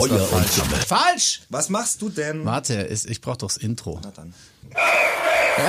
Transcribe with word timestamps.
Feuer 0.00 0.32
und 0.32 0.48
Flamme. 0.48 0.76
Falsch! 0.76 1.42
Was 1.50 1.68
machst 1.68 2.00
du 2.00 2.08
denn? 2.08 2.46
Warte, 2.46 2.74
ist, 2.74 3.08
ich 3.08 3.20
brauch 3.20 3.36
doch 3.36 3.48
das 3.48 3.58
Intro. 3.58 4.00
Na 4.02 4.10
dann. 4.16 4.32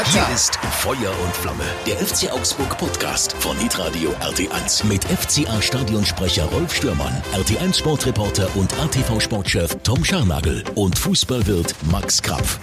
Hier 0.05 0.33
ist 0.33 0.55
Feuer 0.79 1.11
und 1.21 1.35
Flamme, 1.35 1.65
der 1.85 1.97
FC 1.97 2.31
Augsburg 2.31 2.77
Podcast 2.77 3.33
von 3.33 3.57
Hitradio 3.57 4.11
RT1 4.21 4.85
mit 4.85 5.03
FCA 5.03 5.61
Stadionsprecher 5.61 6.45
Rolf 6.45 6.73
Stürmann, 6.73 7.11
RT1 7.33 7.79
Sportreporter 7.79 8.47
und 8.55 8.71
ATV 8.79 9.19
Sportchef 9.19 9.75
Tom 9.83 10.05
Scharnagel 10.05 10.63
und 10.75 10.97
Fußballwirt 10.97 11.75
Max 11.91 12.21
Krapf. 12.21 12.57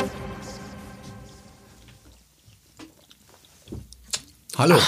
Hallo. 4.57 4.79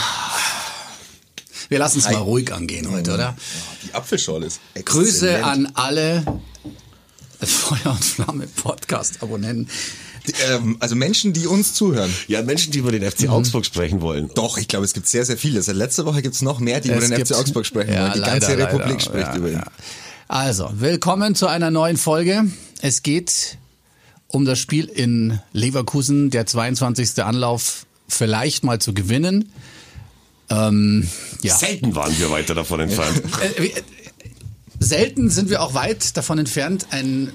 Wir 1.70 1.78
lassen 1.78 2.00
es 2.00 2.04
mal 2.06 2.16
ruhig 2.16 2.52
angehen 2.52 2.90
heute, 2.90 3.14
oder? 3.14 3.36
Die 3.86 3.94
Apfelschorle 3.94 4.46
ist 4.46 4.60
Grüße 4.84 5.30
exzellent. 5.30 5.44
an 5.44 5.72
alle 5.74 6.24
Feuer 7.40 7.92
und 7.92 8.04
Flamme 8.04 8.46
Podcast-Abonnenten. 8.48 9.68
Ähm, 10.48 10.76
also 10.80 10.96
Menschen, 10.96 11.32
die 11.32 11.46
uns 11.46 11.72
zuhören. 11.72 12.12
Ja, 12.26 12.42
Menschen, 12.42 12.72
die 12.72 12.80
über 12.80 12.92
den 12.92 13.02
Mhm. 13.02 13.10
FC 13.12 13.28
Augsburg 13.28 13.64
sprechen 13.64 14.00
wollen. 14.02 14.30
Doch, 14.34 14.58
ich 14.58 14.68
glaube, 14.68 14.84
es 14.84 14.92
gibt 14.92 15.08
sehr, 15.08 15.24
sehr 15.24 15.38
viele. 15.38 15.62
Seit 15.62 15.76
letzter 15.76 16.04
Woche 16.04 16.20
gibt 16.22 16.34
es 16.34 16.42
noch 16.42 16.58
mehr, 16.60 16.80
die 16.80 16.88
über 16.88 16.98
Es 16.98 17.08
den 17.08 17.16
gibt- 17.16 17.28
FC 17.28 17.36
Augsburg 17.38 17.64
sprechen 17.64 17.94
Ja, 17.94 18.02
wollen. 18.02 18.12
Die 18.14 18.18
leider, 18.18 18.32
ganze 18.40 18.58
Republik 18.58 18.86
leider. 18.88 19.00
spricht 19.00 19.26
Ja, 19.28 19.36
über 19.36 19.48
ihn. 19.48 19.54
ja. 19.54 19.64
Also, 20.28 20.70
willkommen 20.74 21.34
zu 21.36 21.46
einer 21.46 21.70
neuen 21.70 21.96
Folge. 21.96 22.44
Es 22.82 23.02
geht 23.02 23.56
um 24.28 24.44
das 24.44 24.58
Spiel 24.58 24.84
in 24.86 25.38
Leverkusen, 25.52 26.30
der 26.30 26.46
22. 26.46 27.22
Anlauf 27.24 27.86
vielleicht 28.08 28.64
mal 28.64 28.80
zu 28.80 28.92
gewinnen. 28.92 29.50
Ähm, 30.50 31.08
ja. 31.42 31.54
Selten 31.56 31.94
waren 31.94 32.16
wir 32.18 32.30
weiter 32.30 32.54
davon 32.54 32.80
entfernt. 32.80 33.22
Äh, 33.58 33.66
äh, 33.66 33.72
Selten 34.82 35.28
sind 35.30 35.50
wir 35.50 35.62
auch 35.62 35.74
weit 35.74 36.16
davon 36.16 36.38
entfernt, 36.38 36.86
einen 36.90 37.32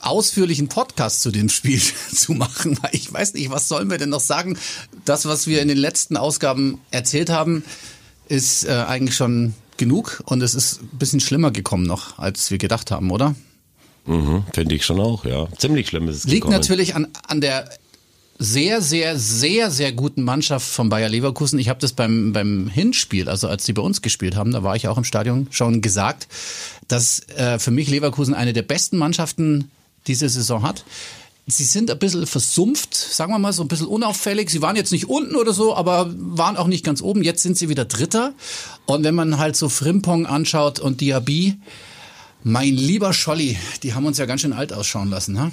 ausführlichen 0.00 0.68
Podcast 0.68 1.20
zu 1.20 1.30
dem 1.30 1.48
Spiel 1.48 1.80
zu 2.14 2.32
machen, 2.32 2.78
weil 2.82 2.90
ich 2.94 3.12
weiß 3.12 3.34
nicht, 3.34 3.50
was 3.50 3.68
sollen 3.68 3.90
wir 3.90 3.98
denn 3.98 4.10
noch 4.10 4.20
sagen? 4.20 4.58
Das, 5.04 5.26
was 5.26 5.46
wir 5.46 5.60
in 5.60 5.68
den 5.68 5.78
letzten 5.78 6.16
Ausgaben 6.16 6.80
erzählt 6.90 7.30
haben, 7.30 7.64
ist 8.28 8.64
äh, 8.64 8.72
eigentlich 8.72 9.16
schon 9.16 9.54
genug 9.76 10.22
und 10.26 10.42
es 10.42 10.54
ist 10.54 10.82
ein 10.82 10.98
bisschen 10.98 11.20
schlimmer 11.20 11.50
gekommen 11.50 11.84
noch, 11.84 12.18
als 12.18 12.50
wir 12.50 12.58
gedacht 12.58 12.90
haben, 12.90 13.10
oder? 13.10 13.34
mhm, 14.06 14.44
Finde 14.54 14.74
ich 14.74 14.84
schon 14.84 15.00
auch, 15.00 15.24
ja. 15.24 15.48
Ziemlich 15.58 15.88
schlimm 15.88 16.08
ist 16.08 16.16
es 16.16 16.24
Liegt 16.24 16.42
gekommen. 16.42 16.52
natürlich 16.54 16.94
an, 16.94 17.08
an 17.26 17.40
der 17.40 17.68
sehr, 18.42 18.82
sehr, 18.82 19.18
sehr, 19.18 19.70
sehr 19.70 19.92
guten 19.92 20.24
Mannschaft 20.24 20.66
von 20.66 20.88
Bayer 20.88 21.08
Leverkusen. 21.08 21.58
Ich 21.58 21.68
habe 21.68 21.80
das 21.80 21.92
beim, 21.92 22.32
beim 22.32 22.68
Hinspiel, 22.68 23.28
also 23.28 23.46
als 23.46 23.64
die 23.64 23.72
bei 23.72 23.82
uns 23.82 24.02
gespielt 24.02 24.34
haben, 24.34 24.50
da 24.50 24.62
war 24.62 24.74
ich 24.74 24.88
auch 24.88 24.98
im 24.98 25.04
Stadion 25.04 25.46
schon 25.50 25.80
gesagt, 25.80 26.26
dass 26.88 27.28
äh, 27.36 27.58
für 27.58 27.70
mich 27.70 27.88
Leverkusen 27.88 28.34
eine 28.34 28.52
der 28.52 28.62
besten 28.62 28.98
Mannschaften 28.98 29.70
diese 30.08 30.28
Saison 30.28 30.62
hat. 30.64 30.84
Sie 31.46 31.64
sind 31.64 31.90
ein 31.90 31.98
bisschen 31.98 32.26
versumpft, 32.26 32.94
sagen 32.94 33.32
wir 33.32 33.38
mal 33.38 33.52
so 33.52 33.62
ein 33.62 33.68
bisschen 33.68 33.86
unauffällig. 33.86 34.50
Sie 34.50 34.62
waren 34.62 34.76
jetzt 34.76 34.92
nicht 34.92 35.08
unten 35.08 35.36
oder 35.36 35.52
so, 35.52 35.76
aber 35.76 36.12
waren 36.16 36.56
auch 36.56 36.66
nicht 36.66 36.84
ganz 36.84 37.00
oben. 37.00 37.22
Jetzt 37.22 37.42
sind 37.42 37.56
sie 37.56 37.68
wieder 37.68 37.84
Dritter. 37.84 38.32
Und 38.86 39.04
wenn 39.04 39.14
man 39.14 39.38
halt 39.38 39.56
so 39.56 39.68
Frimpong 39.68 40.26
anschaut 40.26 40.78
und 40.80 41.00
Diaby, 41.00 41.58
mein 42.42 42.74
lieber 42.74 43.12
Scholli, 43.12 43.56
die 43.82 43.94
haben 43.94 44.06
uns 44.06 44.18
ja 44.18 44.26
ganz 44.26 44.40
schön 44.40 44.52
alt 44.52 44.72
ausschauen 44.72 45.10
lassen, 45.10 45.38
ha? 45.38 45.52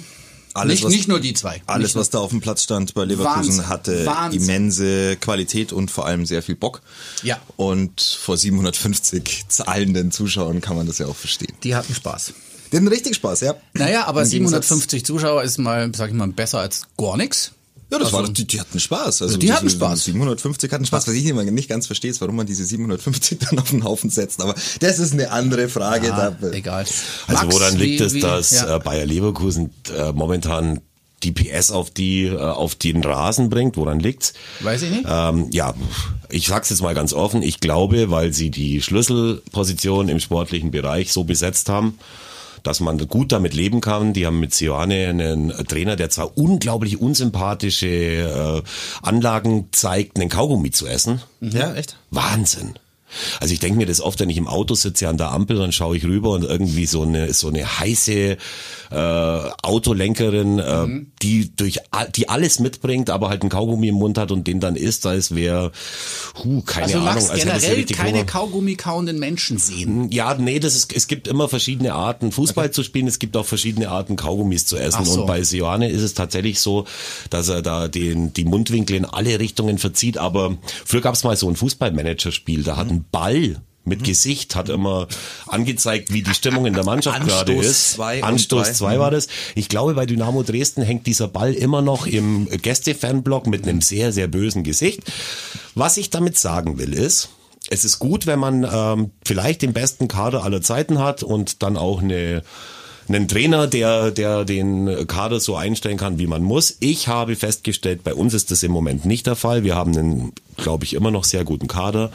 Alles, 0.54 0.74
nicht, 0.74 0.84
was- 0.84 0.92
nicht 0.92 1.08
nur 1.08 1.20
die 1.20 1.32
zwei. 1.34 1.62
Alles, 1.66 1.94
was 1.94 2.10
da 2.10 2.18
auf 2.18 2.30
dem 2.30 2.40
Platz 2.40 2.62
stand 2.64 2.94
bei 2.94 3.04
Leverkusen, 3.04 3.58
Wahnsinn. 3.58 3.68
hatte 3.68 4.06
Wahnsinn. 4.06 4.42
immense 4.42 5.16
Qualität 5.16 5.72
und 5.72 5.90
vor 5.90 6.06
allem 6.06 6.26
sehr 6.26 6.42
viel 6.42 6.56
Bock. 6.56 6.82
Ja. 7.22 7.38
Und 7.56 8.00
vor 8.00 8.36
750 8.36 9.46
zahlenden 9.48 10.10
Zuschauern 10.10 10.60
kann 10.60 10.76
man 10.76 10.86
das 10.86 10.98
ja 10.98 11.06
auch 11.06 11.16
verstehen. 11.16 11.52
Die 11.62 11.74
hatten 11.74 11.94
Spaß. 11.94 12.32
Die 12.72 12.76
hatten 12.76 12.88
richtig 12.88 13.16
Spaß, 13.16 13.40
ja. 13.40 13.54
Naja, 13.74 14.06
aber 14.06 14.22
Im 14.22 14.30
Gegensatz- 14.30 14.66
750 14.68 15.04
Zuschauer 15.04 15.42
ist 15.42 15.58
mal, 15.58 15.90
sag 15.94 16.08
ich 16.10 16.14
mal, 16.14 16.28
besser 16.28 16.60
als 16.60 16.82
gar 16.96 17.16
nichts. 17.16 17.52
Ja, 17.90 17.98
das 17.98 18.14
Also- 18.14 18.18
war, 18.28 18.28
die, 18.32 18.46
die 18.46 18.60
hatten 18.60 18.78
Spaß. 18.78 19.22
Also 19.22 19.36
die 19.36 19.52
hatten 19.52 19.68
Spaß. 19.70 20.04
750 20.04 20.70
hatten 20.72 20.86
Spaß. 20.86 21.08
Was 21.08 21.14
ich 21.14 21.26
immer 21.26 21.44
nicht 21.44 21.68
ganz 21.68 21.86
verstehe, 21.86 22.10
ist, 22.10 22.20
warum 22.20 22.36
man 22.36 22.46
diese 22.46 22.64
750 22.64 23.38
dann 23.40 23.58
auf 23.58 23.70
den 23.70 23.82
Haufen 23.84 24.10
setzt. 24.10 24.40
Aber 24.40 24.54
das 24.80 24.98
ist 24.98 25.12
eine 25.12 25.30
andere 25.32 25.68
Frage. 25.68 26.12
Ah, 26.14 26.30
da, 26.40 26.48
egal. 26.50 26.84
Also 27.26 27.42
Max, 27.46 27.54
woran 27.54 27.76
liegt 27.76 28.00
wie- 28.00 28.04
es, 28.04 28.12
wie- 28.14 28.20
dass 28.20 28.50
ja. 28.52 28.76
äh, 28.76 28.78
Bayer 28.78 29.06
Leverkusen 29.06 29.70
äh, 29.96 30.12
momentan 30.12 30.80
die 31.22 31.32
PS 31.32 31.70
auf 31.70 31.90
die 31.90 32.24
äh, 32.26 32.36
auf 32.38 32.76
den 32.76 33.02
Rasen 33.04 33.50
bringt? 33.50 33.76
Woran 33.76 34.00
liegt's? 34.00 34.32
Weiß 34.60 34.80
ich 34.82 34.90
nicht. 34.90 35.04
Ähm, 35.06 35.48
ja, 35.52 35.74
ich 36.30 36.46
sag's 36.46 36.70
jetzt 36.70 36.80
mal 36.82 36.94
ganz 36.94 37.12
offen. 37.12 37.42
Ich 37.42 37.60
glaube, 37.60 38.10
weil 38.10 38.32
sie 38.32 38.50
die 38.50 38.80
Schlüsselposition 38.80 40.08
im 40.08 40.20
sportlichen 40.20 40.70
Bereich 40.70 41.12
so 41.12 41.24
besetzt 41.24 41.68
haben, 41.68 41.98
dass 42.62 42.80
man 42.80 42.98
gut 43.08 43.32
damit 43.32 43.54
leben 43.54 43.80
kann. 43.80 44.12
Die 44.12 44.26
haben 44.26 44.40
mit 44.40 44.54
Sioane 44.54 45.08
einen 45.08 45.50
Trainer, 45.66 45.96
der 45.96 46.10
zwar 46.10 46.36
unglaublich 46.36 47.00
unsympathische 47.00 47.86
äh, 47.86 48.62
Anlagen 49.02 49.68
zeigt, 49.72 50.18
einen 50.18 50.28
Kaugummi 50.28 50.70
zu 50.70 50.86
essen. 50.86 51.20
ja, 51.40 51.74
echt? 51.74 51.96
Wahnsinn. 52.10 52.74
Also 53.40 53.52
ich 53.52 53.60
denke 53.60 53.78
mir 53.78 53.86
das 53.86 54.00
oft, 54.00 54.20
wenn 54.20 54.30
ich 54.30 54.36
im 54.36 54.48
Auto 54.48 54.74
sitze 54.74 55.08
an 55.08 55.16
der 55.16 55.32
Ampel, 55.32 55.56
dann 55.56 55.72
schaue 55.72 55.96
ich 55.96 56.04
rüber 56.04 56.30
und 56.30 56.44
irgendwie 56.44 56.86
so 56.86 57.02
eine 57.02 57.32
so 57.32 57.48
eine 57.48 57.78
heiße 57.78 58.36
äh, 58.90 59.50
Autolenkerin, 59.62 60.58
äh, 60.58 60.86
die 61.22 61.54
durch 61.54 61.80
die 62.16 62.28
alles 62.28 62.58
mitbringt, 62.58 63.10
aber 63.10 63.28
halt 63.28 63.42
einen 63.42 63.50
Kaugummi 63.50 63.88
im 63.88 63.96
Mund 63.96 64.18
hat 64.18 64.32
und 64.32 64.46
den 64.46 64.60
dann 64.60 64.76
isst, 64.76 65.06
als 65.06 65.34
wäre, 65.34 65.72
huh, 66.42 66.62
keine 66.62 66.86
also 66.86 66.98
Ahnung, 66.98 67.14
magst 67.14 67.30
als 67.30 67.44
hätte 67.44 67.60
sie 67.60 67.60
generell 67.60 67.76
richtig 67.76 67.96
keine 67.96 68.18
Hunger. 68.18 68.26
Kaugummi 68.26 68.74
kauenden 68.76 69.18
Menschen 69.18 69.58
sehen. 69.58 70.10
Ja, 70.10 70.34
nee, 70.34 70.58
das 70.58 70.74
ist, 70.74 70.92
es 70.94 71.06
gibt 71.06 71.28
immer 71.28 71.48
verschiedene 71.48 71.94
Arten, 71.94 72.32
Fußball 72.32 72.70
zu 72.70 72.82
spielen. 72.82 73.06
Es 73.06 73.18
gibt 73.18 73.36
auch 73.36 73.46
verschiedene 73.46 73.90
Arten, 73.90 74.16
Kaugummis 74.16 74.66
zu 74.66 74.76
essen. 74.76 75.04
So. 75.04 75.20
Und 75.20 75.26
bei 75.26 75.42
Sioane 75.42 75.88
ist 75.88 76.02
es 76.02 76.14
tatsächlich 76.14 76.60
so, 76.60 76.86
dass 77.30 77.48
er 77.48 77.62
da 77.62 77.88
den, 77.88 78.32
die 78.32 78.44
Mundwinkel 78.44 78.96
in 78.96 79.04
alle 79.04 79.38
Richtungen 79.38 79.78
verzieht. 79.78 80.18
Aber 80.18 80.56
früher 80.84 81.00
gab 81.00 81.14
es 81.14 81.24
mal 81.24 81.36
so 81.36 81.48
ein 81.48 81.56
Fußballmanager-Spiel, 81.56 82.64
da 82.64 82.76
hat 82.76 82.90
Mhm. 82.90 82.99
Ein 83.00 83.06
Ball 83.10 83.60
mit 83.84 84.04
Gesicht 84.04 84.54
hat 84.54 84.68
immer 84.68 85.08
angezeigt, 85.46 86.12
wie 86.12 86.22
die 86.22 86.34
Stimmung 86.34 86.66
in 86.66 86.74
der 86.74 86.84
Mannschaft 86.84 87.20
gerade 87.26 87.52
Anstoß 87.52 87.66
ist. 87.66 87.90
zwei 87.92 88.22
Anstoß 88.22 88.66
drei. 88.68 88.72
2 88.72 88.98
war 88.98 89.10
das. 89.10 89.28
Ich 89.54 89.68
glaube, 89.68 89.94
bei 89.94 90.06
Dynamo 90.06 90.42
Dresden 90.42 90.82
hängt 90.82 91.06
dieser 91.06 91.28
Ball 91.28 91.54
immer 91.54 91.82
noch 91.82 92.06
im 92.06 92.46
Gäste-Fanblock 92.48 93.46
mit 93.46 93.66
einem 93.66 93.80
sehr, 93.80 94.12
sehr 94.12 94.28
bösen 94.28 94.64
Gesicht. 94.64 95.00
Was 95.74 95.96
ich 95.96 96.10
damit 96.10 96.38
sagen 96.38 96.78
will, 96.78 96.92
ist, 96.92 97.30
es 97.68 97.84
ist 97.84 97.98
gut, 97.98 98.26
wenn 98.26 98.38
man 98.38 98.68
ähm, 98.70 99.10
vielleicht 99.24 99.62
den 99.62 99.72
besten 99.72 100.08
Kader 100.08 100.44
aller 100.44 100.62
Zeiten 100.62 100.98
hat 100.98 101.22
und 101.22 101.62
dann 101.62 101.76
auch 101.76 102.00
eine 102.02 102.42
einen 103.08 103.26
Trainer, 103.26 103.66
der, 103.66 104.12
der 104.12 104.44
den 104.44 105.06
Kader 105.08 105.40
so 105.40 105.56
einstellen 105.56 105.96
kann, 105.96 106.20
wie 106.20 106.28
man 106.28 106.44
muss. 106.44 106.76
Ich 106.78 107.08
habe 107.08 107.34
festgestellt, 107.34 108.04
bei 108.04 108.14
uns 108.14 108.34
ist 108.34 108.52
das 108.52 108.62
im 108.62 108.70
Moment 108.70 109.04
nicht 109.04 109.26
der 109.26 109.34
Fall. 109.34 109.64
Wir 109.64 109.74
haben 109.74 109.96
einen, 109.96 110.32
glaube 110.56 110.84
ich, 110.84 110.94
immer 110.94 111.10
noch 111.10 111.24
sehr 111.24 111.42
guten 111.42 111.66
Kader. 111.66 112.12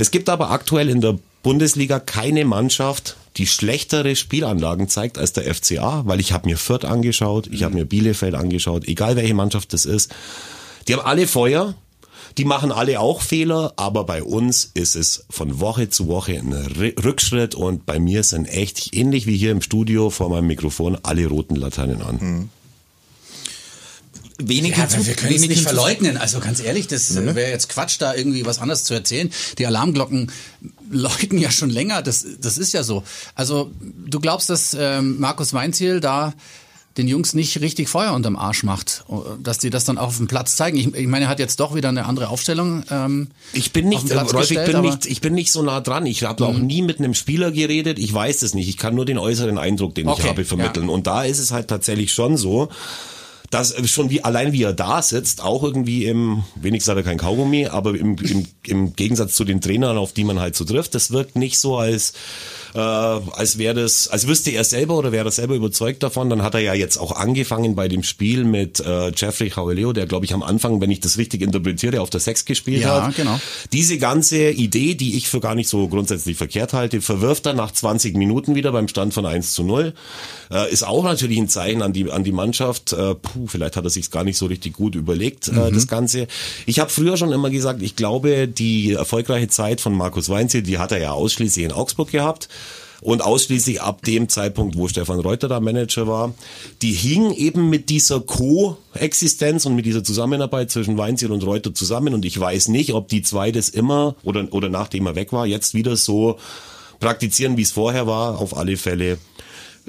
Es 0.00 0.10
gibt 0.10 0.30
aber 0.30 0.50
aktuell 0.50 0.88
in 0.88 1.02
der 1.02 1.18
Bundesliga 1.42 2.00
keine 2.00 2.46
Mannschaft, 2.46 3.16
die 3.36 3.46
schlechtere 3.46 4.16
Spielanlagen 4.16 4.88
zeigt 4.88 5.18
als 5.18 5.34
der 5.34 5.54
FCA, 5.54 6.02
weil 6.06 6.20
ich 6.20 6.32
habe 6.32 6.48
mir 6.48 6.56
Fürth 6.56 6.86
angeschaut, 6.86 7.48
ich 7.52 7.64
habe 7.64 7.74
mir 7.74 7.84
Bielefeld 7.84 8.34
angeschaut, 8.34 8.88
egal 8.88 9.16
welche 9.16 9.34
Mannschaft 9.34 9.74
das 9.74 9.84
ist. 9.84 10.10
Die 10.88 10.94
haben 10.94 11.04
alle 11.04 11.26
Feuer, 11.26 11.74
die 12.38 12.46
machen 12.46 12.72
alle 12.72 12.98
auch 12.98 13.20
Fehler, 13.20 13.74
aber 13.76 14.04
bei 14.04 14.22
uns 14.22 14.70
ist 14.72 14.96
es 14.96 15.26
von 15.28 15.60
Woche 15.60 15.90
zu 15.90 16.08
Woche 16.08 16.32
ein 16.38 16.54
Ri- 16.54 16.98
Rückschritt 17.04 17.54
und 17.54 17.84
bei 17.84 17.98
mir 18.00 18.22
sind 18.22 18.46
echt 18.46 18.94
ähnlich 18.96 19.26
wie 19.26 19.36
hier 19.36 19.50
im 19.52 19.60
Studio 19.60 20.08
vor 20.08 20.30
meinem 20.30 20.46
Mikrofon 20.46 20.96
alle 21.02 21.26
roten 21.26 21.56
Laternen 21.56 22.00
an. 22.00 22.50
Wenig 24.48 24.72
Ja, 24.76 24.84
hinzu- 24.84 25.06
wir 25.06 25.14
können 25.14 25.34
es 25.34 25.40
nicht 25.46 25.62
verleugnen. 25.62 26.16
Also 26.16 26.40
ganz 26.40 26.60
ehrlich, 26.60 26.86
das 26.88 27.14
wäre 27.14 27.50
jetzt 27.50 27.68
Quatsch, 27.68 27.96
da 28.00 28.14
irgendwie 28.14 28.44
was 28.46 28.58
anderes 28.58 28.84
zu 28.84 28.94
erzählen. 28.94 29.30
Die 29.58 29.66
Alarmglocken 29.66 30.30
läuten 30.90 31.38
ja 31.38 31.50
schon 31.50 31.70
länger. 31.70 32.02
Das, 32.02 32.26
das 32.40 32.58
ist 32.58 32.72
ja 32.72 32.82
so. 32.82 33.02
Also 33.34 33.70
du 34.06 34.20
glaubst, 34.20 34.50
dass 34.50 34.76
ähm, 34.78 35.18
Markus 35.20 35.52
Weinziel 35.52 36.00
da 36.00 36.34
den 36.96 37.06
Jungs 37.06 37.34
nicht 37.34 37.60
richtig 37.60 37.88
Feuer 37.88 38.12
unterm 38.14 38.34
Arsch 38.34 38.64
macht, 38.64 39.04
dass 39.40 39.58
die 39.58 39.70
das 39.70 39.84
dann 39.84 39.96
auch 39.96 40.08
auf 40.08 40.16
dem 40.16 40.26
Platz 40.26 40.56
zeigen. 40.56 40.76
Ich, 40.76 40.92
ich 40.92 41.06
meine, 41.06 41.26
er 41.26 41.28
hat 41.28 41.38
jetzt 41.38 41.60
doch 41.60 41.72
wieder 41.76 41.88
eine 41.88 42.04
andere 42.04 42.28
Aufstellung. 42.28 42.82
Ähm, 42.90 43.28
Ich 43.52 43.72
bin 43.72 43.84
auf 43.86 43.90
nicht, 43.90 44.02
den 44.02 44.10
äh, 44.10 44.14
Platz 44.14 44.34
Rolf, 44.34 44.42
ich 44.42 44.48
gestellt, 44.48 44.66
bin 44.66 44.76
aber- 44.76 44.88
Mhm. 44.88 44.94
nicht, 44.96 45.06
ich 45.06 45.20
bin 45.20 45.34
nicht 45.34 45.52
so 45.52 45.62
nah 45.62 45.80
dran. 45.80 46.04
Ich 46.06 46.24
habe 46.24 46.44
auch 46.44 46.58
nie 46.58 46.82
mit 46.82 46.98
einem 46.98 47.14
Spieler 47.14 47.52
geredet. 47.52 48.00
Ich 48.00 48.12
weiß 48.12 48.42
es 48.42 48.54
nicht. 48.54 48.68
Ich 48.68 48.76
kann 48.76 48.96
nur 48.96 49.04
den 49.06 49.18
äußeren 49.18 49.56
Eindruck, 49.56 49.94
den 49.94 50.08
Okay, 50.08 50.22
ich 50.24 50.28
habe, 50.28 50.44
vermitteln. 50.44 50.88
ja. 50.88 50.92
Und 50.92 51.06
da 51.06 51.22
ist 51.22 51.38
es 51.38 51.52
halt 51.52 51.68
tatsächlich 51.68 52.12
schon 52.12 52.36
so, 52.36 52.68
dass 53.50 53.72
äh, 53.72 53.86
schon 53.86 54.10
wie 54.10 54.24
allein 54.24 54.52
wie 54.52 54.62
er 54.62 54.72
da 54.72 55.02
sitzt, 55.02 55.42
auch 55.42 55.62
irgendwie 55.62 56.06
im, 56.06 56.44
wenigstens 56.54 56.90
hat 56.90 56.96
er 56.96 57.02
kein 57.02 57.18
Kaugummi, 57.18 57.66
aber 57.66 57.96
im, 57.96 58.16
im, 58.16 58.46
im 58.64 58.96
Gegensatz 58.96 59.34
zu 59.34 59.44
den 59.44 59.60
Trainern, 59.60 59.98
auf 59.98 60.12
die 60.12 60.24
man 60.24 60.40
halt 60.40 60.56
so 60.56 60.64
trifft, 60.64 60.94
das 60.94 61.10
wirkt 61.10 61.36
nicht 61.36 61.58
so 61.58 61.76
als 61.76 62.14
äh, 62.74 62.78
als 62.78 63.58
wäre 63.58 63.74
das, 63.74 64.08
als 64.08 64.26
wüsste 64.26 64.50
er 64.50 64.64
selber 64.64 64.96
oder 64.96 65.12
wäre 65.12 65.28
er 65.28 65.30
selber 65.32 65.54
überzeugt 65.54 66.02
davon. 66.02 66.30
Dann 66.30 66.42
hat 66.42 66.54
er 66.54 66.60
ja 66.60 66.74
jetzt 66.74 66.98
auch 66.98 67.12
angefangen 67.12 67.74
bei 67.74 67.88
dem 67.88 68.02
Spiel 68.02 68.44
mit 68.44 68.80
äh, 68.80 69.10
Jeffrey 69.16 69.48
Jauleo, 69.54 69.92
der 69.92 70.06
glaube 70.06 70.24
ich 70.24 70.34
am 70.34 70.42
Anfang, 70.42 70.80
wenn 70.80 70.90
ich 70.90 71.00
das 71.00 71.18
richtig 71.18 71.42
interpretiere, 71.42 72.00
auf 72.00 72.10
der 72.10 72.20
Sechs 72.20 72.44
gespielt 72.44 72.82
Ja, 72.82 73.06
hat. 73.06 73.16
genau. 73.16 73.40
Diese 73.72 73.98
ganze 73.98 74.50
Idee, 74.50 74.94
die 74.94 75.16
ich 75.16 75.28
für 75.28 75.40
gar 75.40 75.54
nicht 75.54 75.68
so 75.68 75.88
grundsätzlich 75.88 76.36
verkehrt 76.36 76.72
halte, 76.72 77.00
verwirft 77.00 77.46
er 77.46 77.54
nach 77.54 77.70
20 77.72 78.16
Minuten 78.16 78.54
wieder 78.54 78.72
beim 78.72 78.88
Stand 78.88 79.14
von 79.14 79.26
1 79.26 79.52
zu 79.52 79.62
0. 79.62 79.92
Äh, 80.50 80.72
ist 80.72 80.82
auch 80.82 81.04
natürlich 81.04 81.38
ein 81.38 81.48
Zeichen 81.48 81.82
an 81.82 81.92
die, 81.92 82.10
an 82.10 82.24
die 82.24 82.32
Mannschaft. 82.32 82.92
Äh, 82.92 83.14
puh, 83.14 83.46
vielleicht 83.46 83.76
hat 83.76 83.84
er 83.84 83.90
sich 83.90 84.10
gar 84.10 84.24
nicht 84.24 84.38
so 84.38 84.46
richtig 84.46 84.74
gut 84.74 84.94
überlegt, 84.94 85.48
äh, 85.48 85.70
das 85.70 85.86
Ganze. 85.86 86.26
Ich 86.66 86.78
habe 86.80 86.90
früher 86.90 87.16
schon 87.16 87.32
immer 87.32 87.50
gesagt, 87.50 87.82
ich 87.82 87.96
glaube, 87.96 88.48
die 88.48 88.92
erfolgreiche 88.92 89.48
Zeit 89.48 89.80
von 89.80 89.94
Markus 89.94 90.28
Weinziel, 90.28 90.62
die 90.62 90.78
hat 90.78 90.92
er 90.92 90.98
ja 90.98 91.12
ausschließlich 91.12 91.64
in 91.64 91.72
Augsburg 91.72 92.10
gehabt. 92.10 92.48
Und 93.00 93.22
ausschließlich 93.22 93.80
ab 93.80 94.02
dem 94.04 94.28
Zeitpunkt, 94.28 94.76
wo 94.76 94.88
Stefan 94.88 95.20
Reuter 95.20 95.48
da 95.48 95.60
Manager 95.60 96.06
war, 96.06 96.34
die 96.82 96.92
hing 96.92 97.32
eben 97.32 97.70
mit 97.70 97.88
dieser 97.88 98.20
Koexistenz 98.20 99.64
und 99.66 99.74
mit 99.74 99.86
dieser 99.86 100.04
Zusammenarbeit 100.04 100.70
zwischen 100.70 100.98
Weinziel 100.98 101.32
und 101.32 101.44
Reuter 101.44 101.74
zusammen. 101.74 102.12
Und 102.12 102.24
ich 102.24 102.38
weiß 102.38 102.68
nicht, 102.68 102.92
ob 102.92 103.08
die 103.08 103.22
zwei 103.22 103.52
das 103.52 103.68
immer 103.68 104.16
oder, 104.22 104.46
oder 104.50 104.68
nachdem 104.68 105.06
er 105.06 105.14
weg 105.14 105.32
war, 105.32 105.46
jetzt 105.46 105.74
wieder 105.74 105.96
so 105.96 106.38
praktizieren, 106.98 107.56
wie 107.56 107.62
es 107.62 107.72
vorher 107.72 108.06
war. 108.06 108.38
Auf 108.38 108.56
alle 108.56 108.76
Fälle 108.76 109.18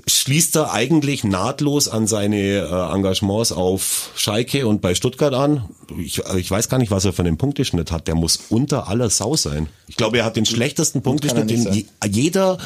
schließt 0.08 0.56
er 0.56 0.72
eigentlich 0.72 1.24
nahtlos 1.24 1.88
an 1.88 2.08
seine 2.08 2.38
äh, 2.38 2.96
Engagements 2.96 3.52
auf 3.52 4.12
Schalke 4.16 4.68
und 4.68 4.82
bei 4.82 4.96
Stuttgart 4.96 5.34
an. 5.34 5.70
Ich, 6.00 6.20
ich 6.38 6.50
weiß 6.50 6.70
gar 6.70 6.78
nicht, 6.78 6.92
was 6.92 7.06
er 7.06 7.14
für 7.14 7.24
einen 7.24 7.38
Punkteschnitt 7.38 7.92
hat. 7.92 8.08
Der 8.08 8.16
muss 8.16 8.40
unter 8.50 8.88
aller 8.88 9.10
Sau 9.10 9.36
sein. 9.36 9.68
Ich 9.88 9.98
glaube, 9.98 10.20
er 10.20 10.26
hat 10.26 10.36
den 10.36 10.46
schlechtesten 10.46 11.02
Punkteschnitt, 11.02 11.50
den 11.50 11.72
je, 11.74 11.86
jeder 12.10 12.58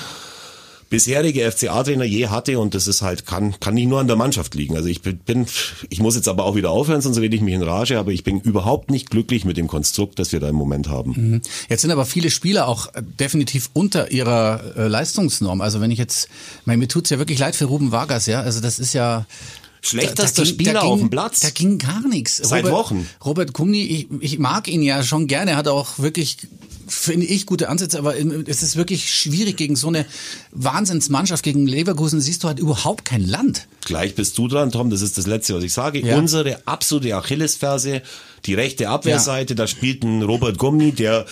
bisherige 0.96 1.52
FCA-Trainer 1.52 2.06
je 2.06 2.30
hatte 2.30 2.58
und 2.58 2.74
das 2.74 2.88
ist 2.88 3.02
halt, 3.02 3.26
kann, 3.26 3.60
kann 3.60 3.74
nicht 3.74 3.88
nur 3.88 4.00
an 4.00 4.08
der 4.08 4.16
Mannschaft 4.16 4.56
liegen. 4.56 4.78
Also 4.78 4.88
ich 4.88 5.02
bin, 5.02 5.46
ich 5.90 6.00
muss 6.00 6.16
jetzt 6.16 6.30
aber 6.30 6.46
auch 6.46 6.56
wieder 6.56 6.72
aufhören, 6.72 7.02
sonst 7.02 7.18
rede 7.18 7.36
ich 7.36 7.42
mich 7.42 7.54
in 7.54 7.64
Rage, 7.64 8.00
aber 8.00 8.14
ich 8.14 8.24
bin 8.24 8.40
überhaupt 8.40 8.90
nicht 8.90 9.10
glücklich 9.10 9.44
mit 9.44 9.58
dem 9.58 9.68
Konstrukt, 9.68 10.20
das 10.20 10.32
wir 10.32 10.40
da 10.40 10.48
im 10.48 10.56
Moment 10.56 10.88
haben. 10.88 11.42
Jetzt 11.68 11.82
sind 11.82 11.92
aber 11.92 12.06
viele 12.06 12.30
Spieler 12.30 12.70
auch 12.70 12.94
äh, 12.94 13.02
definitiv 13.20 13.72
unter 13.74 14.10
ihrer 14.12 14.62
äh, 14.78 14.88
Leistungsnorm. 14.88 15.60
Also 15.60 15.82
wenn 15.82 15.92
ich 15.92 16.00
jetzt, 16.00 16.30
mein, 16.64 16.80
mir 16.80 16.88
tut's 16.88 17.10
ja 17.10 17.20
wirklich 17.20 17.40
leid 17.40 17.58
für 17.58 17.66
Ruben 17.66 17.92
Vargas, 17.92 18.26
ja. 18.26 18.40
Also 18.40 18.62
das 18.62 18.80
ist 18.80 18.94
ja. 18.94 19.26
Schlechtester 19.82 20.46
Spieler 20.46 20.80
ging, 20.80 20.90
auf 20.90 21.00
dem 21.00 21.10
Platz. 21.10 21.42
Da 21.42 21.50
ging 21.50 21.78
gar 21.78 22.08
nichts. 22.08 22.38
Seit 22.38 22.72
Wochen. 22.72 23.06
Robert 23.26 23.52
Kumni, 23.52 23.84
ich, 23.84 24.08
ich 24.22 24.40
mag 24.40 24.70
ihn 24.70 24.82
ja 24.82 25.04
schon 25.04 25.28
gerne, 25.28 25.52
er 25.52 25.58
hat 25.58 25.68
auch 25.68 26.00
wirklich 26.00 26.38
finde 26.88 27.26
ich 27.26 27.46
gute 27.46 27.70
Ansätze, 27.70 27.98
aber 28.00 28.16
es 28.48 28.64
ist 28.64 28.76
wirklich 28.76 29.14
schwierig 29.14 29.58
gegen 29.58 29.76
so 29.76 29.88
eine 29.88 30.06
Wahnsinnsmannschaft 30.52 31.44
gegen 31.44 31.68
Leverkusen 31.68 32.22
siehst 32.22 32.44
du 32.44 32.48
halt 32.48 32.60
überhaupt 32.60 33.06
kein 33.06 33.26
Land. 33.26 33.68
Gleich 33.86 34.16
bist 34.16 34.38
du 34.38 34.48
dran, 34.48 34.72
Tom, 34.72 34.90
das 34.90 35.02
ist 35.02 35.18
das 35.18 35.28
Letzte, 35.28 35.56
was 35.56 35.64
ich 35.64 35.74
sage. 35.74 36.00
Ja. 36.00 36.18
Unsere 36.18 36.60
absolute 36.66 37.16
Achillesferse, 37.16 38.02
die 38.46 38.54
rechte 38.54 38.90
Abwehrseite, 38.90 39.56
da 39.56 39.68
spielt 39.68 40.04
ein 40.04 40.24
Robert 40.24 40.58
Gumni, 40.58 40.92
der 40.92 41.26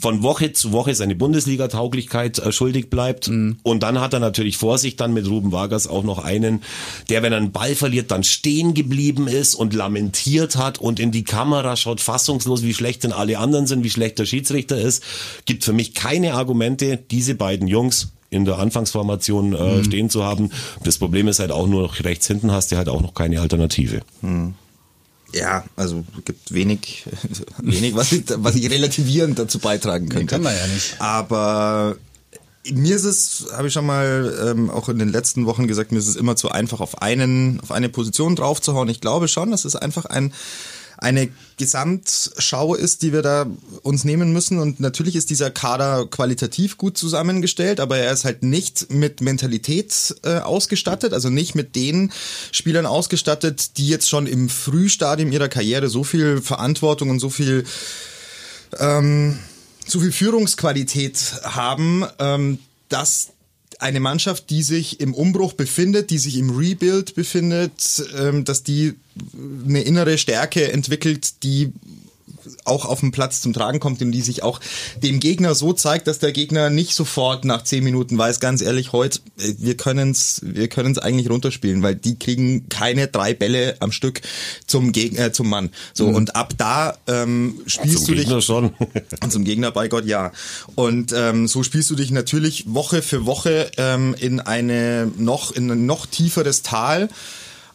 von 0.00 0.22
Woche 0.22 0.52
zu 0.52 0.72
Woche 0.72 0.94
seine 0.94 1.14
Bundesliga-Tauglichkeit 1.14 2.38
äh, 2.38 2.52
schuldig 2.52 2.90
bleibt. 2.90 3.28
Mhm. 3.28 3.58
Und 3.62 3.82
dann 3.82 4.00
hat 4.00 4.12
er 4.12 4.20
natürlich 4.20 4.56
vor 4.56 4.78
sich 4.78 4.96
dann 4.96 5.14
mit 5.14 5.28
Ruben 5.28 5.52
Vargas 5.52 5.86
auch 5.86 6.04
noch 6.04 6.22
einen, 6.22 6.62
der, 7.08 7.22
wenn 7.22 7.32
er 7.32 7.38
einen 7.38 7.52
Ball 7.52 7.74
verliert, 7.74 8.10
dann 8.10 8.24
stehen 8.24 8.74
geblieben 8.74 9.26
ist 9.28 9.54
und 9.54 9.74
lamentiert 9.74 10.56
hat 10.56 10.80
und 10.80 11.00
in 11.00 11.10
die 11.10 11.24
Kamera 11.24 11.76
schaut, 11.76 12.00
fassungslos, 12.00 12.62
wie 12.62 12.74
schlecht 12.74 13.04
denn 13.04 13.12
alle 13.12 13.38
anderen 13.38 13.66
sind, 13.66 13.82
wie 13.82 13.90
schlecht 13.90 14.18
der 14.18 14.26
Schiedsrichter 14.26 14.78
ist. 14.78 14.95
Gibt 15.44 15.64
für 15.64 15.72
mich 15.72 15.94
keine 15.94 16.34
Argumente, 16.34 16.98
diese 17.10 17.34
beiden 17.34 17.68
Jungs 17.68 18.08
in 18.30 18.44
der 18.44 18.58
Anfangsformation 18.58 19.50
Mhm. 19.50 19.54
äh, 19.56 19.84
stehen 19.84 20.10
zu 20.10 20.24
haben. 20.24 20.50
Das 20.84 20.98
Problem 20.98 21.28
ist 21.28 21.38
halt 21.38 21.52
auch 21.52 21.66
nur 21.66 21.82
noch 21.82 22.02
rechts 22.04 22.26
hinten 22.26 22.50
hast 22.52 22.72
du 22.72 22.76
halt 22.76 22.88
auch 22.88 23.00
noch 23.00 23.14
keine 23.14 23.40
Alternative. 23.40 24.02
Ja, 25.32 25.64
also 25.76 26.04
gibt 26.24 26.52
wenig, 26.52 27.04
wenig, 27.62 27.94
was 27.94 28.12
ich, 28.12 28.24
was 28.36 28.54
ich 28.54 28.70
relativierend 28.70 29.38
dazu 29.38 29.58
beitragen 29.58 30.08
könnte. 30.08 30.26
kann 30.26 30.42
man 30.42 30.54
ja 30.56 30.66
nicht. 30.68 31.00
Aber 31.00 31.96
mir 32.72 32.96
ist 32.96 33.04
es, 33.04 33.46
habe 33.52 33.68
ich 33.68 33.74
schon 33.74 33.86
mal 33.86 34.34
ähm, 34.44 34.70
auch 34.70 34.88
in 34.88 34.98
den 34.98 35.08
letzten 35.10 35.46
Wochen 35.46 35.66
gesagt, 35.68 35.92
mir 35.92 35.98
ist 35.98 36.08
es 36.08 36.16
immer 36.16 36.36
zu 36.36 36.50
einfach 36.50 36.80
auf 36.80 37.02
einen, 37.02 37.60
auf 37.60 37.70
eine 37.70 37.88
Position 37.88 38.34
draufzuhauen. 38.34 38.88
Ich 38.88 39.00
glaube 39.00 39.28
schon, 39.28 39.50
dass 39.50 39.64
es 39.64 39.76
einfach 39.76 40.04
ein 40.06 40.32
eine 40.98 41.28
Gesamtschau 41.56 42.74
ist, 42.74 43.02
die 43.02 43.12
wir 43.12 43.22
da 43.22 43.46
uns 43.82 44.04
nehmen 44.04 44.32
müssen. 44.32 44.58
Und 44.58 44.80
natürlich 44.80 45.16
ist 45.16 45.30
dieser 45.30 45.50
Kader 45.50 46.06
qualitativ 46.06 46.76
gut 46.76 46.98
zusammengestellt, 46.98 47.80
aber 47.80 47.98
er 47.98 48.12
ist 48.12 48.24
halt 48.24 48.42
nicht 48.42 48.90
mit 48.90 49.20
Mentalität 49.20 50.14
äh, 50.22 50.38
ausgestattet, 50.38 51.12
also 51.12 51.30
nicht 51.30 51.54
mit 51.54 51.76
den 51.76 52.12
Spielern 52.52 52.86
ausgestattet, 52.86 53.78
die 53.78 53.88
jetzt 53.88 54.08
schon 54.08 54.26
im 54.26 54.48
Frühstadium 54.48 55.32
ihrer 55.32 55.48
Karriere 55.48 55.88
so 55.88 56.04
viel 56.04 56.40
Verantwortung 56.40 57.10
und 57.10 57.20
so 57.20 57.30
viel 57.30 57.64
so 59.86 60.00
viel 60.00 60.12
Führungsqualität 60.12 61.18
haben, 61.44 62.04
ähm, 62.18 62.58
dass 62.88 63.28
eine 63.78 64.00
Mannschaft, 64.00 64.50
die 64.50 64.62
sich 64.62 65.00
im 65.00 65.14
Umbruch 65.14 65.52
befindet, 65.52 66.10
die 66.10 66.18
sich 66.18 66.38
im 66.38 66.50
Rebuild 66.50 67.14
befindet, 67.14 68.02
ähm, 68.18 68.44
dass 68.44 68.62
die 68.62 68.94
eine 69.66 69.82
innere 69.82 70.18
Stärke 70.18 70.72
entwickelt, 70.72 71.42
die 71.42 71.72
auch 72.64 72.84
auf 72.84 73.00
dem 73.00 73.12
Platz 73.12 73.40
zum 73.40 73.52
Tragen 73.52 73.80
kommt 73.80 74.02
und 74.02 74.12
die 74.12 74.22
sich 74.22 74.42
auch 74.42 74.60
dem 75.02 75.20
Gegner 75.20 75.54
so 75.54 75.72
zeigt, 75.72 76.06
dass 76.06 76.18
der 76.18 76.32
Gegner 76.32 76.70
nicht 76.70 76.94
sofort 76.94 77.44
nach 77.44 77.64
zehn 77.64 77.84
Minuten 77.84 78.16
weiß, 78.18 78.40
ganz 78.40 78.62
ehrlich, 78.62 78.92
heute, 78.92 79.20
äh, 79.38 79.54
wir 79.58 79.76
können's, 79.76 80.40
wir 80.42 80.68
können's 80.68 80.98
eigentlich 80.98 81.30
runterspielen, 81.30 81.82
weil 81.82 81.94
die 81.94 82.18
kriegen 82.18 82.68
keine 82.68 83.08
drei 83.08 83.34
Bälle 83.34 83.76
am 83.80 83.92
Stück 83.92 84.22
zum 84.66 84.92
Gegner, 84.92 85.26
äh, 85.26 85.32
zum 85.32 85.48
Mann. 85.48 85.70
So, 85.94 86.06
und 86.06 86.36
ab 86.36 86.54
da 86.56 86.96
ähm, 87.06 87.60
spielst 87.66 87.98
Zum 87.98 88.06
du 88.06 88.14
dich 88.14 88.24
Gegner 88.24 88.42
schon. 88.42 88.74
und 89.22 89.30
zum 89.32 89.44
Gegner, 89.44 89.70
bei 89.70 89.88
Gott, 89.88 90.06
ja. 90.06 90.32
Und 90.74 91.12
ähm, 91.16 91.48
so 91.48 91.62
spielst 91.62 91.90
du 91.90 91.94
dich 91.94 92.10
natürlich 92.10 92.64
Woche 92.66 93.02
für 93.02 93.26
Woche 93.26 93.70
ähm, 93.76 94.14
in 94.18 94.40
eine 94.40 95.10
noch 95.16 95.52
in 95.52 95.70
ein 95.70 95.86
noch 95.86 96.06
tieferes 96.06 96.62
Tal, 96.62 97.08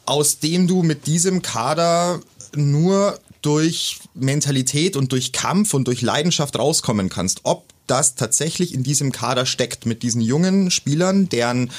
aus 0.06 0.40
dem 0.40 0.68
du 0.68 0.84
mit 0.84 1.08
diesem 1.08 1.42
Kader 1.42 2.22
nur 2.56 3.20
durch 3.42 4.00
Mentalität 4.14 4.96
und 4.96 5.12
durch 5.12 5.32
Kampf 5.32 5.74
und 5.74 5.88
durch 5.88 6.02
Leidenschaft 6.02 6.58
rauskommen 6.58 7.10
kannst. 7.10 7.42
Ob 7.44 7.71
das 7.92 8.16
tatsächlich 8.16 8.74
in 8.74 8.84
diesem 8.84 9.12
Kader 9.12 9.46
steckt 9.46 9.86
mit 9.86 10.02
diesen 10.02 10.22
jungen 10.22 10.72
Spielern, 10.72 11.28
deren 11.28 11.72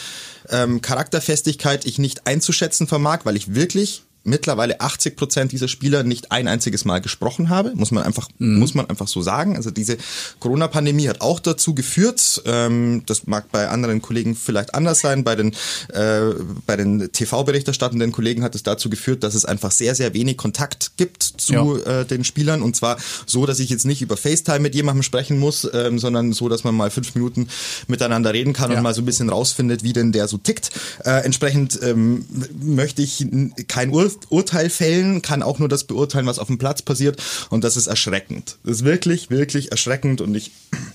ähm, 0.51 0.83
Charakterfestigkeit 0.83 1.87
ich 1.87 1.99
nicht 1.99 2.27
einzuschätzen 2.27 2.87
vermag, 2.87 3.21
weil 3.25 3.37
ich 3.37 3.55
wirklich 3.55 4.03
mittlerweile 4.25 4.81
80 4.81 5.17
Prozent 5.17 5.53
dieser 5.53 5.69
Spieler 5.69 6.03
nicht 6.05 6.31
ein 6.33 6.49
einziges 6.49 6.85
Mal 6.85 7.01
gesprochen 7.01 7.49
habe, 7.49 7.73
muss 7.75 7.91
man 7.91 8.05
einfach 8.05 8.29
muss 8.39 8.75
man 8.75 8.89
einfach 8.89 9.09
so 9.09 9.23
sagen. 9.23 9.57
Also 9.57 9.71
diese 9.71 9.97
Corona-Pandemie 10.41 11.09
hat 11.09 11.21
auch 11.21 11.41
dazu 11.41 11.75
geführt. 11.75 12.43
Ähm, 12.47 13.03
das 13.07 13.27
mag 13.27 13.51
bei 13.51 13.69
anderen 13.69 14.01
Kollegen 14.03 14.35
vielleicht 14.37 14.75
anders 14.75 15.01
sein. 15.01 15.25
Bei 15.25 15.35
den 15.35 15.53
äh, 15.93 16.21
bei 16.67 16.77
den 16.77 17.11
TV-Berichterstattenden 17.13 18.13
Kollegen 18.13 18.43
hat 18.43 18.55
es 18.55 18.63
dazu 18.63 18.91
geführt, 18.91 19.23
dass 19.25 19.35
es 19.35 19.45
einfach 19.45 19.71
sehr 19.73 19.95
sehr 19.95 20.15
wenig 20.15 20.37
Kontakt 20.37 20.93
gibt 20.97 21.23
zu 21.23 21.83
äh, 21.85 22.05
den 22.05 22.25
Spielern 22.25 22.63
und 22.63 22.77
zwar 22.77 22.97
so, 23.27 23.47
dass 23.47 23.59
ich 23.61 23.71
jetzt 23.71 23.85
nicht 23.85 24.03
über 24.03 24.17
FaceTime 24.17 24.61
mit 24.61 24.75
jemandem 24.75 25.03
sprechen 25.03 25.39
muss, 25.39 25.69
ähm, 25.73 25.99
sondern 25.99 26.33
so, 26.33 26.49
dass 26.49 26.65
man 26.65 26.75
mal 26.75 26.91
fünf 26.91 27.15
Minuten 27.15 27.49
miteinander 27.89 28.33
reden 28.33 28.53
kann 28.53 28.71
Ja. 28.71 28.77
und 28.77 28.83
mal 28.83 28.95
so 28.95 29.03
ein 29.03 29.07
bisschen 29.07 29.31
rausfindet, 29.31 29.83
wie 29.83 29.93
denn 29.93 30.13
der 30.13 30.29
so 30.29 30.39
tickt. 30.39 30.71
Äh, 31.05 31.25
entsprechend 31.25 31.79
ähm, 31.83 32.25
möchte 32.61 33.03
ich 33.03 33.27
kein 33.69 33.91
Ur 33.91 34.12
Urteil 34.31 34.71
fällen, 34.71 35.23
kann 35.23 35.43
auch 35.43 35.59
nur 35.59 35.69
das 35.69 35.85
beurteilen, 35.85 36.27
was 36.27 36.39
auf 36.39 36.49
dem 36.49 36.59
Platz 36.59 36.83
passiert. 36.83 37.23
Und 37.51 37.65
das 37.65 37.77
ist 37.77 37.87
erschreckend. 37.87 38.59
Das 38.65 38.77
ist 38.77 38.85
wirklich, 38.85 39.31
wirklich 39.31 39.71
erschreckend. 39.71 40.21
Und 40.21 40.35
ich 40.35 40.53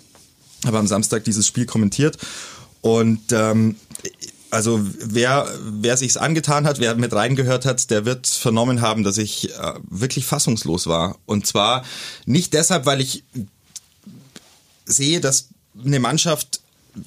habe 0.65 0.77
am 0.77 0.87
Samstag 0.87 1.23
dieses 1.23 1.47
Spiel 1.47 1.65
kommentiert. 1.65 2.17
Und 2.81 3.31
ähm, 3.31 3.75
also 4.49 4.79
wer 4.81 5.47
wer 5.61 5.97
sich's 5.97 6.17
angetan 6.17 6.65
hat, 6.65 6.79
wer 6.79 6.95
mit 6.95 7.13
reingehört 7.13 7.65
hat, 7.65 7.89
der 7.89 8.05
wird 8.05 8.27
vernommen 8.27 8.81
haben, 8.81 9.03
dass 9.03 9.17
ich 9.17 9.51
äh, 9.51 9.73
wirklich 9.89 10.25
fassungslos 10.25 10.87
war. 10.87 11.17
Und 11.25 11.45
zwar 11.45 11.83
nicht 12.25 12.53
deshalb, 12.53 12.85
weil 12.85 13.01
ich 13.01 13.23
sehe, 14.85 15.19
dass 15.19 15.49
eine 15.83 15.99
Mannschaft 15.99 16.61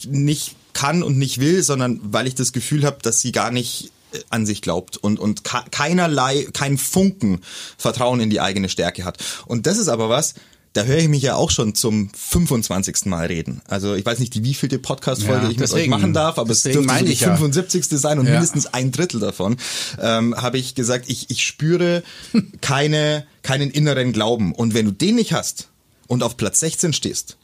nicht 0.06 0.54
kann 0.72 1.02
und 1.02 1.18
nicht 1.18 1.40
will, 1.40 1.62
sondern 1.62 2.00
weil 2.02 2.26
ich 2.26 2.34
das 2.34 2.52
Gefühl 2.52 2.84
habe, 2.84 2.98
dass 3.02 3.20
sie 3.20 3.32
gar 3.32 3.50
nicht 3.50 3.90
an 4.30 4.46
sich 4.46 4.62
glaubt 4.62 4.96
und, 4.96 5.18
und 5.18 5.42
keinerlei, 5.70 6.46
kein 6.52 6.78
Funken 6.78 7.40
Vertrauen 7.78 8.20
in 8.20 8.30
die 8.30 8.40
eigene 8.40 8.68
Stärke 8.68 9.04
hat. 9.04 9.18
Und 9.46 9.66
das 9.66 9.78
ist 9.78 9.88
aber 9.88 10.08
was, 10.08 10.34
da 10.72 10.84
höre 10.84 10.98
ich 10.98 11.08
mich 11.08 11.22
ja 11.22 11.34
auch 11.34 11.50
schon 11.50 11.74
zum 11.74 12.10
25. 12.14 13.06
Mal 13.06 13.26
reden. 13.26 13.60
Also 13.66 13.94
ich 13.94 14.06
weiß 14.06 14.20
nicht, 14.20 14.34
die 14.34 14.44
wievielte 14.44 14.78
Podcast-Folge 14.78 15.46
Ja, 15.46 15.50
ich 15.50 15.58
mit 15.58 15.68
euch 15.68 15.70
deswegen- 15.74 15.90
machen 15.90 16.12
darf, 16.12 16.38
aber 16.38 16.50
es 16.52 16.62
deswegen 16.62 16.84
dürfte 16.86 16.98
so 17.00 17.04
die 17.06 17.12
ich 17.12 17.20
ja. 17.20 17.36
75. 17.36 17.86
sein 17.98 18.18
und 18.20 18.26
Ja. 18.26 18.32
mindestens 18.34 18.66
ein 18.66 18.92
Drittel 18.92 19.18
davon 19.18 19.56
ähm, 20.00 20.34
habe 20.36 20.58
ich 20.58 20.76
gesagt, 20.76 21.06
ich, 21.08 21.28
ich 21.28 21.44
spüre 21.44 22.04
keine, 22.60 23.26
keinen 23.42 23.70
inneren 23.70 24.12
Glauben. 24.12 24.54
Und 24.54 24.74
wenn 24.74 24.84
du 24.86 24.92
den 24.92 25.16
nicht 25.16 25.32
hast 25.32 25.68
und 26.06 26.22
auf 26.22 26.36
Platz 26.36 26.60
16 26.60 26.92
stehst, 26.92 27.36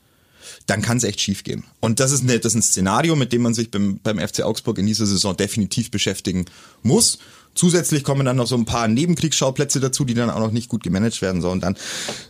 dann 0.67 0.83
kann 0.83 0.97
es 0.97 1.05
echt 1.05 1.21
schief 1.21 1.45
gehen. 1.45 1.65
Und 1.81 2.01
das 2.01 2.13
ist, 2.13 2.23
eine, 2.23 2.39
das 2.39 2.53
ist 2.53 2.57
ein 2.57 2.63
Szenario, 2.63 3.17
mit 3.17 3.33
dem 3.33 3.43
man 3.43 3.55
sich 3.55 3.71
beim, 3.71 4.01
beim 4.03 4.19
FC 4.19 4.43
Augsburg 4.43 4.79
in 4.79 4.87
dieser 4.87 5.07
Saison 5.07 5.37
definitiv 5.37 5.91
beschäftigen 5.91 6.47
muss. 6.83 7.19
Zusätzlich 7.55 8.05
kommen 8.05 8.27
dann 8.27 8.37
noch 8.37 8.47
so 8.47 8.57
ein 8.57 8.67
paar 8.67 8.87
Nebenkriegsschauplätze 8.89 9.81
dazu, 9.81 10.05
die 10.05 10.15
dann 10.15 10.29
auch 10.29 10.41
noch 10.41 10.51
nicht 10.51 10.69
gut 10.69 10.83
gemanagt 10.83 11.23
werden 11.23 11.41
sollen. 11.41 11.61
Dann, 11.61 11.77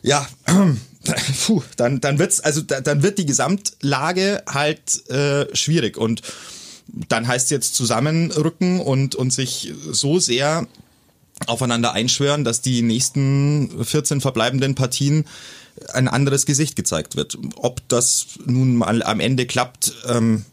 ja, 0.02 0.28
puh, 1.46 1.62
dann, 1.76 2.00
dann 2.00 2.18
wird's, 2.18 2.40
also 2.40 2.60
da, 2.60 2.80
dann 2.80 3.02
wird 3.02 3.18
die 3.18 3.26
Gesamtlage 3.26 4.42
halt 4.46 5.08
äh, 5.10 5.54
schwierig. 5.56 5.96
Und 5.96 6.22
dann 7.08 7.26
heißt 7.26 7.46
es 7.46 7.50
jetzt 7.50 7.74
zusammenrücken 7.74 8.80
und, 8.80 9.14
und 9.14 9.32
sich 9.32 9.72
so 9.90 10.18
sehr 10.18 10.66
aufeinander 11.46 11.92
einschwören, 11.92 12.44
dass 12.44 12.60
die 12.60 12.82
nächsten 12.82 13.84
14 13.84 14.20
verbleibenden 14.20 14.74
Partien 14.74 15.24
ein 15.92 16.08
anderes 16.08 16.46
Gesicht 16.46 16.76
gezeigt 16.76 17.16
wird. 17.16 17.38
Ob 17.56 17.86
das 17.88 18.26
nun 18.44 18.76
mal 18.76 19.02
am 19.02 19.20
Ende 19.20 19.46
klappt, 19.46 19.92
ähm, 20.08 20.44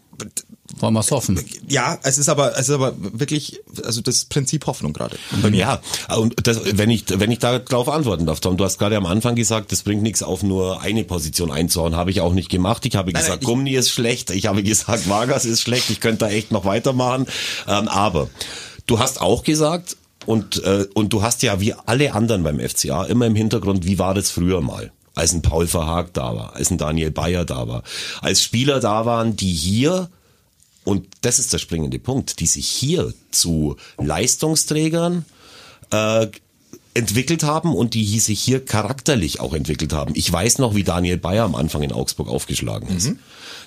wollen 0.79 0.93
wir 0.93 1.01
es 1.01 1.11
hoffen. 1.11 1.39
Ja, 1.67 1.99
es 2.03 2.17
ist 2.17 2.29
aber, 2.29 2.53
es 2.53 2.69
ist 2.69 2.71
aber 2.71 2.93
wirklich, 2.97 3.59
also 3.83 4.01
das 4.01 4.25
Prinzip 4.25 4.65
Hoffnung 4.65 4.93
gerade. 4.93 5.17
Ja, 5.51 5.81
und 6.15 6.47
das, 6.47 6.77
wenn 6.77 6.89
ich, 6.89 7.05
wenn 7.07 7.31
ich 7.31 7.39
da 7.39 7.59
drauf 7.59 7.89
antworten 7.89 8.25
darf, 8.25 8.39
Tom, 8.39 8.57
du 8.57 8.63
hast 8.63 8.79
gerade 8.79 8.97
am 8.97 9.05
Anfang 9.05 9.35
gesagt, 9.35 9.71
das 9.71 9.83
bringt 9.83 10.01
nichts 10.01 10.23
auf 10.23 10.41
nur 10.41 10.81
eine 10.81 11.03
Position 11.03 11.51
einzuhauen. 11.51 11.95
Habe 11.95 12.11
ich 12.11 12.21
auch 12.21 12.33
nicht 12.33 12.49
gemacht. 12.49 12.85
Ich 12.85 12.95
habe 12.95 13.11
nein, 13.11 13.21
gesagt, 13.21 13.43
Gummi 13.43 13.71
ist 13.71 13.91
schlecht. 13.91 14.31
Ich 14.31 14.47
habe 14.47 14.63
gesagt, 14.63 15.07
Vargas 15.07 15.45
ist 15.45 15.61
schlecht. 15.61 15.89
Ich 15.89 15.99
könnte 15.99 16.25
da 16.25 16.29
echt 16.29 16.51
noch 16.51 16.65
weitermachen. 16.65 17.27
Ähm, 17.67 17.87
aber 17.87 18.29
du 18.87 18.99
hast 18.99 19.21
auch 19.21 19.43
gesagt, 19.43 19.97
und, 20.25 20.63
äh, 20.63 20.87
und 20.93 21.13
du 21.13 21.21
hast 21.21 21.43
ja 21.43 21.59
wie 21.59 21.73
alle 21.73 22.13
anderen 22.13 22.43
beim 22.43 22.59
FCA 22.59 23.03
immer 23.05 23.25
im 23.25 23.35
Hintergrund, 23.35 23.85
wie 23.85 23.99
war 23.99 24.13
das 24.13 24.31
früher 24.31 24.61
mal? 24.61 24.91
Als 25.15 25.33
ein 25.33 25.41
Paul 25.41 25.67
Verhaag 25.67 26.13
da 26.13 26.35
war, 26.35 26.55
als 26.55 26.71
ein 26.71 26.77
Daniel 26.77 27.11
Bayer 27.11 27.45
da 27.45 27.67
war, 27.67 27.83
als 28.21 28.41
Spieler 28.41 28.79
da 28.79 29.05
waren, 29.05 29.35
die 29.35 29.53
hier 29.53 30.09
und 30.83 31.07
das 31.21 31.39
ist 31.39 31.53
der 31.53 31.59
springende 31.59 31.99
Punkt, 31.99 32.39
die 32.39 32.45
sich 32.45 32.67
hier 32.67 33.13
zu 33.31 33.77
Leistungsträgern 33.97 35.25
äh, 35.91 36.27
entwickelt 36.93 37.43
haben 37.43 37.73
und 37.73 37.93
die 37.93 38.19
sich 38.19 38.41
hier 38.41 38.63
charakterlich 38.63 39.39
auch 39.39 39.53
entwickelt 39.53 39.93
haben. 39.93 40.13
Ich 40.15 40.31
weiß 40.31 40.59
noch, 40.59 40.75
wie 40.75 40.83
Daniel 40.83 41.17
Bayer 41.17 41.45
am 41.45 41.55
Anfang 41.55 41.81
in 41.83 41.91
Augsburg 41.91 42.27
aufgeschlagen 42.27 42.95
ist. 42.95 43.09
Mhm. 43.09 43.19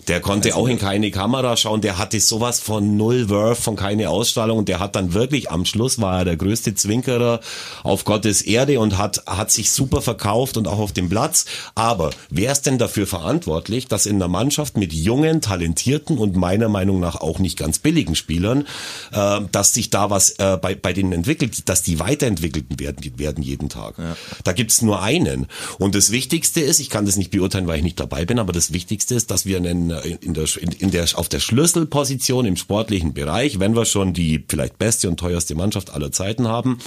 Der 0.08 0.20
konnte 0.20 0.54
auch 0.54 0.68
in 0.68 0.78
keine 0.78 1.10
Kamera 1.10 1.56
schauen. 1.56 1.80
Der 1.80 1.98
hatte 1.98 2.20
sowas 2.20 2.60
von 2.60 2.96
null 2.96 3.28
Worth, 3.28 3.58
von 3.58 3.76
keine 3.76 4.10
Ausstrahlung. 4.10 4.58
Und 4.58 4.68
der 4.68 4.78
hat 4.78 4.94
dann 4.94 5.14
wirklich 5.14 5.50
am 5.50 5.64
Schluss 5.64 6.00
war 6.00 6.18
er 6.18 6.24
der 6.24 6.36
größte 6.36 6.74
Zwinkerer 6.74 7.40
auf 7.82 8.04
Gottes 8.04 8.42
Erde 8.42 8.78
und 8.78 8.98
hat, 8.98 9.24
hat 9.26 9.50
sich 9.50 9.70
super 9.70 10.02
verkauft 10.02 10.56
und 10.56 10.68
auch 10.68 10.78
auf 10.78 10.92
dem 10.92 11.08
Platz. 11.08 11.46
Aber 11.74 12.10
wer 12.30 12.52
ist 12.52 12.66
denn 12.66 12.78
dafür 12.78 13.06
verantwortlich, 13.06 13.88
dass 13.88 14.06
in 14.06 14.18
der 14.18 14.28
Mannschaft 14.28 14.76
mit 14.76 14.92
jungen, 14.92 15.40
talentierten 15.40 16.18
und 16.18 16.36
meiner 16.36 16.68
Meinung 16.68 17.00
nach 17.00 17.16
auch 17.16 17.38
nicht 17.38 17.58
ganz 17.58 17.78
billigen 17.78 18.14
Spielern, 18.14 18.66
äh, 19.12 19.40
dass 19.50 19.74
sich 19.74 19.90
da 19.90 20.10
was 20.10 20.30
äh, 20.38 20.56
bei, 20.60 20.74
bei 20.74 20.92
denen 20.92 21.12
entwickelt, 21.12 21.68
dass 21.68 21.82
die 21.82 21.98
weiterentwickelt 21.98 22.78
werden, 22.78 23.18
werden 23.18 23.42
jeden 23.42 23.68
Tag. 23.68 23.98
Ja. 23.98 24.16
Da 24.44 24.52
gibt's 24.52 24.82
nur 24.82 25.02
einen. 25.02 25.46
Und 25.78 25.94
das 25.94 26.10
Wichtigste 26.10 26.60
ist, 26.60 26.78
ich 26.78 26.90
kann 26.90 27.06
das 27.06 27.16
nicht 27.16 27.30
beurteilen, 27.30 27.66
weil 27.66 27.78
ich 27.78 27.84
nicht 27.84 27.98
dabei 27.98 28.24
bin, 28.24 28.38
aber 28.38 28.52
das 28.52 28.72
Wichtigste 28.72 29.14
ist, 29.14 29.30
dass 29.30 29.46
wir 29.46 29.56
einen 29.56 29.95
in 30.04 30.34
der, 30.34 30.44
in 30.78 30.90
der, 30.90 31.06
auf 31.14 31.28
der 31.28 31.40
Schlüsselposition 31.40 32.44
im 32.46 32.56
sportlichen 32.56 33.14
Bereich, 33.14 33.58
wenn 33.58 33.74
wir 33.74 33.84
schon 33.84 34.12
die 34.12 34.44
vielleicht 34.48 34.78
beste 34.78 35.08
und 35.08 35.18
teuerste 35.18 35.54
Mannschaft 35.54 35.90
aller 35.90 36.12
Zeiten 36.12 36.48
haben, 36.48 36.78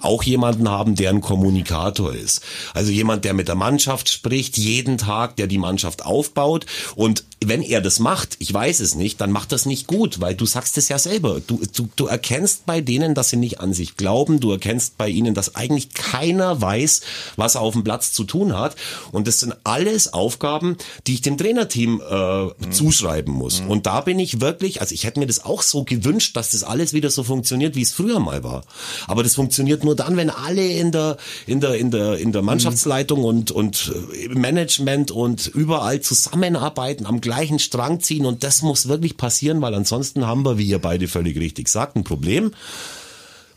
auch 0.00 0.22
jemanden 0.22 0.68
haben, 0.68 0.94
der 0.94 1.10
ein 1.10 1.20
Kommunikator 1.20 2.14
ist. 2.14 2.42
Also 2.74 2.90
jemand, 2.90 3.24
der 3.24 3.34
mit 3.34 3.48
der 3.48 3.54
Mannschaft 3.54 4.08
spricht, 4.08 4.56
jeden 4.56 4.98
Tag, 4.98 5.36
der 5.36 5.46
die 5.46 5.58
Mannschaft 5.58 6.04
aufbaut 6.04 6.66
und 6.94 7.24
wenn 7.44 7.62
er 7.62 7.80
das 7.80 7.98
macht, 7.98 8.36
ich 8.38 8.52
weiß 8.52 8.80
es 8.80 8.94
nicht, 8.94 9.20
dann 9.20 9.30
macht 9.30 9.52
das 9.52 9.66
nicht 9.66 9.86
gut, 9.86 10.20
weil 10.20 10.34
du 10.34 10.46
sagst 10.46 10.78
es 10.78 10.88
ja 10.88 10.98
selber. 10.98 11.40
Du, 11.46 11.60
du, 11.74 11.88
du 11.94 12.06
erkennst 12.06 12.64
bei 12.64 12.80
denen, 12.80 13.14
dass 13.14 13.30
sie 13.30 13.36
nicht 13.36 13.60
an 13.60 13.74
sich 13.74 13.96
glauben. 13.96 14.40
Du 14.40 14.50
erkennst 14.52 14.96
bei 14.96 15.08
ihnen, 15.08 15.34
dass 15.34 15.54
eigentlich 15.54 15.92
keiner 15.92 16.60
weiß, 16.60 17.02
was 17.36 17.54
er 17.54 17.60
auf 17.60 17.74
dem 17.74 17.84
Platz 17.84 18.12
zu 18.12 18.24
tun 18.24 18.56
hat. 18.58 18.74
Und 19.12 19.28
das 19.28 19.40
sind 19.40 19.54
alles 19.64 20.12
Aufgaben, 20.12 20.76
die 21.06 21.14
ich 21.14 21.20
dem 21.20 21.36
Trainerteam 21.36 22.00
äh, 22.00 22.55
mhm. 22.58 22.72
zuschreiben 22.72 23.32
muss. 23.32 23.60
Mhm. 23.60 23.70
Und 23.70 23.86
da 23.86 24.00
bin 24.00 24.18
ich 24.18 24.40
wirklich, 24.40 24.80
also 24.80 24.94
ich 24.94 25.04
hätte 25.04 25.20
mir 25.20 25.26
das 25.26 25.44
auch 25.44 25.62
so 25.62 25.84
gewünscht, 25.84 26.36
dass 26.36 26.50
das 26.50 26.64
alles 26.64 26.92
wieder 26.92 27.10
so 27.10 27.22
funktioniert, 27.22 27.74
wie 27.74 27.82
es 27.82 27.92
früher 27.92 28.20
mal 28.20 28.44
war. 28.44 28.64
Aber 29.06 29.22
das 29.22 29.34
funktioniert 29.34 29.84
nur 29.84 29.96
dann, 29.96 30.16
wenn 30.16 30.30
alle 30.30 30.66
in 30.66 30.92
der, 30.92 31.16
in 31.46 31.60
der, 31.60 31.74
in 31.74 31.90
der, 31.90 32.18
in 32.18 32.32
der 32.32 32.42
Mannschaftsleitung 32.42 33.24
und, 33.24 33.50
und 33.50 33.92
äh, 34.14 34.28
Management 34.28 35.10
und 35.10 35.46
überall 35.46 36.00
zusammenarbeiten 36.00 37.06
am 37.06 37.20
gleichen 37.20 37.58
Strang 37.58 38.00
ziehen 38.00 38.26
und 38.26 38.42
das 38.42 38.62
muss 38.62 38.88
wirklich 38.88 39.16
passieren, 39.16 39.60
weil 39.60 39.74
ansonsten 39.74 40.26
haben 40.26 40.44
wir, 40.44 40.58
wie 40.58 40.66
ihr 40.66 40.78
beide 40.78 41.08
völlig 41.08 41.38
richtig 41.38 41.68
sagt, 41.68 41.96
ein 41.96 42.04
Problem. 42.04 42.52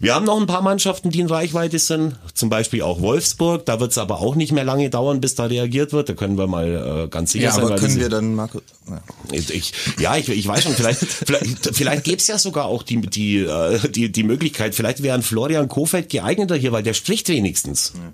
Wir 0.02 0.16
haben 0.16 0.26
noch 0.26 0.40
ein 0.40 0.48
paar 0.48 0.62
Mannschaften, 0.62 1.10
die 1.10 1.20
in 1.20 1.28
Reichweite 1.28 1.78
sind, 1.78 2.16
zum 2.34 2.50
Beispiel 2.50 2.84
auch 2.84 3.02
Wolfsburg. 3.02 3.66
Da 3.66 3.82
wird 3.82 3.92
es 3.92 3.98
aber 3.98 4.22
auch 4.22 4.36
nicht 4.36 4.54
mehr 4.54 4.64
lange 4.64 4.90
dauern, 4.90 5.20
bis 5.20 5.36
da 5.36 5.46
reagiert 5.46 5.92
wird. 5.92 6.08
Da 6.08 6.14
können 6.14 6.38
wir 6.38 6.48
mal 6.48 7.04
äh, 7.06 7.08
ganz 7.10 7.34
sicher 7.34 7.46
ja, 7.46 7.52
sein. 7.52 7.66
Aber 7.66 7.76
können 7.76 8.00
wir 8.00 8.08
dann, 8.08 8.34
Marco? 8.34 8.62
Ja, 8.90 9.02
ich, 9.32 9.74
ja 10.00 10.16
ich, 10.16 10.30
ich 10.30 10.48
weiß 10.48 10.64
schon, 10.64 10.74
vielleicht, 10.74 11.00
vielleicht, 11.06 11.76
vielleicht 11.76 12.04
gäbe 12.06 12.18
es 12.18 12.28
ja 12.28 12.38
sogar 12.38 12.66
auch 12.66 12.84
die, 12.84 13.02
die, 13.02 13.40
äh, 13.40 13.90
die, 13.90 14.10
die 14.10 14.24
Möglichkeit, 14.24 14.74
vielleicht 14.74 15.04
wäre 15.04 15.16
ein 15.16 15.22
Florian 15.22 15.68
Kofeld 15.68 16.10
geeigneter 16.10 16.56
hier, 16.56 16.72
weil 16.72 16.84
der 16.84 16.94
spricht 16.94 17.28
wenigstens. 17.28 17.92
Ja. 17.96 18.14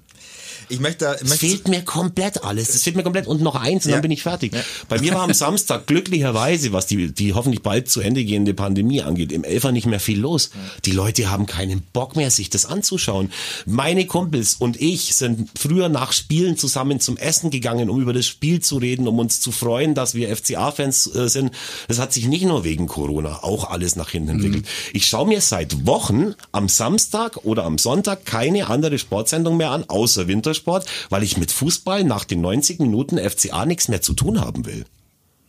Ich 0.69 0.79
möchte, 0.79 1.17
es 1.21 1.33
fehlt 1.35 1.67
mir 1.67 1.81
komplett 1.83 2.43
alles. 2.43 2.69
Es 2.69 2.83
fehlt 2.83 2.95
mir 2.95 3.03
komplett 3.03 3.27
und 3.27 3.41
noch 3.41 3.55
eins 3.55 3.85
und 3.85 3.91
ja. 3.91 3.97
dann 3.97 4.01
bin 4.01 4.11
ich 4.11 4.23
fertig. 4.23 4.53
Ja. 4.53 4.61
Bei 4.89 4.99
mir 4.99 5.13
war 5.13 5.21
am 5.21 5.33
Samstag 5.45 5.87
glücklicherweise, 5.87 6.73
was 6.73 6.87
die, 6.87 7.11
die 7.11 7.33
hoffentlich 7.33 7.61
bald 7.61 7.89
zu 7.89 8.01
Ende 8.01 8.23
gehende 8.25 8.53
Pandemie 8.53 9.01
angeht, 9.01 9.31
im 9.31 9.43
Elfer 9.43 9.71
nicht 9.71 9.85
mehr 9.85 9.99
viel 9.99 10.19
los. 10.19 10.49
Die 10.85 10.91
Leute 10.91 11.29
haben 11.29 11.45
keinen 11.45 11.81
Bock 11.93 12.15
mehr, 12.15 12.31
sich 12.31 12.49
das 12.49 12.65
anzuschauen. 12.65 13.31
Meine 13.65 14.05
Kumpels 14.05 14.55
und 14.55 14.81
ich 14.81 15.15
sind 15.15 15.49
früher 15.57 15.89
nach 15.89 16.11
Spielen 16.11 16.57
zusammen 16.57 16.99
zum 16.99 17.17
Essen 17.17 17.51
gegangen, 17.51 17.89
um 17.89 18.01
über 18.01 18.13
das 18.13 18.25
Spiel 18.25 18.59
zu 18.59 18.77
reden, 18.77 19.07
um 19.07 19.19
uns 19.19 19.39
zu 19.39 19.51
freuen, 19.51 19.93
dass 19.93 20.15
wir 20.15 20.35
FCA-Fans 20.35 21.15
äh, 21.15 21.29
sind. 21.29 21.51
Das 21.87 21.99
hat 21.99 22.13
sich 22.13 22.27
nicht 22.27 22.45
nur 22.45 22.63
wegen 22.63 22.87
Corona 22.87 23.43
auch 23.43 23.69
alles 23.69 23.95
nach 23.95 24.09
hinten 24.09 24.29
entwickelt. 24.29 24.63
Mhm. 24.63 24.91
Ich 24.93 25.05
schaue 25.05 25.27
mir 25.27 25.41
seit 25.41 25.85
Wochen 25.85 26.33
am 26.51 26.69
Samstag 26.69 27.37
oder 27.43 27.65
am 27.65 27.77
Sonntag 27.77 28.25
keine 28.25 28.67
andere 28.67 28.97
Sportsendung 28.97 29.57
mehr 29.57 29.71
an, 29.71 29.83
außer 29.87 30.27
Winter 30.27 30.54
Wintersport, 30.55 30.85
weil 31.09 31.23
ich 31.23 31.37
mit 31.37 31.51
Fußball 31.51 32.03
nach 32.03 32.25
den 32.25 32.41
90 32.41 32.79
Minuten 32.79 33.17
FCA 33.17 33.65
nichts 33.65 33.87
mehr 33.87 34.01
zu 34.01 34.13
tun 34.13 34.41
haben 34.41 34.65
will. 34.65 34.85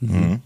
Mhm. 0.01 0.41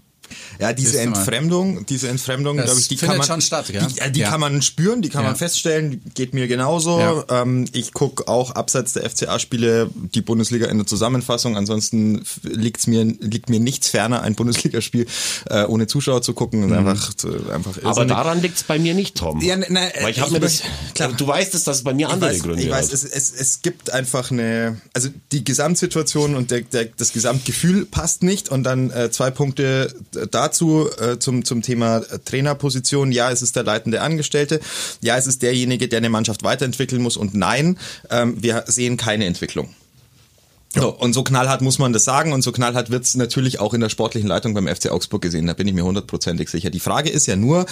Ja, 0.59 0.73
diese 0.73 1.01
Entfremdung, 1.01 1.87
diese 1.87 2.09
Entfremdung, 2.09 2.57
glaube 2.57 2.79
ich, 2.79 2.89
die 2.89 2.97
kann 2.97 3.17
man 3.17 3.27
schon 3.27 3.41
statt, 3.41 3.69
ja? 3.71 3.87
die, 3.87 4.13
die 4.13 4.21
ja. 4.21 4.31
kann 4.31 4.41
man 4.41 4.63
spüren, 4.63 5.03
die 5.03 5.09
kann 5.09 5.23
ja. 5.23 5.31
man 5.31 5.37
feststellen, 5.37 6.03
geht 6.15 6.35
mir 6.35 6.49
genauso. 6.49 6.99
Ja. 6.99 7.25
Ähm, 7.43 7.67
ich 7.73 7.93
gucke 7.93 8.29
auch 8.29 8.53
abseits 8.53 8.93
der 8.93 9.09
FCA-Spiele 9.09 9.91
die 9.95 10.21
Bundesliga 10.21 10.67
in 10.67 10.79
der 10.79 10.87
Zusammenfassung. 10.87 11.57
Ansonsten 11.57 12.25
liegt's 12.43 12.87
mir 12.87 13.05
liegt 13.05 13.49
mir 13.49 13.61
nichts 13.61 13.89
ferner, 13.89 14.23
ein 14.23 14.35
Bundesligaspiel 14.35 15.07
äh, 15.49 15.65
ohne 15.65 15.87
Zuschauer 15.87 16.23
zu 16.23 16.35
gucken. 16.35 16.67
Mhm. 16.67 16.73
Einfach, 16.73 17.11
einfach 17.53 17.83
Aber 17.83 18.05
daran 18.05 18.43
liegt's 18.43 18.63
bei 18.63 18.79
mir 18.79 18.95
nicht, 18.95 19.17
Tom. 19.17 19.41
Ja, 19.41 19.57
na, 19.57 19.81
Weil 20.01 20.11
ich 20.11 20.21
habe 20.21 20.33
mir 20.33 20.41
das. 20.41 20.63
Klar. 20.95 21.13
Du 21.17 21.27
weißt 21.27 21.55
es, 21.55 21.65
dass 21.65 21.79
es 21.79 21.85
bei 21.85 21.95
mir 21.95 22.09
andere 22.09 22.31
weiß, 22.31 22.43
Gründe 22.43 22.63
Ich 22.63 22.71
weiß, 22.71 22.93
es, 22.93 23.05
es, 23.05 23.33
es 23.33 23.63
gibt 23.63 23.93
einfach 23.93 24.31
eine, 24.31 24.81
also 24.93 25.09
die 25.33 25.45
Gesamtsituation 25.45 26.35
und 26.35 26.51
der, 26.51 26.63
der, 26.63 26.87
das 26.97 27.13
Gesamtgefühl 27.13 27.87
passt 27.87 28.23
nicht 28.23 28.49
und 28.49 28.65
dann 28.65 28.91
äh, 28.91 29.11
zwei 29.11 29.31
Punkte 29.31 29.95
dazu 30.31 30.89
äh, 30.99 31.19
zum, 31.19 31.45
zum 31.45 31.63
Thema 31.63 31.99
äh, 31.99 32.19
Trainerposition. 32.25 33.13
Ja, 33.13 33.31
es 33.31 33.43
ist 33.43 33.57
der 33.57 33.65
leitende 33.65 34.01
Angestellte. 34.03 34.61
Ja, 35.01 35.17
es 35.17 35.27
ist 35.27 35.43
derjenige, 35.43 35.89
der 35.89 35.99
eine 35.99 36.11
Mannschaft 36.11 36.43
weiterentwickeln 36.43 37.03
muss. 37.03 37.17
Und 37.17 37.35
nein, 37.35 37.79
ähm, 38.11 38.43
wir 38.43 38.65
sehen 38.67 38.97
keine 38.97 39.27
Entwicklung. 39.27 39.75
So, 40.73 40.89
und 40.91 41.15
so 41.15 41.25
knallhart 41.25 41.63
muss 41.63 41.81
man 41.81 41.93
das 41.93 42.05
sagen 42.05 42.33
und 42.33 42.43
so 42.43 42.53
knallhart 42.53 42.91
wird's 42.91 43.17
natürlich 43.17 43.59
auch 43.59 43.75
in 43.75 43.81
der 43.81 43.89
sportlichen 43.89 44.29
Leitung 44.29 44.55
beim 44.55 44.69
FC 44.69 44.93
Augsburg 44.93 45.21
gesehen, 45.21 45.49
da 45.49 45.53
bin 45.53 45.67
ich 45.67 45.75
mir 45.75 45.85
hundertprozentig 45.85 46.49
sicher. 46.49 46.71
Die 46.71 46.79
Frage 46.79 47.11
ist 47.11 47.27
ja 47.27 47.35
nur, 47.35 47.67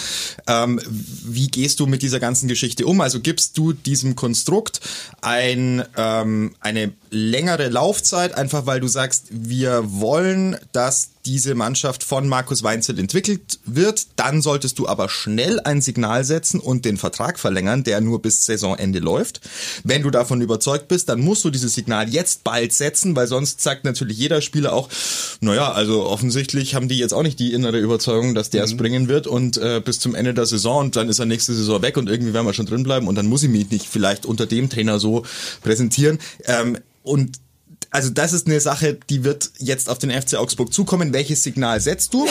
ähm, 0.47 0.81
wie 0.85 1.47
gehst 1.47 1.79
du 1.79 1.85
mit 1.85 2.01
dieser 2.01 2.19
ganzen 2.19 2.49
Geschichte 2.49 2.85
um? 2.85 2.99
Also 2.99 3.21
gibst 3.21 3.57
du 3.57 3.71
diesem 3.71 4.17
Konstrukt 4.17 4.81
ein, 5.21 5.85
ähm, 5.95 6.55
eine 6.59 6.91
längere 7.09 7.69
Laufzeit, 7.69 8.35
einfach 8.35 8.65
weil 8.65 8.81
du 8.81 8.89
sagst, 8.89 9.27
wir 9.29 9.81
wollen, 9.85 10.57
dass 10.73 11.11
diese 11.29 11.53
Mannschaft 11.53 12.03
von 12.03 12.27
Markus 12.27 12.63
Weinzel 12.63 12.97
entwickelt 12.97 13.59
wird. 13.63 14.07
Dann 14.15 14.41
solltest 14.41 14.79
du 14.79 14.87
aber 14.87 15.09
schnell 15.09 15.59
ein 15.59 15.79
Signal 15.79 16.23
setzen 16.23 16.59
und 16.59 16.85
den 16.85 16.97
Vertrag 16.97 17.37
verlängern, 17.37 17.83
der 17.83 18.01
nur 18.01 18.19
bis 18.19 18.47
Saisonende 18.47 18.97
läuft. 18.97 19.39
Wenn 19.83 20.01
du 20.01 20.09
davon 20.09 20.41
überzeugt 20.41 20.87
bist, 20.87 21.07
dann 21.07 21.19
musst 21.19 21.45
du 21.45 21.51
dieses 21.51 21.75
Signal 21.75 22.09
jetzt 22.09 22.43
bald 22.43 22.73
setzen, 22.73 23.15
weil 23.15 23.27
sonst 23.27 23.61
sagt 23.61 23.85
natürlich 23.85 24.17
jeder 24.17 24.41
Spieler 24.41 24.73
auch, 24.73 24.89
naja, 25.39 25.71
also 25.71 26.03
offensichtlich 26.07 26.73
haben 26.73 26.87
die 26.87 26.97
jetzt 26.97 27.13
auch 27.13 27.21
nicht 27.21 27.37
die 27.37 27.53
innere 27.53 27.77
Überzeugung, 27.77 28.33
dass 28.33 28.49
der 28.49 28.63
es 28.63 28.73
mhm. 28.73 28.77
bringen 28.77 29.07
wird 29.07 29.27
und 29.27 29.57
äh, 29.57 29.81
bis 29.85 29.99
zum 29.99 30.15
Ende 30.15 30.33
der 30.33 30.47
Saison 30.47 30.79
und 30.85 30.95
dann 30.95 31.09
ist 31.09 31.19
er 31.19 31.27
nächste 31.27 31.53
Saison 31.53 31.83
weg 31.83 31.95
und 31.97 32.09
irgendwie 32.09 32.33
werden 32.33 32.47
wir 32.47 32.53
schon 32.53 32.65
drin 32.65 32.81
bleiben 32.81 33.07
und 33.07 33.13
dann 33.13 33.27
muss 33.27 33.43
ich 33.43 33.49
mich 33.49 33.69
nicht 33.69 33.85
vielleicht 33.85 34.25
unter 34.25 34.47
dem 34.47 34.67
Trainer 34.67 34.99
so 34.99 35.25
präsentieren. 35.61 36.17
Ähm, 36.45 36.79
und 37.03 37.37
also 37.91 38.09
das 38.09 38.33
ist 38.33 38.47
eine 38.47 38.59
Sache, 38.59 38.97
die 39.09 39.23
wird 39.23 39.51
jetzt 39.59 39.89
auf 39.89 39.97
den 39.99 40.11
FC 40.11 40.35
Augsburg 40.35 40.73
zukommen. 40.73 41.13
Welches 41.13 41.43
Signal 41.43 41.79
setzt 41.81 42.13
du? 42.13 42.27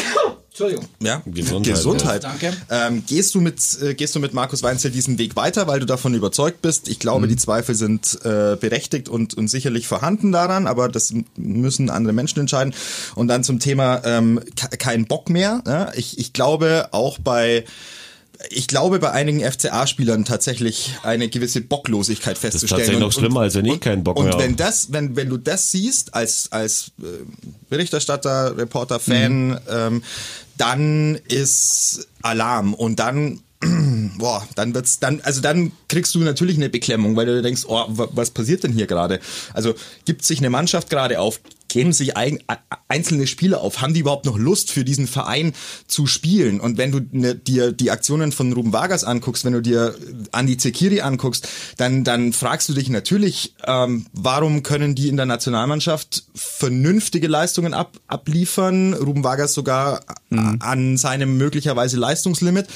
Entschuldigung. 0.50 0.86
Ja, 1.00 1.22
Gesundheit. 1.24 1.74
Gesundheit. 1.74 2.22
Ja, 2.24 2.30
danke. 2.30 2.56
Ähm, 2.68 3.04
gehst 3.06 3.32
du 3.34 3.40
mit 3.40 3.60
äh, 3.80 3.94
gehst 3.94 4.16
du 4.16 4.18
mit 4.20 4.34
Markus 4.34 4.64
Weinzel 4.64 4.90
diesen 4.90 5.16
Weg 5.16 5.36
weiter, 5.36 5.68
weil 5.68 5.78
du 5.78 5.86
davon 5.86 6.14
überzeugt 6.14 6.62
bist? 6.62 6.88
Ich 6.88 6.98
glaube, 6.98 7.28
die 7.28 7.36
Zweifel 7.36 7.76
sind 7.76 8.18
äh, 8.24 8.56
berechtigt 8.56 9.08
und, 9.08 9.34
und 9.34 9.46
sicherlich 9.48 9.86
vorhanden 9.86 10.32
daran, 10.32 10.66
aber 10.66 10.88
das 10.88 11.14
müssen 11.36 11.90
andere 11.90 12.12
Menschen 12.12 12.40
entscheiden. 12.40 12.74
Und 13.14 13.28
dann 13.28 13.44
zum 13.44 13.60
Thema 13.60 14.02
ähm, 14.04 14.40
ke- 14.56 14.76
kein 14.78 15.04
Bock 15.06 15.30
mehr. 15.30 15.62
Ja? 15.64 15.92
Ich, 15.94 16.18
ich 16.18 16.32
glaube 16.32 16.88
auch 16.90 17.18
bei 17.18 17.64
ich 18.50 18.68
glaube 18.68 18.98
bei 18.98 19.10
einigen 19.10 19.40
FCA-Spielern 19.40 20.24
tatsächlich 20.24 20.94
eine 21.02 21.28
gewisse 21.28 21.60
Bocklosigkeit 21.60 22.38
festzustellen. 22.38 22.78
tatsächlich 22.78 23.00
noch 23.00 23.12
schlimmer, 23.12 23.40
als 23.40 23.54
wenn 23.54 23.64
ich 23.64 23.80
keinen 23.80 24.04
Bock 24.04 24.16
und 24.16 24.26
mehr 24.26 24.34
wenn 24.34 24.52
habe. 24.52 24.56
das, 24.56 24.92
wenn, 24.92 25.16
wenn 25.16 25.28
du 25.28 25.38
das 25.38 25.70
siehst 25.72 26.14
als, 26.14 26.52
als 26.52 26.92
äh, 27.00 27.04
Berichterstatter, 27.68 28.56
Reporter, 28.56 29.00
Fan, 29.00 29.58
ähm, 29.68 30.02
dann 30.56 31.16
ist 31.28 32.06
Alarm 32.22 32.74
und 32.74 33.00
dann 33.00 33.40
boah, 34.18 34.46
dann 34.56 34.74
wird's 34.74 34.98
dann 34.98 35.20
also 35.22 35.40
dann 35.40 35.72
kriegst 35.88 36.14
du 36.14 36.20
natürlich 36.20 36.56
eine 36.56 36.68
Beklemmung, 36.68 37.16
weil 37.16 37.26
du 37.26 37.40
denkst, 37.42 37.62
oh, 37.66 37.84
wa- 37.88 38.08
was 38.12 38.30
passiert 38.30 38.64
denn 38.64 38.72
hier 38.72 38.86
gerade? 38.86 39.20
Also 39.54 39.74
gibt 40.04 40.24
sich 40.24 40.38
eine 40.38 40.50
Mannschaft 40.50 40.90
gerade 40.90 41.20
auf, 41.20 41.40
geben 41.68 41.92
sich 41.92 42.16
ein, 42.16 42.38
einzelne 42.88 43.26
Spieler 43.26 43.60
auf, 43.60 43.82
haben 43.82 43.92
die 43.92 44.00
überhaupt 44.00 44.24
noch 44.24 44.38
Lust 44.38 44.70
für 44.72 44.84
diesen 44.84 45.06
Verein 45.06 45.52
zu 45.86 46.06
spielen? 46.06 46.60
Und 46.60 46.78
wenn 46.78 46.92
du 46.92 47.00
ne, 47.12 47.34
dir 47.34 47.72
die 47.72 47.90
Aktionen 47.90 48.32
von 48.32 48.52
Ruben 48.54 48.72
Vargas 48.72 49.04
anguckst, 49.04 49.44
wenn 49.44 49.52
du 49.52 49.60
dir 49.60 49.94
Andi 50.32 50.56
Zekiri 50.56 51.02
anguckst, 51.02 51.46
dann 51.76 52.04
dann 52.04 52.32
fragst 52.32 52.68
du 52.70 52.72
dich 52.74 52.88
natürlich, 52.88 53.54
ähm, 53.66 54.06
warum 54.12 54.62
können 54.62 54.94
die 54.94 55.08
in 55.08 55.16
der 55.18 55.26
Nationalmannschaft 55.26 56.24
vernünftige 56.34 57.28
Leistungen 57.28 57.74
ab, 57.74 57.98
abliefern? 58.06 58.94
Ruben 58.94 59.22
Vargas 59.24 59.52
sogar 59.54 60.00
a- 60.30 60.54
an 60.60 60.96
seinem 60.96 61.36
möglicherweise 61.36 61.98
Leistungslimit. 61.98 62.66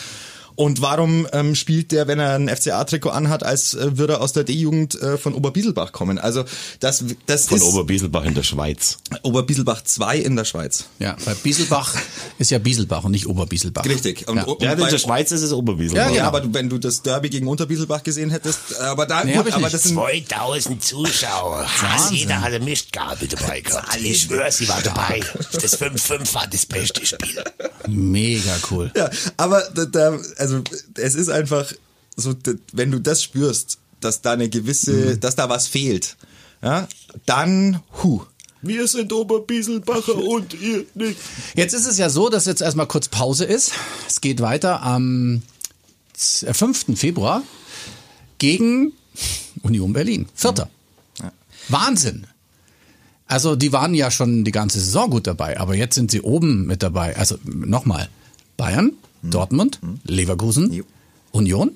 Und 0.55 0.81
warum 0.83 1.27
ähm, 1.33 1.55
spielt 1.55 1.93
der, 1.93 2.07
wenn 2.09 2.19
er 2.19 2.35
ein 2.35 2.49
FCA-Trikot 2.49 3.11
anhat, 3.11 3.43
als 3.43 3.75
äh, 3.75 3.97
würde 3.99 4.15
er 4.15 4.21
aus 4.21 4.33
der 4.33 4.45
D-Jugend 4.45 5.01
äh, 5.01 5.17
von 5.19 5.35
Oberbieselbach 5.35 5.93
kommen? 5.93 6.19
Also 6.19 6.45
das, 6.81 7.05
das 7.27 7.47
Von 7.47 7.59
ist 7.59 7.65
Oberbieselbach 7.65 8.25
in 8.25 8.35
der 8.35 8.43
Schweiz. 8.43 8.99
Oberbieselbach 9.23 9.83
2 9.83 10.19
in 10.19 10.37
der 10.37 10.45
Schweiz. 10.45 10.85
Ja, 10.99 11.17
weil 11.25 11.35
Bieselbach 11.37 11.95
ist 12.39 12.51
ja 12.51 12.59
Bieselbach 12.59 13.05
und 13.05 13.13
nicht 13.13 13.27
Oberbieselbach. 13.27 13.85
Richtig. 13.85 14.29
Und, 14.29 14.37
Ja. 14.37 14.45
und 14.45 14.63
Ja, 14.63 14.73
in 14.73 14.79
der 14.81 14.99
Schweiz 14.99 15.33
ist 15.33 15.43
es 15.43 15.53
Oberbieselbach. 15.53 16.03
ja, 16.05 16.09
genau. 16.09 16.19
ja, 16.21 16.27
aber 16.29 16.41
du, 16.41 16.53
wenn 16.53 16.69
du 16.69 16.79
das 16.79 17.03
Derby 17.03 17.31
gegen 17.31 17.47
Unterbieselbach 17.49 18.03
gesehen 18.03 18.31
hättest, 18.31 18.59
äh, 18.79 18.83
aber 18.85 19.07
da, 19.07 19.25
Nee, 19.25 19.33
gut, 19.33 19.41
hab 19.41 19.47
ich 19.49 19.55
aber 19.55 19.63
nicht. 19.65 19.75
das 19.75 19.83
sind 19.85 19.95
2000 19.95 20.83
Zuschauer. 20.85 21.67
Wahnsinn. 21.81 22.17
Jeder 22.17 22.41
hatte 22.41 22.61
Mistgabel 22.61 23.29
dabei 23.29 23.61
gehabt. 23.61 23.97
Ich 24.03 24.23
schwöre, 24.23 24.51
sie 24.53 24.69
war 24.69 24.81
dabei. 24.83 25.21
Das 25.53 25.81
5-5 25.81 26.35
war 26.35 26.47
das 26.47 26.67
beste 26.67 27.05
Spiel. 27.07 27.43
Mega 27.89 28.55
cool. 28.71 28.91
Ja, 28.97 29.11
aber 29.37 29.63
da, 29.75 29.85
da, 29.87 30.19
also 30.43 30.63
es 30.95 31.15
ist 31.15 31.29
einfach 31.29 31.73
so, 32.17 32.35
wenn 32.73 32.91
du 32.91 32.99
das 33.01 33.23
spürst, 33.23 33.79
dass 34.01 34.21
da 34.23 34.33
eine 34.33 34.49
gewisse, 34.49 35.17
dass 35.17 35.37
da 35.37 35.49
was 35.49 35.69
fehlt, 35.69 36.17
ja, 36.63 36.89
dann, 37.27 37.81
hu. 38.03 38.23
Wir 38.61 38.87
sind 38.87 39.13
Oberbieselbacher 39.13 40.17
und 40.35 40.55
ihr 40.55 40.85
nicht. 40.95 41.19
Jetzt 41.55 41.75
ist 41.75 41.87
es 41.87 41.99
ja 41.99 42.11
so, 42.11 42.29
dass 42.29 42.47
jetzt 42.47 42.61
erstmal 42.63 42.87
kurz 42.87 43.09
Pause 43.09 43.45
ist. 43.45 43.73
Es 44.09 44.21
geht 44.21 44.41
weiter 44.41 44.83
am 44.83 45.43
z- 46.13 46.49
äh, 46.49 46.55
5. 46.55 46.97
Februar 46.97 47.43
gegen 48.39 48.93
Union 49.63 49.93
Berlin. 49.93 50.29
Vierter. 50.35 50.69
Wahnsinn. 51.69 52.27
Also 53.27 53.57
die 53.57 53.73
waren 53.73 53.95
ja 53.95 54.11
schon 54.11 54.45
die 54.45 54.51
ganze 54.53 54.79
Saison 54.81 55.09
gut 55.11 55.27
dabei, 55.27 55.59
aber 55.59 55.75
jetzt 55.75 55.95
sind 55.95 56.11
sie 56.11 56.21
oben 56.21 56.67
mit 56.67 56.83
dabei. 56.83 57.17
Also 57.17 57.39
nochmal, 57.45 58.09
Bayern, 58.57 58.93
Dortmund, 59.23 59.79
Leverkusen, 60.05 60.73
Jo. 60.73 60.85
Union 61.33 61.71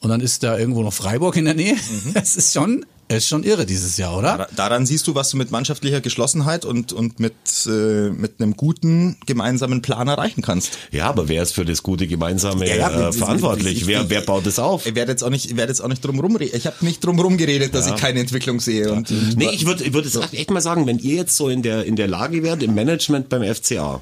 und 0.00 0.10
dann 0.10 0.20
ist 0.20 0.42
da 0.42 0.56
irgendwo 0.58 0.82
noch 0.82 0.92
Freiburg 0.92 1.36
in 1.36 1.44
der 1.46 1.54
Nähe. 1.54 1.76
Das 2.14 2.36
ist 2.36 2.52
schon, 2.54 2.84
ist 3.08 3.26
schon 3.26 3.42
irre 3.42 3.66
dieses 3.66 3.96
Jahr, 3.96 4.16
oder? 4.16 4.36
Dar- 4.38 4.48
Daran 4.54 4.86
siehst 4.86 5.06
du, 5.08 5.14
was 5.16 5.30
du 5.30 5.36
mit 5.38 5.50
mannschaftlicher 5.50 6.00
Geschlossenheit 6.00 6.64
und, 6.64 6.92
und 6.92 7.18
mit, 7.18 7.32
äh, 7.66 8.10
mit 8.10 8.40
einem 8.40 8.54
guten 8.56 9.16
gemeinsamen 9.26 9.82
Plan 9.82 10.06
erreichen 10.06 10.42
kannst. 10.42 10.78
Ja, 10.92 11.08
aber 11.08 11.26
wer 11.28 11.42
ist 11.42 11.52
für 11.52 11.64
das 11.64 11.82
gute 11.82 12.06
Gemeinsame 12.06 12.68
Ja, 12.68 12.76
ja, 12.76 13.06
äh, 13.06 13.10
ich- 13.10 13.16
verantwortlich? 13.16 13.78
ich- 13.78 13.86
wer, 13.88 14.02
ich- 14.02 14.10
wer 14.10 14.20
baut 14.20 14.46
das 14.46 14.58
auf? 14.60 14.86
Ich 14.86 14.94
werde 14.94 15.10
jetzt 15.12 15.24
auch 15.24 15.30
nicht, 15.30 15.46
ich 15.46 15.56
werde 15.56 15.70
jetzt 15.72 15.80
auch 15.80 15.88
nicht 15.88 16.04
drum 16.04 16.20
rumreden. 16.20 16.56
Ich 16.56 16.66
habe 16.66 16.76
nicht 16.84 17.02
drum 17.04 17.18
rumgeredet, 17.18 17.74
dass 17.74 17.86
ich 17.88 17.96
keine 17.96 18.20
Entwicklung 18.20 18.60
sehe. 18.60 18.92
Und, 18.92 19.10
Nee, 19.36 19.48
ich 19.52 19.66
würde 19.66 19.82
ich 19.82 19.92
würd 19.94 20.04
jetzt 20.04 20.32
echt 20.34 20.50
mal 20.50 20.60
sagen, 20.60 20.86
wenn 20.86 20.98
ihr 21.00 21.14
jetzt 21.16 21.34
so 21.34 21.48
in 21.48 21.62
der, 21.62 21.84
in 21.86 21.96
der 21.96 22.06
Lage 22.06 22.42
wärt, 22.44 22.62
im 22.62 22.74
Management 22.74 23.28
beim 23.30 23.42
FCA, 23.42 24.00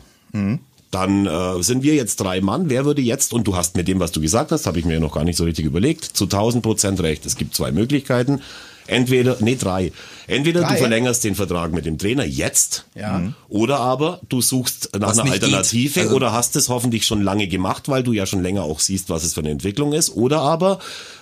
dann 0.96 1.26
äh, 1.26 1.62
sind 1.62 1.82
wir 1.82 1.94
jetzt 1.94 2.16
drei 2.16 2.40
Mann. 2.40 2.70
Wer 2.70 2.87
würde 2.87 3.02
jetzt, 3.02 3.35
und 3.35 3.46
du 3.46 3.54
hast 3.54 3.76
mit 3.76 3.87
dem, 3.87 4.00
was 4.00 4.12
du 4.12 4.20
gesagt 4.22 4.50
hast, 4.50 4.66
habe 4.66 4.78
ich 4.78 4.87
mir 4.87 4.98
noch 4.98 5.12
gar 5.14 5.24
nicht 5.24 5.37
so 5.37 5.44
richtig 5.44 5.66
überlegt, 5.66 6.04
zu 6.04 6.24
1000 6.24 6.62
Prozent 6.62 7.00
recht. 7.02 7.26
Es 7.26 7.37
gibt 7.37 7.54
zwei 7.54 7.70
Möglichkeiten. 7.70 8.40
Entweder, 8.87 9.37
nee, 9.40 9.56
drei. 9.56 9.90
Entweder 10.28 10.61
Drei? 10.62 10.74
du 10.74 10.78
verlängerst 10.78 11.24
den 11.24 11.35
Vertrag 11.35 11.72
mit 11.72 11.87
dem 11.87 11.98
Trainer 11.98 12.24
jetzt, 12.24 12.87
Ja. 12.94 13.32
oder 13.48 13.80
aber 13.80 14.20
du 14.28 14.40
suchst 14.40 14.90
nach 14.98 15.09
Was 15.09 15.18
einer 15.18 15.32
Alternative. 15.32 16.00
Also- 16.02 16.14
oder 16.14 16.32
hast 16.32 16.54
es 16.56 16.68
hoffentlich 16.68 17.04
schon 17.04 17.20
lange 17.22 17.48
gemacht, 17.48 17.88
weil 17.88 18.02
du 18.04 18.12
ja 18.12 18.26
schon 18.26 18.42
länger 18.42 18.62
auch 18.62 18.78
siehst, 18.80 19.11
was 19.11 19.24
es 19.24 19.35
für 19.35 19.40
eine 19.40 19.50
Entwicklung 19.50 19.92
ist. 19.92 20.11
Oder 20.11 20.40
aber 20.40 20.78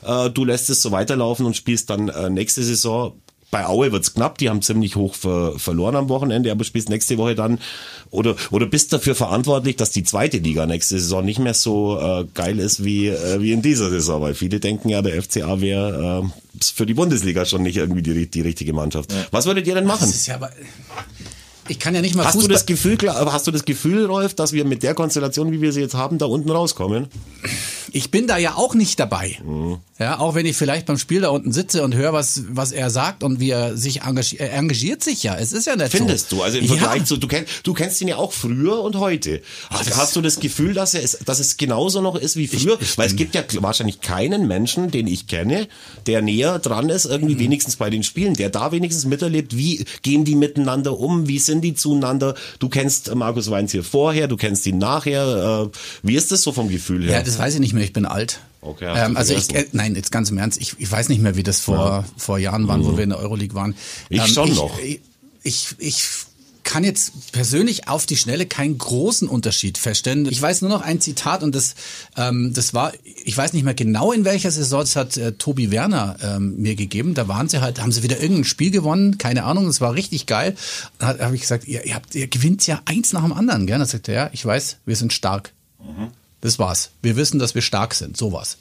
äh, 0.06 0.28
du 0.30 0.44
lässt 0.44 0.68
es 0.70 0.82
so 0.82 0.92
weiterlaufen 0.92 1.46
und 1.46 1.56
spielst 1.56 1.88
dann 1.90 2.08
äh, 2.10 2.28
nächste 2.30 2.62
Saison. 2.62 3.14
Bei 3.54 3.66
Aue 3.66 3.92
wird's 3.92 4.14
knapp, 4.14 4.36
die 4.38 4.50
haben 4.50 4.62
ziemlich 4.62 4.96
hoch 4.96 5.14
ver 5.14 5.56
verloren 5.60 5.94
am 5.94 6.08
Wochenende, 6.08 6.50
aber 6.50 6.64
spielst 6.64 6.88
nächste 6.88 7.18
Woche 7.18 7.36
dann 7.36 7.60
oder 8.10 8.34
oder 8.50 8.66
bist 8.66 8.92
dafür 8.92 9.14
verantwortlich, 9.14 9.76
dass 9.76 9.92
die 9.92 10.02
zweite 10.02 10.38
Liga 10.38 10.66
nächste 10.66 10.98
Saison 10.98 11.24
nicht 11.24 11.38
mehr 11.38 11.54
so 11.54 11.96
äh, 12.00 12.24
geil 12.34 12.58
ist 12.58 12.82
wie 12.82 13.06
äh, 13.06 13.40
wie 13.40 13.52
in 13.52 13.62
dieser 13.62 13.90
Saison, 13.90 14.20
weil 14.22 14.34
viele 14.34 14.58
denken 14.58 14.88
ja, 14.88 15.02
der 15.02 15.22
FCA 15.22 15.60
wäre 15.60 16.24
äh, 16.24 16.64
für 16.64 16.84
die 16.84 16.94
Bundesliga 16.94 17.44
schon 17.44 17.62
nicht 17.62 17.76
irgendwie 17.76 18.02
die, 18.02 18.28
die 18.28 18.40
richtige 18.40 18.72
Mannschaft. 18.72 19.14
Was 19.30 19.46
würdet 19.46 19.68
ihr 19.68 19.76
denn 19.76 19.86
machen? 19.86 20.00
Das 20.00 20.16
ist 20.16 20.26
ja 20.26 20.34
aber. 20.34 20.50
Ich 21.68 21.78
kann 21.78 21.94
ja 21.94 22.00
nicht 22.00 22.16
mal 22.16 22.24
Hast 22.24 22.42
du 22.42 22.48
das 22.48 22.66
Gefühl, 22.66 22.98
hast 23.08 23.46
du 23.46 23.52
das 23.52 23.64
Gefühl, 23.64 24.06
Rolf, 24.06 24.34
dass 24.34 24.52
wir 24.52 24.64
mit 24.64 24.82
der 24.82 24.94
Konstellation, 24.94 25.52
wie 25.52 25.60
wir 25.60 25.72
sie 25.72 25.80
jetzt 25.80 25.94
haben, 25.94 26.18
da 26.18 26.26
unten 26.26 26.50
rauskommen? 26.50 27.06
Ich 27.94 28.10
bin 28.10 28.26
da 28.26 28.36
ja 28.36 28.54
auch 28.54 28.74
nicht 28.74 28.98
dabei. 29.00 29.38
Mhm. 29.44 29.78
Ja, 29.98 30.18
auch 30.18 30.34
wenn 30.34 30.44
ich 30.44 30.56
vielleicht 30.56 30.86
beim 30.86 30.98
Spiel 30.98 31.20
da 31.20 31.28
unten 31.28 31.52
sitze 31.52 31.84
und 31.84 31.94
höre, 31.94 32.12
was, 32.12 32.42
was 32.48 32.72
er 32.72 32.90
sagt 32.90 33.22
und 33.22 33.38
wie 33.38 33.50
er 33.50 33.76
sich 33.76 34.02
engagiert, 34.02 34.40
er 34.40 34.52
engagiert 34.54 35.04
sich 35.04 35.22
ja. 35.22 35.36
Es 35.36 35.52
ist 35.52 35.66
ja 35.68 35.76
nicht 35.76 35.92
Findest 35.92 36.30
so. 36.30 36.36
du? 36.36 36.42
Also 36.42 36.58
im 36.58 36.64
ja. 36.64 36.74
Vergleich 36.74 37.04
zu, 37.04 37.16
du 37.16 37.28
kennst, 37.28 37.48
du 37.62 37.72
kennst 37.74 38.00
ihn 38.00 38.08
ja 38.08 38.16
auch 38.16 38.32
früher 38.32 38.80
und 38.82 38.96
heute. 38.96 39.40
Hast, 39.70 39.96
hast 39.96 40.16
du 40.16 40.20
das 40.20 40.40
Gefühl, 40.40 40.74
dass, 40.74 40.94
er 40.94 41.04
es, 41.04 41.18
dass 41.24 41.38
es 41.38 41.56
genauso 41.56 42.00
noch 42.00 42.16
ist 42.16 42.34
wie 42.36 42.48
früher? 42.48 42.76
Weil 42.96 43.06
es 43.06 43.14
gibt 43.14 43.36
ja 43.36 43.44
wahrscheinlich 43.60 44.00
keinen 44.00 44.48
Menschen, 44.48 44.90
den 44.90 45.06
ich 45.06 45.28
kenne, 45.28 45.68
der 46.06 46.20
näher 46.22 46.58
dran 46.58 46.88
ist, 46.88 47.04
Mhm. 47.04 47.12
irgendwie 47.12 47.38
wenigstens 47.38 47.76
bei 47.76 47.88
den 47.90 48.02
Spielen, 48.02 48.34
der 48.34 48.50
da 48.50 48.72
wenigstens 48.72 49.04
miterlebt, 49.04 49.56
wie 49.56 49.84
gehen 50.02 50.24
die 50.24 50.34
miteinander 50.34 50.98
um, 50.98 51.28
wie 51.28 51.38
sind 51.38 51.60
die 51.62 51.74
zueinander. 51.74 52.34
Du 52.58 52.68
kennst 52.68 53.14
Markus 53.14 53.48
Weinz 53.50 53.70
hier 53.70 53.84
vorher, 53.84 54.26
du 54.26 54.36
kennst 54.36 54.66
ihn 54.66 54.78
nachher. 54.78 55.70
Äh, 55.72 55.78
wie 56.02 56.16
ist 56.16 56.32
das 56.32 56.42
so 56.42 56.50
vom 56.52 56.68
Gefühl 56.68 57.04
her? 57.04 57.12
Ja, 57.18 57.22
das 57.22 57.38
weiß 57.38 57.54
ich 57.54 57.60
nicht 57.60 57.74
mehr, 57.74 57.83
ich 57.84 57.92
bin 57.92 58.06
alt. 58.06 58.40
Okay, 58.60 58.92
ähm, 58.96 59.16
also 59.16 59.34
ich, 59.34 59.54
äh, 59.54 59.66
nein, 59.72 59.94
jetzt 59.94 60.10
ganz 60.10 60.30
im 60.30 60.38
Ernst, 60.38 60.60
ich, 60.60 60.74
ich 60.78 60.90
weiß 60.90 61.10
nicht 61.10 61.20
mehr, 61.20 61.36
wie 61.36 61.42
das 61.42 61.60
vor, 61.60 62.04
vor 62.16 62.38
Jahren 62.38 62.66
war, 62.66 62.82
wo 62.82 62.96
wir 62.96 63.04
in 63.04 63.10
der 63.10 63.18
Euroleague 63.18 63.54
waren. 63.54 63.70
Mhm. 63.70 63.76
Ich 64.08 64.26
schon 64.28 64.48
ich, 64.48 64.56
noch. 64.56 64.78
Ich, 64.78 65.00
ich, 65.42 65.74
ich 65.78 66.04
kann 66.64 66.82
jetzt 66.82 67.30
persönlich 67.32 67.88
auf 67.88 68.06
die 68.06 68.16
Schnelle 68.16 68.46
keinen 68.46 68.78
großen 68.78 69.28
Unterschied 69.28 69.78
feststellen. 69.78 70.26
Ich 70.26 70.40
weiß 70.40 70.62
nur 70.62 70.70
noch 70.70 70.80
ein 70.80 71.00
Zitat 71.00 71.42
und 71.42 71.54
das, 71.54 71.74
ähm, 72.16 72.52
das 72.54 72.74
war, 72.74 72.92
ich 73.04 73.36
weiß 73.36 73.52
nicht 73.52 73.64
mehr 73.64 73.74
genau 73.74 74.12
in 74.12 74.24
welcher 74.24 74.50
Saison, 74.50 74.80
das 74.80 74.96
hat 74.96 75.16
äh, 75.16 75.32
Tobi 75.32 75.70
Werner 75.70 76.16
ähm, 76.22 76.56
mir 76.56 76.74
gegeben. 76.74 77.14
Da 77.14 77.28
waren 77.28 77.48
sie 77.48 77.60
halt, 77.60 77.80
haben 77.80 77.92
sie 77.92 78.02
wieder 78.02 78.18
irgendein 78.18 78.44
Spiel 78.44 78.70
gewonnen, 78.70 79.18
keine 79.18 79.44
Ahnung, 79.44 79.66
das 79.66 79.80
war 79.80 79.94
richtig 79.94 80.26
geil. 80.26 80.56
Da 80.98 81.18
habe 81.18 81.34
ich 81.34 81.42
gesagt, 81.42 81.68
ihr, 81.68 81.84
ihr, 81.84 81.94
habt, 81.94 82.14
ihr 82.14 82.26
gewinnt 82.26 82.66
ja 82.66 82.80
eins 82.86 83.12
nach 83.12 83.22
dem 83.22 83.34
anderen. 83.34 83.66
Gell? 83.66 83.78
Da 83.78 83.84
sagt 83.84 84.08
er, 84.08 84.14
ja, 84.14 84.30
ich 84.32 84.44
weiß, 84.44 84.78
wir 84.86 84.96
sind 84.96 85.12
stark. 85.12 85.52
Das 86.44 86.58
war's. 86.58 86.90
Wir 87.00 87.16
wissen, 87.16 87.38
dass 87.38 87.54
wir 87.54 87.62
stark 87.62 87.94
sind. 87.94 88.18
Sowas. 88.18 88.58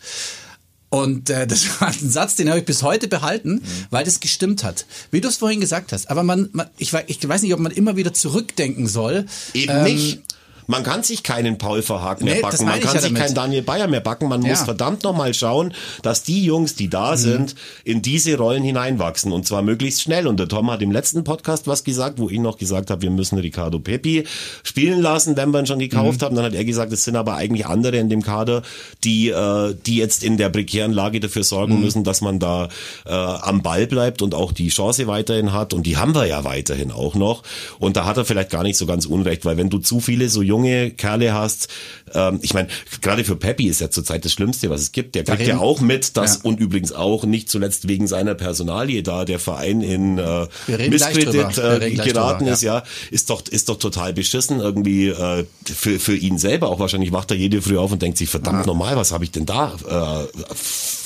Und 0.87 1.29
äh, 1.29 1.45
das 1.53 1.81
war 1.81 1.89
ein 1.89 2.09
Satz, 2.09 2.35
den 2.35 2.47
habe 2.47 2.59
ich 2.59 2.65
bis 2.65 2.81
heute 2.81 3.09
behalten, 3.09 3.61
weil 3.89 4.05
das 4.05 4.21
gestimmt 4.21 4.63
hat. 4.63 4.85
Wie 5.11 5.19
du 5.19 5.27
es 5.27 5.35
vorhin 5.37 5.59
gesagt 5.59 5.91
hast. 5.91 6.09
Aber 6.09 6.23
man, 6.23 6.49
man 6.53 6.69
ich, 6.77 6.93
weiß, 6.93 7.03
ich 7.07 7.27
weiß 7.27 7.41
nicht, 7.41 7.53
ob 7.53 7.59
man 7.59 7.73
immer 7.73 7.97
wieder 7.97 8.13
zurückdenken 8.13 8.87
soll. 8.87 9.25
Eben 9.53 9.71
Ähm, 9.71 9.83
nicht. 9.83 10.21
Man 10.67 10.83
kann 10.83 11.03
sich 11.03 11.23
keinen 11.23 11.57
Paul 11.57 11.81
Verhagen 11.81 12.25
Nee, 12.25 12.33
mehr 12.35 12.41
das 12.41 12.51
backen, 12.59 12.65
man 12.65 12.79
kann 12.79 12.95
ja 12.95 13.01
sich 13.01 13.09
damit. 13.11 13.21
keinen 13.21 13.35
Daniel 13.35 13.61
Bayer 13.63 13.87
mehr 13.87 13.99
backen. 13.99 14.27
Man 14.29 14.41
Ja. 14.41 14.49
muss 14.49 14.61
verdammt 14.61 15.03
nochmal 15.03 15.33
schauen, 15.33 15.73
dass 16.01 16.23
die 16.23 16.43
Jungs, 16.45 16.75
die 16.75 16.85
Mhm. 16.85 16.89
da 16.91 17.17
sind, 17.17 17.55
in 17.83 18.01
diese 18.01 18.37
Rollen 18.37 18.63
hineinwachsen 18.63 19.31
und 19.31 19.45
zwar 19.45 19.61
möglichst 19.61 20.01
schnell. 20.01 20.27
Und 20.27 20.39
der 20.39 20.47
Tom 20.47 20.71
hat 20.71 20.81
im 20.81 20.91
letzten 20.91 21.23
Podcast 21.23 21.67
was 21.67 21.83
gesagt, 21.83 22.19
wo 22.19 22.29
ich 22.29 22.39
noch 22.39 22.57
gesagt 22.57 22.89
habe, 22.91 23.01
wir 23.01 23.09
müssen 23.09 23.37
Ricardo 23.39 23.79
Pepi 23.79 24.25
spielen 24.63 25.01
lassen, 25.01 25.35
wenn 25.37 25.51
wir 25.51 25.59
ihn 25.59 25.65
schon 25.65 25.79
gekauft 25.79 26.21
Mhm. 26.21 26.25
haben. 26.25 26.35
Dann 26.35 26.45
hat 26.45 26.53
er 26.53 26.63
gesagt, 26.65 26.93
es 26.93 27.03
sind 27.03 27.15
aber 27.15 27.35
eigentlich 27.35 27.65
andere 27.67 27.97
in 27.97 28.09
dem 28.09 28.21
Kader, 28.23 28.61
die, 29.03 29.29
äh, 29.29 29.75
die 29.85 29.97
jetzt 29.97 30.23
in 30.23 30.37
der 30.37 30.49
prekären 30.49 30.93
Lage 30.93 31.19
dafür 31.19 31.43
sorgen 31.43 31.75
Mhm. 31.75 31.81
müssen, 31.81 32.03
dass 32.03 32.21
man 32.21 32.39
da 32.39 32.69
äh, 33.05 33.11
am 33.11 33.61
Ball 33.61 33.85
bleibt 33.87 34.21
und 34.21 34.33
auch 34.33 34.51
die 34.53 34.69
Chance 34.69 35.07
weiterhin 35.07 35.51
hat. 35.51 35.73
Und 35.73 35.85
die 35.85 35.97
haben 35.97 36.15
wir 36.15 36.25
ja 36.25 36.43
weiterhin 36.45 36.91
auch 36.91 37.15
noch. 37.15 37.43
Und 37.79 37.97
da 37.97 38.05
hat 38.05 38.17
er 38.17 38.25
vielleicht 38.25 38.49
gar 38.49 38.63
nicht 38.63 38.77
so 38.77 38.85
ganz 38.85 39.05
unrecht, 39.05 39.43
weil 39.45 39.57
wenn 39.57 39.69
du 39.69 39.79
zu 39.79 39.99
viele 39.99 40.29
so 40.29 40.41
junge 40.41 40.52
Kerle 40.91 41.33
hast, 41.33 41.67
ähm, 42.13 42.39
ich 42.41 42.53
meine, 42.53 42.67
gerade 43.01 43.23
für 43.23 43.35
Peppi 43.35 43.67
ist 43.67 43.81
ja 43.81 43.89
zurzeit 43.89 44.23
das 44.23 44.31
Schlimmste, 44.33 44.69
was 44.69 44.81
es 44.81 44.91
gibt. 44.91 45.15
Der 45.15 45.23
kriegt 45.23 45.41
Dahin. 45.41 45.55
ja 45.55 45.59
auch 45.59 45.81
mit, 45.81 46.15
dass 46.17 46.35
Ja. 46.35 46.39
und 46.43 46.59
übrigens 46.59 46.91
auch 46.91 47.23
nicht 47.25 47.49
zuletzt 47.49 47.87
wegen 47.87 48.07
seiner 48.07 48.35
Personalie 48.35 49.01
da 49.03 49.25
der 49.25 49.39
Verein 49.39 49.81
in 49.81 50.17
äh, 50.17 50.47
Misskredit 50.89 51.57
äh, 51.57 51.91
geraten 51.91 52.39
drüber, 52.39 52.51
ist, 52.53 52.61
ja, 52.61 52.83
ist 53.11 53.29
doch 53.29 53.41
ist 53.47 53.69
doch 53.69 53.77
total 53.79 54.13
beschissen 54.13 54.59
irgendwie 54.59 55.07
äh, 55.07 55.45
für 55.65 55.99
für 55.99 56.15
ihn 56.15 56.37
selber 56.37 56.69
auch 56.69 56.79
wahrscheinlich 56.79 57.11
wacht 57.11 57.31
er 57.31 57.37
jede 57.37 57.61
Früh 57.61 57.77
auf 57.77 57.91
und 57.91 58.01
denkt 58.01 58.17
sich 58.17 58.29
verdammt 58.29 58.65
normal, 58.65 58.95
was 58.95 59.11
habe 59.11 59.23
ich 59.23 59.31
denn 59.31 59.45
da 59.45 59.75
äh, 59.87 60.53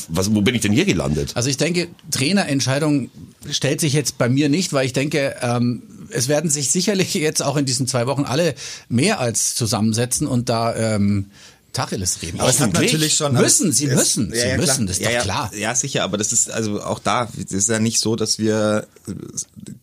was 0.08 0.34
wo 0.34 0.42
bin 0.42 0.56
ich 0.56 0.62
denn 0.62 0.72
hier 0.74 0.86
gelandet? 0.86 1.32
Also 1.36 1.50
ich 1.50 1.58
denke, 1.58 1.88
Trainerentscheidung 2.12 3.10
stellt 3.50 3.82
sich 3.82 3.94
jetzt 3.94 4.18
bei 4.18 4.30
mir 4.30 4.50
nicht, 4.50 4.74
weil 4.74 4.86
ich 4.86 4.94
denke, 4.94 5.36
ähm, 5.42 5.84
es 6.10 6.28
werden 6.28 6.50
sich 6.50 6.72
sicherlich 6.72 7.14
jetzt 7.14 7.42
auch 7.44 7.58
in 7.58 7.66
diesen 7.66 7.88
zwei 7.88 8.08
Wochen 8.08 8.24
alle 8.24 8.56
mehr 8.90 9.20
als 9.20 9.56
zusammensetzen 9.56 10.28
und 10.28 10.50
da 10.50 10.76
ähm, 10.76 11.26
Tacheles 11.74 12.22
reden. 12.22 12.40
Aber 12.40 12.50
es 12.50 12.60
hat 12.60 12.74
natürlich 12.74 13.16
schon 13.16 13.34
Müssen, 13.34 13.72
sie 13.72 13.86
es- 13.86 13.94
müssen, 13.96 14.32
sie 14.34 14.40
klar. 14.42 14.58
müssen, 14.58 14.88
das 14.88 14.98
ist 14.98 15.04
ja, 15.04 15.10
doch 15.10 15.16
ja, 15.16 15.22
klar. 15.22 15.52
Ja, 15.56 15.76
sicher, 15.76 16.04
aber 16.04 16.18
das 16.18 16.32
ist 16.34 16.50
also 16.50 16.82
auch 16.82 17.00
da, 17.00 17.30
es 17.38 17.52
ist 17.52 17.70
ja 17.70 17.80
nicht 17.80 18.00
so, 18.00 18.16
dass 18.16 18.40
wir 18.40 18.88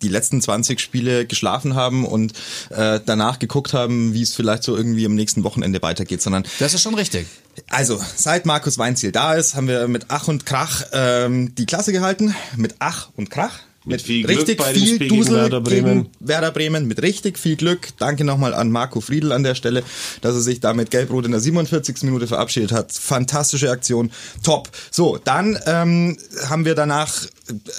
die 0.02 0.08
letzten 0.08 0.40
20 0.40 0.80
Spiele 0.80 1.26
geschlafen 1.26 1.74
haben 1.74 2.04
und 2.06 2.32
äh, 2.70 3.00
danach 3.04 3.38
geguckt 3.38 3.72
haben, 3.72 4.14
wie 4.14 4.22
es 4.22 4.34
vielleicht 4.34 4.62
so 4.62 4.76
irgendwie 4.76 5.06
am 5.06 5.14
nächsten 5.14 5.44
Wochenende 5.44 5.80
weitergeht, 5.82 6.22
sondern 6.22 6.44
Das 6.58 6.74
ist 6.74 6.82
schon 6.82 6.94
richtig. 6.94 7.26
also, 7.68 8.00
seit 8.16 8.46
Markus 8.46 8.78
Weinziel 8.78 9.12
da 9.12 9.34
ist, 9.34 9.54
haben 9.54 9.68
wir 9.68 9.86
mit 9.88 10.06
Ach 10.08 10.28
und 10.28 10.46
Krach 10.46 10.84
ähm, 10.92 11.54
die 11.54 11.66
Klasse 11.66 11.92
gehalten. 11.92 12.34
Mit 12.56 12.76
Ach 12.78 13.08
und 13.16 13.30
Krach. 13.30 13.60
Mit 13.86 14.00
viel 14.00 14.24
Glück 14.24 14.38
richtig 14.38 14.56
bei 14.56 14.72
dem 14.72 14.82
viel 14.82 14.94
Spiel 14.94 15.08
gegen 15.08 15.16
Dusel 15.20 15.36
Werder 15.36 15.60
Bremen. 15.60 16.04
gegen 16.04 16.10
Werder 16.20 16.50
Bremen. 16.52 16.86
Mit 16.88 17.02
richtig 17.02 17.38
viel 17.38 17.56
Glück. 17.56 17.88
Danke 17.98 18.24
nochmal 18.24 18.54
an 18.54 18.70
Marco 18.70 19.02
Friedl 19.02 19.30
an 19.30 19.42
der 19.42 19.54
Stelle, 19.54 19.82
dass 20.22 20.34
er 20.34 20.40
sich 20.40 20.60
da 20.60 20.72
mit 20.72 20.90
Gelbrot 20.90 21.26
in 21.26 21.32
der 21.32 21.40
47. 21.40 22.04
Minute 22.04 22.26
verabschiedet 22.26 22.72
hat. 22.72 22.92
Fantastische 22.92 23.70
Aktion. 23.70 24.10
Top. 24.42 24.70
So, 24.90 25.18
dann 25.22 25.58
ähm, 25.66 26.16
haben 26.48 26.64
wir 26.64 26.74
danach 26.74 27.12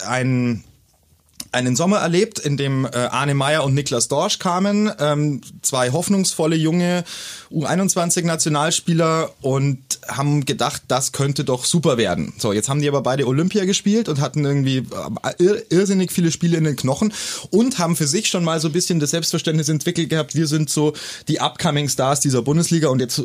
ein 0.07 0.63
einen 1.55 1.75
Sommer 1.75 1.97
erlebt, 1.97 2.37
in 2.39 2.57
dem 2.57 2.85
äh, 2.85 2.89
Arne 2.89 3.33
Meyer 3.33 3.63
und 3.63 3.73
Niklas 3.73 4.07
Dorsch 4.07 4.39
kamen, 4.39 4.91
ähm, 4.99 5.41
zwei 5.61 5.91
hoffnungsvolle 5.91 6.55
junge 6.55 7.03
U21-Nationalspieler 7.51 9.31
und 9.41 9.79
haben 10.07 10.45
gedacht, 10.45 10.83
das 10.87 11.11
könnte 11.11 11.43
doch 11.43 11.65
super 11.65 11.97
werden. 11.97 12.33
So, 12.37 12.53
jetzt 12.53 12.69
haben 12.69 12.81
die 12.81 12.87
aber 12.87 13.01
beide 13.01 13.25
Olympia 13.27 13.65
gespielt 13.65 14.09
und 14.09 14.19
hatten 14.19 14.43
irgendwie 14.43 14.77
äh, 14.77 15.43
ir 15.43 15.63
irrsinnig 15.69 16.11
viele 16.11 16.31
Spiele 16.31 16.57
in 16.57 16.65
den 16.65 16.75
Knochen 16.75 17.13
und 17.49 17.79
haben 17.79 17.95
für 17.95 18.07
sich 18.07 18.27
schon 18.27 18.43
mal 18.43 18.59
so 18.59 18.67
ein 18.67 18.73
bisschen 18.73 18.99
das 18.99 19.11
Selbstverständnis 19.11 19.69
entwickelt 19.69 20.09
gehabt, 20.09 20.35
wir 20.35 20.47
sind 20.47 20.69
so 20.69 20.93
die 21.27 21.39
upcoming 21.39 21.87
Stars 21.87 22.19
dieser 22.19 22.41
Bundesliga 22.41 22.89
und 22.89 22.99
jetzt 22.99 23.19
äh, 23.19 23.23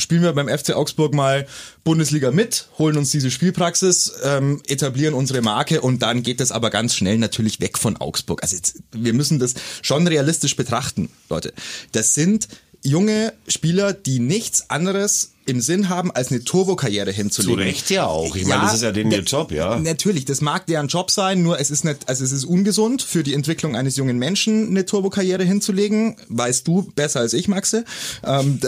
spielen 0.00 0.22
wir 0.22 0.32
beim 0.32 0.48
FC 0.48 0.74
Augsburg 0.74 1.14
mal 1.14 1.46
Bundesliga 1.84 2.30
mit, 2.30 2.68
holen 2.78 2.96
uns 2.96 3.10
diese 3.10 3.30
Spielpraxis, 3.30 4.12
ähm, 4.24 4.62
etablieren 4.66 5.14
unsere 5.14 5.42
Marke 5.42 5.80
und 5.80 6.00
dann 6.02 6.22
geht 6.22 6.40
es 6.40 6.52
aber 6.52 6.70
ganz 6.70 6.94
schnell 6.94 7.18
natürlich 7.18 7.49
weg 7.58 7.78
von 7.78 7.96
Augsburg. 7.96 8.42
Also 8.42 8.54
jetzt, 8.54 8.82
wir 8.92 9.12
müssen 9.12 9.40
das 9.40 9.54
schon 9.82 10.06
realistisch 10.06 10.54
betrachten, 10.54 11.10
Leute. 11.28 11.52
Das 11.90 12.14
sind 12.14 12.46
junge 12.82 13.32
Spieler, 13.48 13.92
die 13.92 14.20
nichts 14.20 14.70
anderes 14.70 15.32
im 15.46 15.60
Sinn 15.60 15.88
haben, 15.88 16.10
als 16.10 16.30
eine 16.30 16.44
Turbo-Karriere 16.44 17.10
hinzulegen. 17.10 17.58
Zu 17.58 17.68
Recht 17.68 17.90
ja 17.90 18.06
auch. 18.06 18.36
Ich 18.36 18.46
meine, 18.46 18.62
das 18.62 18.74
ist 18.74 18.82
ja 18.82 18.92
denen 18.92 19.10
ihr 19.10 19.20
Job, 19.22 19.50
ja. 19.50 19.78
Natürlich, 19.78 20.24
das 20.24 20.40
mag 20.40 20.66
deren 20.66 20.88
Job 20.88 21.10
sein, 21.10 21.42
nur 21.42 21.58
es 21.58 21.70
ist 21.70 21.84
nicht, 21.84 22.08
also 22.08 22.22
es 22.24 22.32
ist 22.32 22.44
ungesund 22.44 23.02
für 23.02 23.22
die 23.22 23.34
Entwicklung 23.34 23.74
eines 23.74 23.96
jungen 23.96 24.18
Menschen 24.18 24.68
eine 24.68 24.86
Turbo-Karriere 24.86 25.42
hinzulegen. 25.44 26.16
Weißt 26.28 26.68
du 26.68 26.90
besser 26.94 27.20
als 27.20 27.32
ich, 27.32 27.48
Maxe. 27.48 27.84
Ähm, 28.24 28.60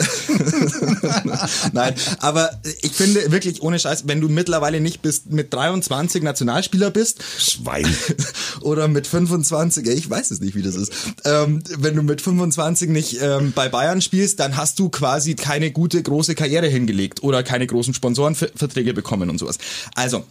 Nein, 1.73 1.95
aber 2.19 2.51
ich 2.81 2.93
finde 2.93 3.31
wirklich 3.31 3.63
ohne 3.63 3.79
Scheiß, 3.79 4.09
wenn 4.09 4.21
du 4.21 4.29
mittlerweile 4.29 4.81
nicht 4.81 5.03
bist, 5.03 5.31
mit 5.31 5.53
23 5.53 6.23
Nationalspieler 6.23 6.91
bist, 6.91 7.23
Schwein. 7.39 7.87
oder 8.61 8.89
mit 8.89 9.07
25, 9.07 9.87
ja, 9.87 9.93
ich 9.93 10.09
weiß 10.09 10.31
es 10.31 10.41
nicht, 10.41 10.55
wie 10.55 10.63
das 10.63 10.75
ist. 10.75 10.93
Ähm, 11.25 11.63
wenn 11.79 11.95
du 11.95 12.03
mit 12.03 12.21
25 12.21 12.89
nicht 12.91 13.19
ähm, 13.21 13.53
bei 13.55 13.69
Bayern 13.69 14.01
spielst, 14.01 14.41
dann 14.41 14.57
hast 14.57 14.79
du 14.79 14.89
quasi 14.89 15.35
keine 15.35 15.71
gute 15.71 16.03
große 16.03 16.35
Karriere 16.35 16.62
hingelegt 16.69 17.23
oder 17.23 17.43
keine 17.43 17.67
großen 17.67 17.95
Sponsorenverträge 17.95 18.95
bekommen 18.95 19.31
und 19.31 19.39
sowas. 19.39 19.59
Also 19.95 20.25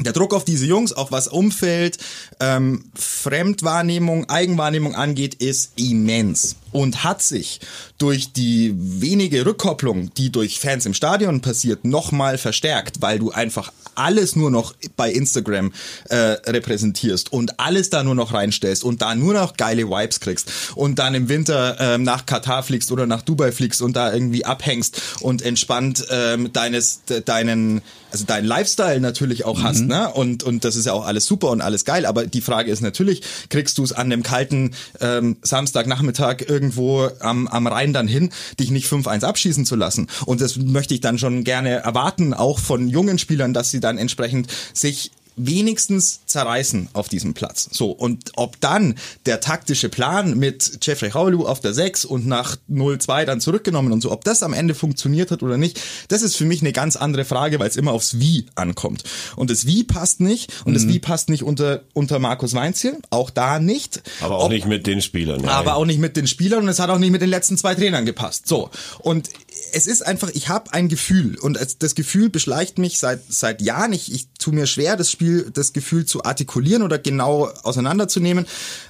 der 0.00 0.12
Druck 0.12 0.32
auf 0.32 0.44
diese 0.44 0.64
Jungs, 0.64 0.92
auch 0.92 1.10
was 1.10 1.26
Umfeld, 1.26 1.98
ähm, 2.38 2.84
Fremdwahrnehmung, 2.94 4.28
Eigenwahrnehmung 4.28 4.94
angeht, 4.94 5.34
ist 5.34 5.72
immens 5.76 6.54
und 6.70 7.02
hat 7.02 7.20
sich 7.20 7.60
durch 7.98 8.32
die 8.32 8.74
wenige 8.76 9.44
Rückkopplung, 9.44 10.14
die 10.14 10.30
durch 10.30 10.60
Fans 10.60 10.86
im 10.86 10.94
Stadion 10.94 11.40
passiert, 11.40 11.84
nochmal 11.84 12.38
verstärkt, 12.38 13.02
weil 13.02 13.18
du 13.18 13.32
einfach 13.32 13.72
alles 13.98 14.36
nur 14.36 14.50
noch 14.50 14.74
bei 14.96 15.10
Instagram 15.10 15.72
äh, 16.08 16.16
repräsentierst 16.16 17.32
und 17.32 17.60
alles 17.60 17.90
da 17.90 18.02
nur 18.02 18.14
noch 18.14 18.32
reinstellst 18.32 18.84
und 18.84 19.02
da 19.02 19.14
nur 19.14 19.34
noch 19.34 19.56
geile 19.56 19.88
Vibes 19.88 20.20
kriegst 20.20 20.50
und 20.74 20.98
dann 20.98 21.14
im 21.14 21.28
Winter 21.28 21.76
ähm, 21.78 22.02
nach 22.02 22.26
Katar 22.26 22.62
fliegst 22.62 22.92
oder 22.92 23.06
nach 23.06 23.22
Dubai 23.22 23.52
fliegst 23.52 23.82
und 23.82 23.96
da 23.96 24.12
irgendwie 24.12 24.44
abhängst 24.44 25.00
und 25.20 25.42
entspannt 25.42 26.06
ähm, 26.10 26.52
deines 26.52 27.04
de, 27.04 27.22
deinen 27.22 27.82
also 28.10 28.24
deinen 28.24 28.46
Lifestyle 28.46 29.00
natürlich 29.00 29.44
auch 29.44 29.62
hast, 29.62 29.80
ne? 29.80 30.10
Und 30.10 30.42
und 30.42 30.64
das 30.64 30.76
ist 30.76 30.86
ja 30.86 30.92
auch 30.94 31.04
alles 31.04 31.26
super 31.26 31.50
und 31.50 31.60
alles 31.60 31.84
geil, 31.84 32.06
aber 32.06 32.26
die 32.26 32.40
Frage 32.40 32.70
ist 32.70 32.80
natürlich, 32.80 33.22
kriegst 33.50 33.76
du 33.76 33.84
es 33.84 33.92
an 33.92 34.08
dem 34.08 34.22
kalten 34.22 34.72
ähm, 35.00 35.36
Samstagnachmittag 35.42 36.48
irgendwo 36.48 37.08
am, 37.20 37.48
am 37.48 37.66
Rhein 37.66 37.92
dann 37.92 38.08
hin, 38.08 38.30
dich 38.58 38.70
nicht 38.70 38.90
5-1 38.90 39.24
abschießen 39.24 39.66
zu 39.66 39.76
lassen? 39.76 40.08
Und 40.24 40.40
das 40.40 40.56
möchte 40.56 40.94
ich 40.94 41.00
dann 41.00 41.18
schon 41.18 41.44
gerne 41.44 41.70
erwarten, 41.70 42.32
auch 42.32 42.58
von 42.58 42.88
jungen 42.88 43.18
Spielern, 43.18 43.52
dass 43.52 43.70
sie 43.70 43.80
dann 43.88 43.98
entsprechend 43.98 44.48
sich 44.72 45.10
wenigstens 45.40 46.20
zerreißen 46.26 46.88
auf 46.94 47.08
diesem 47.08 47.32
Platz. 47.32 47.68
So, 47.70 47.90
und 47.92 48.32
ob 48.34 48.60
dann 48.60 48.96
der 49.24 49.40
taktische 49.40 49.88
Plan 49.88 50.36
mit 50.36 50.80
Jeffrey 50.82 51.10
Haulu 51.12 51.46
auf 51.46 51.60
der 51.60 51.74
6 51.74 52.04
und 52.04 52.26
nach 52.26 52.56
0-2 52.68 53.24
dann 53.24 53.40
zurückgenommen 53.40 53.92
und 53.92 54.00
so, 54.00 54.10
ob 54.10 54.24
das 54.24 54.42
am 54.42 54.52
Ende 54.52 54.74
funktioniert 54.74 55.30
hat 55.30 55.44
oder 55.44 55.56
nicht, 55.56 55.80
das 56.08 56.22
ist 56.22 56.34
für 56.34 56.44
mich 56.44 56.60
eine 56.60 56.72
ganz 56.72 56.96
andere 56.96 57.24
Frage, 57.24 57.60
weil 57.60 57.68
es 57.68 57.76
immer 57.76 57.92
aufs 57.92 58.18
Wie 58.18 58.46
ankommt. 58.56 59.04
Und 59.36 59.48
das 59.50 59.64
Wie 59.64 59.84
passt 59.84 60.20
nicht 60.20 60.50
und 60.64 60.74
das 60.74 60.88
Wie 60.88 60.98
passt 60.98 61.28
nicht 61.28 61.44
unter, 61.44 61.82
unter 61.94 62.18
Markus 62.18 62.54
Weinziel, 62.54 62.98
auch 63.10 63.30
da 63.30 63.60
nicht. 63.60 64.02
Aber 64.20 64.38
auch 64.38 64.46
Ob- 64.46 64.50
nicht 64.50 64.66
mit 64.66 64.88
den 64.88 65.00
Spielern. 65.00 65.40
nein. 65.42 65.50
aber 65.50 65.76
auch 65.76 65.86
nicht 65.86 66.00
mit 66.00 66.16
den 66.16 66.26
Spielern 66.26 66.64
und 66.64 66.68
es 66.68 66.80
hat 66.80 66.90
auch 66.90 66.98
nicht 66.98 67.12
mit 67.12 67.22
den 67.22 67.30
letzten 67.30 67.56
zwei 67.56 67.76
Trainern 67.76 68.04
gepasst. 68.06 68.48
So. 68.48 68.70
Und 68.98 69.28
es 69.72 69.86
ist 69.86 70.04
einfach, 70.04 70.30
ich 70.34 70.48
habe 70.48 70.72
ein 70.72 70.88
Gefühl 70.88 71.38
und 71.38 71.58
das 71.78 71.94
Gefühl 71.94 72.30
beschleicht 72.30 72.78
mich 72.78 72.98
seit 72.98 73.20
seit 73.28 73.60
Jahren. 73.60 73.92
Ich, 73.92 74.12
ich 74.12 74.28
tue 74.38 74.54
mir 74.54 74.66
schwer, 74.66 74.96
das 74.96 75.10
Spiel, 75.10 75.50
das 75.52 75.72
Gefühl 75.72 76.06
zu 76.06 76.24
artikulieren 76.24 76.82
oder 76.82 76.98
genau 76.98 77.46
auseinanderzunehmen. 77.62 78.46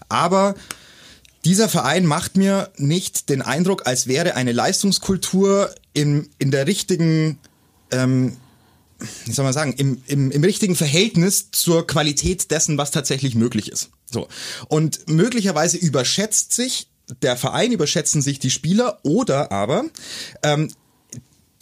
Aber 0.08 0.54
dieser 1.44 1.68
Verein 1.68 2.06
macht 2.06 2.36
mir 2.36 2.70
nicht 2.76 3.28
den 3.28 3.42
Eindruck, 3.42 3.86
als 3.86 4.06
wäre 4.06 4.34
eine 4.34 4.52
Leistungskultur 4.52 5.74
in, 5.92 6.28
in 6.38 6.50
der 6.50 6.66
richtigen 6.66 7.38
ähm, 7.90 8.36
wie 9.24 9.32
soll 9.32 9.44
man 9.44 9.52
sagen, 9.52 9.74
im, 9.74 10.02
im, 10.06 10.30
im 10.30 10.42
richtigen 10.42 10.74
Verhältnis 10.74 11.50
zur 11.52 11.86
Qualität 11.86 12.50
dessen, 12.50 12.78
was 12.78 12.90
tatsächlich 12.90 13.34
möglich 13.34 13.70
ist. 13.70 13.90
So. 14.10 14.28
Und 14.68 15.08
möglicherweise 15.08 15.76
überschätzt 15.76 16.52
sich 16.52 16.88
der 17.22 17.36
Verein, 17.36 17.72
überschätzen 17.72 18.22
sich 18.22 18.38
die 18.38 18.50
Spieler 18.50 18.98
oder 19.02 19.52
aber 19.52 19.84
ähm, 20.42 20.70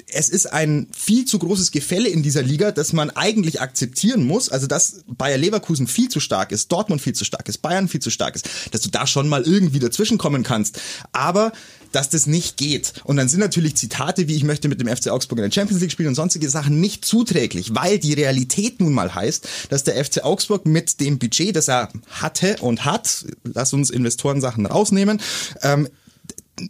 es 0.09 0.29
ist 0.29 0.47
ein 0.47 0.87
viel 0.97 1.25
zu 1.25 1.39
großes 1.39 1.73
Gefälle 1.73 2.09
in 2.09 2.23
dieser 2.23 2.43
Liga, 2.43 2.71
dass 2.71 2.93
man 2.93 3.11
eigentlich 3.11 3.61
akzeptieren 3.61 4.25
muss, 4.25 4.49
also 4.49 4.67
dass 4.67 5.05
Bayer 5.09 5.37
Leverkusen 5.37 5.89
viel 5.89 6.09
zu 6.09 6.21
stark 6.21 6.53
ist, 6.53 6.71
Dortmund 6.71 7.03
viel 7.03 7.15
zu 7.15 7.25
stark 7.25 7.49
ist, 7.49 7.59
Bayern 7.59 7.89
viel 7.89 8.01
zu 8.01 8.11
stark 8.11 8.37
ist, 8.37 8.49
dass 8.71 8.83
du 8.83 8.91
da 8.91 9.07
schon 9.07 9.29
mal 9.29 9.43
irgendwie 9.43 9.81
dazwischen 9.81 10.17
kommen 10.19 10.45
kannst. 10.45 10.81
Aber 11.13 11.53
dass 11.93 12.09
das 12.09 12.27
nicht 12.27 12.57
geht. 12.57 12.95
Und 13.05 13.17
dann 13.17 13.29
sind 13.29 13.41
natürlich 13.41 13.77
Zitate 13.77 14.29
wie 14.29 14.37
ich 14.37 14.45
möchte 14.45 14.69
mit 14.69 14.81
dem 14.81 14.89
FC 14.89 15.09
Augsburg 15.09 15.39
in 15.39 15.45
der 15.45 15.53
Champions 15.53 15.81
League 15.81 15.93
spielen 15.93 16.09
und 16.09 16.15
sonstige 16.15 16.49
Sachen 16.49 16.81
nicht 16.81 17.05
zuträglich, 17.05 17.75
weil 17.75 17.99
die 17.99 18.15
Realität 18.15 18.81
nun 18.81 18.93
mal 18.93 19.15
heißt, 19.15 19.49
dass 19.69 19.85
der 19.85 20.03
FC 20.03 20.25
Augsburg 20.25 20.67
mit 20.67 21.01
dem 21.01 21.19
Budget, 21.19 21.55
das 21.55 21.69
er 21.69 21.89
hatte 22.11 22.57
und 22.61 22.85
hat, 22.85 23.27
lass 23.45 23.73
uns 23.73 23.91
Investorensachen 23.91 24.67
rausnehmen, 24.67 25.21
ähm, 25.63 25.89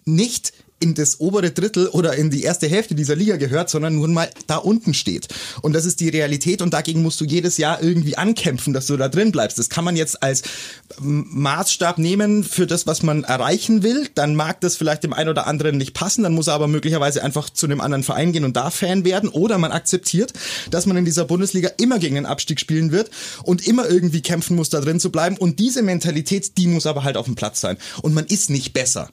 nicht 0.05 0.52
in 0.79 0.95
das 0.95 1.21
obere 1.21 1.51
Drittel 1.51 1.89
oder 1.89 2.15
in 2.15 2.31
die 2.31 2.43
erste 2.43 2.69
Hälfte 2.69 2.95
dieser 2.95 3.17
Liga 3.17 3.37
gehört, 3.37 3.71
sondern 3.71 3.95
nur 3.95 4.09
mal 4.09 4.29
da 4.47 4.57
unten 4.57 4.93
steht. 4.93 5.29
Und 5.62 5.73
das 5.73 5.87
ist 5.87 6.01
die 6.01 6.11
Realität 6.11 6.61
und 6.61 6.75
dagegen 6.75 7.03
musst 7.03 7.21
du 7.21 7.25
jedes 7.25 7.57
Jahr 7.57 7.83
irgendwie 7.83 8.19
ankämpfen, 8.19 8.75
dass 8.75 8.87
du 8.87 8.97
da 8.97 9.09
drin 9.09 9.33
bleibst. 9.33 9.59
Das 9.59 9.71
kann 9.71 9.85
man 9.85 9.97
jetzt 9.97 10.23
als 10.23 10.43
Maßstab 11.01 11.99
nehmen 11.99 12.45
für 12.45 12.67
das, 12.67 12.87
was 12.87 13.03
man 13.03 13.25
erreichen 13.25 13.83
will. 13.83 14.09
Dann 14.15 14.35
mag 14.35 14.61
das 14.61 14.77
vielleicht 14.77 15.03
dem 15.05 15.15
einen 15.15 15.31
oder 15.31 15.47
anderen 15.47 15.79
nicht 15.79 15.95
passen, 15.95 16.23
dann 16.23 16.35
muss 16.35 16.49
er 16.49 16.55
aber 16.55 16.69
möglicherweise 16.69 17.23
einfach 17.23 17.49
zu 17.49 17.67
einem 17.67 17.81
anderen 17.81 18.03
Verein 18.03 18.33
gehen 18.33 18.45
und 18.45 18.57
da 18.57 18.71
Fan 18.71 19.05
werden. 19.05 19.31
Oder 19.31 19.57
man 19.57 19.73
akzeptiert, 19.73 20.35
dass 20.71 20.85
man 20.85 20.99
in 20.99 21.07
dieser 21.07 21.25
Bundesliga 21.25 21.71
immer 21.79 21.99
gegen 21.99 22.17
den 22.17 22.27
Abstieg 22.27 22.61
spielen 22.61 22.93
wird 22.93 23.11
und 23.45 23.67
immer 23.67 23.89
irgendwie 23.89 24.21
kämpfen 24.21 24.57
muss, 24.57 24.69
da 24.69 24.81
drin 24.81 25.01
zu 25.01 25.11
bleiben. 25.11 25.39
Und 25.39 25.59
diese 25.59 25.83
Mentalität, 25.83 26.59
die 26.59 26.67
muss 26.67 26.87
aber 26.87 27.03
halt 27.03 27.17
auf 27.17 27.27
dem 27.27 27.35
Platz 27.35 27.62
sein. 27.62 27.79
Und 28.03 28.15
man 28.15 28.27
ist 28.27 28.51
nicht 28.51 28.75
besser. 28.75 29.09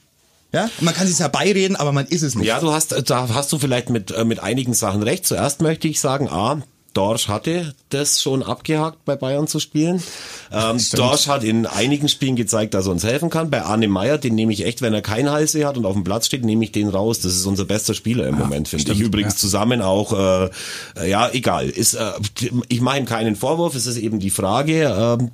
Ja, 0.53 0.69
man 0.81 0.93
kann 0.93 1.07
sich 1.07 1.19
herbeireden, 1.19 1.75
aber 1.75 1.91
man 1.91 2.05
ist 2.05 2.21
es 2.21 2.35
nicht. 2.35 2.45
Ja, 2.45 2.59
du 2.59 2.71
hast, 2.71 3.09
da 3.09 3.27
hast 3.33 3.51
du 3.51 3.57
vielleicht 3.57 3.89
mit, 3.89 4.11
äh, 4.11 4.23
mit 4.23 4.39
einigen 4.39 4.75
Sachen 4.75 5.01
recht. 5.01 5.25
Zuerst 5.25 5.61
möchte 5.61 5.87
ich 5.87 5.99
sagen, 5.99 6.29
A, 6.29 6.61
Dorsch 6.93 7.27
hatte 7.27 7.73
das 7.89 8.21
schon 8.21 8.43
abgehakt, 8.43 9.03
bei 9.05 9.15
Bayern 9.15 9.47
zu 9.47 9.59
spielen. 9.59 10.01
Ähm, 10.51 10.77
Dorsch 10.93 11.27
hat 11.27 11.43
in 11.43 11.65
einigen 11.65 12.07
Spielen 12.07 12.35
gezeigt, 12.35 12.75
dass 12.75 12.85
er 12.85 12.91
uns 12.91 13.03
helfen 13.03 13.31
kann. 13.31 13.49
Bei 13.49 13.63
Arne 13.63 13.87
Meyer, 13.87 14.19
den 14.19 14.35
nehme 14.35 14.53
ich 14.53 14.63
echt, 14.63 14.83
wenn 14.83 14.93
er 14.93 15.01
keinen 15.01 15.31
Halse 15.31 15.65
hat 15.65 15.75
und 15.75 15.87
auf 15.87 15.93
dem 15.93 16.03
Platz 16.03 16.27
steht, 16.27 16.45
nehme 16.45 16.63
ich 16.63 16.71
den 16.71 16.89
raus. 16.89 17.19
Das 17.19 17.33
ist 17.33 17.47
unser 17.47 17.65
bester 17.65 17.95
Spieler 17.95 18.27
im 18.27 18.35
ja, 18.35 18.41
Moment, 18.41 18.67
finde 18.67 18.91
ich. 18.91 18.99
Übrigens 18.99 19.33
ja. 19.33 19.39
zusammen 19.39 19.81
auch, 19.81 20.13
äh, 20.13 21.09
ja, 21.09 21.29
egal. 21.31 21.67
Ist, 21.67 21.95
äh, 21.95 22.11
ich 22.69 22.81
mache 22.81 22.99
ihm 22.99 23.05
keinen 23.05 23.35
Vorwurf, 23.35 23.73
es 23.73 23.87
ist 23.87 23.97
eben 23.97 24.19
die 24.19 24.29
Frage, 24.29 24.83
äh, 25.19 25.27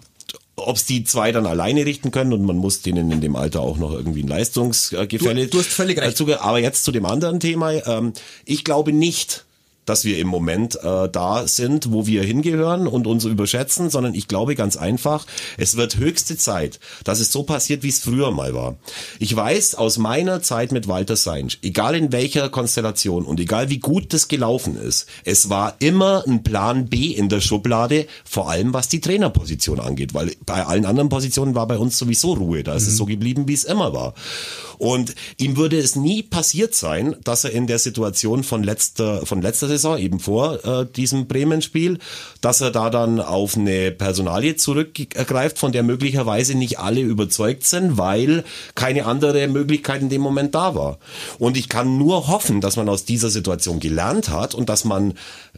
ob 0.59 0.75
es 0.75 0.85
die 0.85 1.03
zwei 1.03 1.31
dann 1.31 1.45
alleine 1.45 1.85
richten 1.85 2.11
können 2.11 2.33
und 2.33 2.43
man 2.43 2.57
muss 2.57 2.81
denen 2.81 3.11
in 3.11 3.21
dem 3.21 3.35
Alter 3.35 3.61
auch 3.61 3.77
noch 3.77 3.93
irgendwie 3.93 4.23
ein 4.23 4.27
Leistungsgefälle. 4.27 5.45
Du, 5.45 5.51
du 5.51 5.59
hast 5.59 5.69
völlig 5.69 5.99
recht. 5.99 6.21
Aber 6.41 6.59
jetzt 6.59 6.83
zu 6.83 6.91
dem 6.91 7.05
anderen 7.05 7.39
Thema. 7.39 7.71
Ähm, 7.71 8.13
ich 8.45 8.63
glaube 8.63 8.93
nicht, 8.93 9.45
dass 9.89 10.05
wir 10.05 10.19
im 10.19 10.27
Moment 10.27 10.75
äh, 10.83 11.09
da 11.09 11.47
sind, 11.47 11.91
wo 11.91 12.05
wir 12.05 12.23
hingehören 12.23 12.87
und 12.87 13.07
uns 13.07 13.25
überschätzen, 13.25 13.89
sondern 13.89 14.13
ich 14.13 14.27
glaube 14.27 14.53
ganz 14.53 14.77
einfach, 14.77 15.25
es 15.57 15.77
wird 15.77 15.97
höchste 15.97 16.37
Zeit, 16.37 16.79
dass 17.03 17.19
es 17.19 17.31
so 17.31 17.41
passiert, 17.41 17.81
wie 17.81 17.89
es 17.89 17.99
früher 17.99 18.31
mal 18.31 18.53
war. 18.53 18.77
Ich 19.17 19.35
weiß 19.35 19.75
aus 19.75 19.97
meiner 19.97 20.43
Zeit 20.43 20.71
mit 20.71 20.87
Walter 20.87 21.15
Seinsch, 21.15 21.57
egal 21.63 21.95
in 21.95 22.11
welcher 22.11 22.49
Konstellation 22.49 23.25
und 23.25 23.39
egal 23.39 23.69
wie 23.69 23.79
gut 23.79 24.13
das 24.13 24.27
gelaufen 24.27 24.77
ist, 24.77 25.07
es 25.25 25.49
war 25.49 25.75
immer 25.79 26.23
ein 26.27 26.43
Plan 26.43 26.85
B 26.87 27.07
in 27.07 27.27
der 27.27 27.41
Schublade, 27.41 28.05
vor 28.23 28.49
allem 28.49 28.73
was 28.73 28.89
die 28.89 29.01
Trainerposition 29.01 29.79
angeht, 29.79 30.13
weil 30.13 30.33
bei 30.45 30.65
allen 30.65 30.85
anderen 30.85 31.09
Positionen 31.09 31.55
war 31.55 31.67
bei 31.67 31.79
uns 31.79 31.97
sowieso 31.97 32.33
Ruhe, 32.33 32.63
da 32.63 32.75
ist 32.75 32.83
mhm. 32.83 32.89
es 32.89 32.97
so 32.97 33.05
geblieben, 33.05 33.47
wie 33.47 33.53
es 33.53 33.63
immer 33.63 33.91
war. 33.91 34.13
Und 34.77 35.13
ihm 35.37 35.57
würde 35.57 35.77
es 35.77 35.97
nie 35.97 36.23
passiert 36.23 36.73
sein, 36.73 37.15
dass 37.23 37.43
er 37.43 37.51
in 37.51 37.67
der 37.67 37.79
Situation 37.79 38.43
von 38.43 38.63
letzter, 38.63 39.25
von 39.25 39.41
letzter 39.41 39.67
Saison, 39.79 39.97
eben 39.97 40.19
vor 40.19 40.63
äh, 40.65 40.85
diesem 40.85 41.27
Bremen-Spiel, 41.27 41.97
dass 42.41 42.61
er 42.61 42.71
da 42.71 42.89
dann 42.89 43.19
auf 43.19 43.57
eine 43.57 43.91
Personalie 43.91 44.55
zurückgreift, 44.55 45.57
von 45.57 45.71
der 45.71 45.83
möglicherweise 45.83 46.55
nicht 46.55 46.79
alle 46.79 47.01
überzeugt 47.01 47.65
sind, 47.65 47.97
weil 47.97 48.43
keine 48.75 49.05
andere 49.05 49.47
Möglichkeit 49.47 50.01
in 50.01 50.09
dem 50.09 50.21
Moment 50.21 50.53
da 50.53 50.75
war. 50.75 50.99
Und 51.39 51.57
ich 51.57 51.69
kann 51.69 51.97
nur 51.97 52.27
hoffen, 52.27 52.61
dass 52.61 52.75
man 52.75 52.89
aus 52.89 53.05
dieser 53.05 53.29
Situation 53.29 53.79
gelernt 53.79 54.29
hat 54.29 54.53
und 54.53 54.69
dass 54.69 54.83
man 54.83 55.13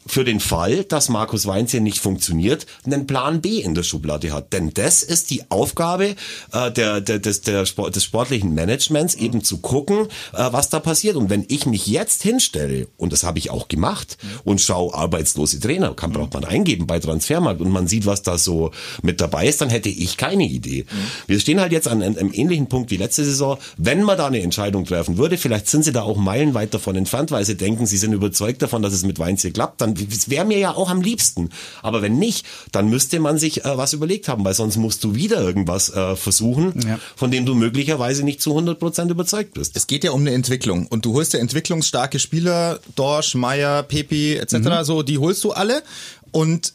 für 0.05 0.23
den 0.23 0.39
Fall, 0.39 0.83
dass 0.83 1.09
Markus 1.09 1.45
Weinz 1.45 1.71
hier 1.71 1.81
nicht 1.81 1.99
funktioniert, 1.99 2.65
einen 2.85 3.07
Plan 3.07 3.41
B 3.41 3.59
in 3.59 3.75
der 3.75 3.83
Schublade 3.83 4.31
hat. 4.33 4.53
Denn 4.53 4.73
das 4.73 5.03
ist 5.03 5.29
die 5.29 5.49
Aufgabe 5.49 6.15
äh, 6.53 6.71
der, 6.71 7.01
der, 7.01 7.19
des, 7.19 7.41
der 7.41 7.65
Sport, 7.65 7.95
des 7.95 8.03
sportlichen 8.03 8.53
Managements, 8.53 9.15
eben 9.15 9.43
zu 9.43 9.57
gucken, 9.59 10.07
äh, 10.33 10.47
was 10.51 10.69
da 10.69 10.79
passiert. 10.79 11.15
Und 11.15 11.29
wenn 11.29 11.45
ich 11.47 11.65
mich 11.65 11.87
jetzt 11.87 12.23
hinstelle, 12.23 12.87
und 12.97 13.13
das 13.13 13.23
habe 13.23 13.39
ich 13.39 13.49
auch 13.49 13.67
gemacht, 13.67 14.10
und 14.43 14.61
schaue 14.61 14.93
arbeitslose 14.93 15.59
Trainer, 15.59 15.93
kann 15.93 16.11
braucht 16.11 16.33
man 16.33 16.43
eingeben 16.45 16.87
bei 16.87 16.99
Transfermarkt 16.99 17.61
und 17.61 17.71
man 17.71 17.87
sieht, 17.87 18.05
was 18.05 18.21
da 18.21 18.37
so 18.37 18.71
mit 19.01 19.21
dabei 19.21 19.47
ist, 19.47 19.61
dann 19.61 19.69
hätte 19.69 19.89
ich 19.89 20.17
keine 20.17 20.45
Idee. 20.45 20.85
Wir 21.27 21.39
stehen 21.39 21.59
halt 21.59 21.71
jetzt 21.71 21.87
an 21.87 22.01
einem 22.01 22.31
ähnlichen 22.33 22.67
Punkt 22.67 22.91
wie 22.91 22.97
letzte 22.97 23.23
Saison. 23.23 23.57
Wenn 23.77 24.03
man 24.03 24.17
da 24.17 24.27
eine 24.27 24.41
Entscheidung 24.41 24.85
treffen 24.85 25.17
würde, 25.17 25.37
vielleicht 25.37 25.67
sind 25.67 25.83
sie 25.83 25.91
da 25.91 26.03
auch 26.03 26.17
meilenweit 26.17 26.73
davon 26.73 26.95
entfernt, 26.95 27.31
weil 27.31 27.45
sie 27.45 27.55
denken, 27.55 27.85
sie 27.85 27.97
sind 27.97 28.13
überzeugt 28.13 28.61
davon, 28.61 28.81
dass 28.81 28.93
es 28.93 29.03
mit 29.03 29.19
Weinz 29.19 29.41
hier 29.41 29.53
klappt, 29.53 29.81
dann 29.81 29.95
wäre 30.27 30.45
mir 30.45 30.57
ja 30.57 30.75
auch 30.75 30.89
am 30.89 31.01
liebsten. 31.01 31.49
Aber 31.81 32.01
wenn 32.01 32.19
nicht, 32.19 32.45
dann 32.71 32.89
müsste 32.89 33.19
man 33.19 33.37
sich 33.37 33.65
äh, 33.65 33.77
was 33.77 33.93
überlegt 33.93 34.27
haben, 34.27 34.43
weil 34.43 34.53
sonst 34.53 34.77
musst 34.77 35.03
du 35.03 35.15
wieder 35.15 35.41
irgendwas 35.41 35.89
äh, 35.89 36.15
versuchen, 36.15 36.73
ja. 36.85 36.99
von 37.15 37.31
dem 37.31 37.45
du 37.45 37.55
möglicherweise 37.55 38.23
nicht 38.23 38.41
zu 38.41 38.51
100 38.51 38.79
Prozent 38.79 39.11
überzeugt 39.11 39.53
bist. 39.53 39.75
Es 39.75 39.87
geht 39.87 40.03
ja 40.03 40.11
um 40.11 40.21
eine 40.21 40.31
Entwicklung 40.31 40.87
und 40.87 41.05
du 41.05 41.13
holst 41.13 41.33
ja 41.33 41.39
entwicklungsstarke 41.39 42.19
Spieler, 42.19 42.79
Dorsch, 42.95 43.35
Meier, 43.35 43.83
Pepi 44.03 44.35
etc., 44.35 44.53
mhm. 44.53 44.83
so, 44.83 45.03
die 45.03 45.17
holst 45.17 45.43
du 45.43 45.51
alle 45.51 45.83
und 46.31 46.73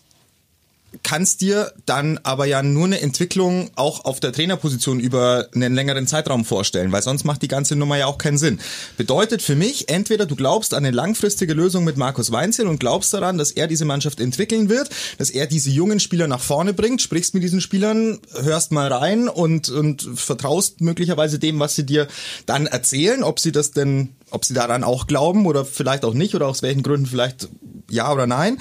kannst 1.03 1.41
dir 1.41 1.73
dann 1.85 2.19
aber 2.23 2.47
ja 2.47 2.62
nur 2.62 2.87
eine 2.87 3.01
Entwicklung 3.01 3.71
auch 3.75 4.05
auf 4.05 4.21
der 4.21 4.33
Trainerposition 4.33 5.01
über 5.01 5.49
einen 5.55 5.75
längeren 5.75 6.07
Zeitraum 6.07 6.45
vorstellen, 6.45 6.93
weil 6.93 7.03
sonst 7.03 7.25
macht 7.25 7.43
die 7.43 7.49
ganze 7.49 7.77
Nummer 7.77 7.97
ja 7.97 8.07
auch 8.07 8.19
keinen 8.19 8.39
Sinn. 8.39 8.61
Bedeutet 8.97 9.43
für 9.43 9.57
mich, 9.57 9.89
entweder 9.89 10.27
du 10.27 10.37
glaubst 10.37 10.75
an 10.75 10.85
eine 10.85 10.95
langfristige 10.95 11.55
Lösung 11.55 11.85
mit 11.85 11.97
Markus 11.97 12.33
Weinzel 12.33 12.67
und 12.67 12.81
glaubst 12.81 13.12
daran, 13.15 13.39
dass 13.39 13.51
er 13.51 13.67
diese 13.67 13.85
Mannschaft 13.85 14.21
entwickeln 14.21 14.69
wird, 14.69 14.91
dass 15.19 15.31
er 15.31 15.47
diese 15.47 15.71
jungen 15.71 16.01
Spieler 16.01 16.29
nach 16.29 16.41
vorne 16.41 16.73
bringt, 16.73 17.03
sprichst 17.03 17.35
mit 17.35 17.43
diesen 17.43 17.61
Spielern, 17.61 18.19
hörst 18.43 18.73
mal 18.73 18.93
rein 18.93 19.29
und, 19.29 19.69
und 19.69 20.03
vertraust 20.15 20.81
möglicherweise 20.81 21.39
dem, 21.39 21.59
was 21.59 21.75
sie 21.75 21.85
dir 21.85 22.09
dann 22.47 22.67
erzählen, 22.67 23.23
ob 23.23 23.41
sie 23.41 23.53
das 23.53 23.73
denn 23.73 24.16
ob 24.31 24.45
sie 24.45 24.55
daran 24.55 24.85
auch 24.85 25.07
glauben 25.07 25.47
oder 25.47 25.65
vielleicht 25.65 26.05
auch 26.05 26.15
nicht 26.15 26.35
oder 26.35 26.49
aus 26.49 26.62
welchen 26.62 26.83
Gründen 26.83 27.07
vielleicht 27.07 27.49
ja 27.91 28.12
oder 28.12 28.27
nein. 28.27 28.59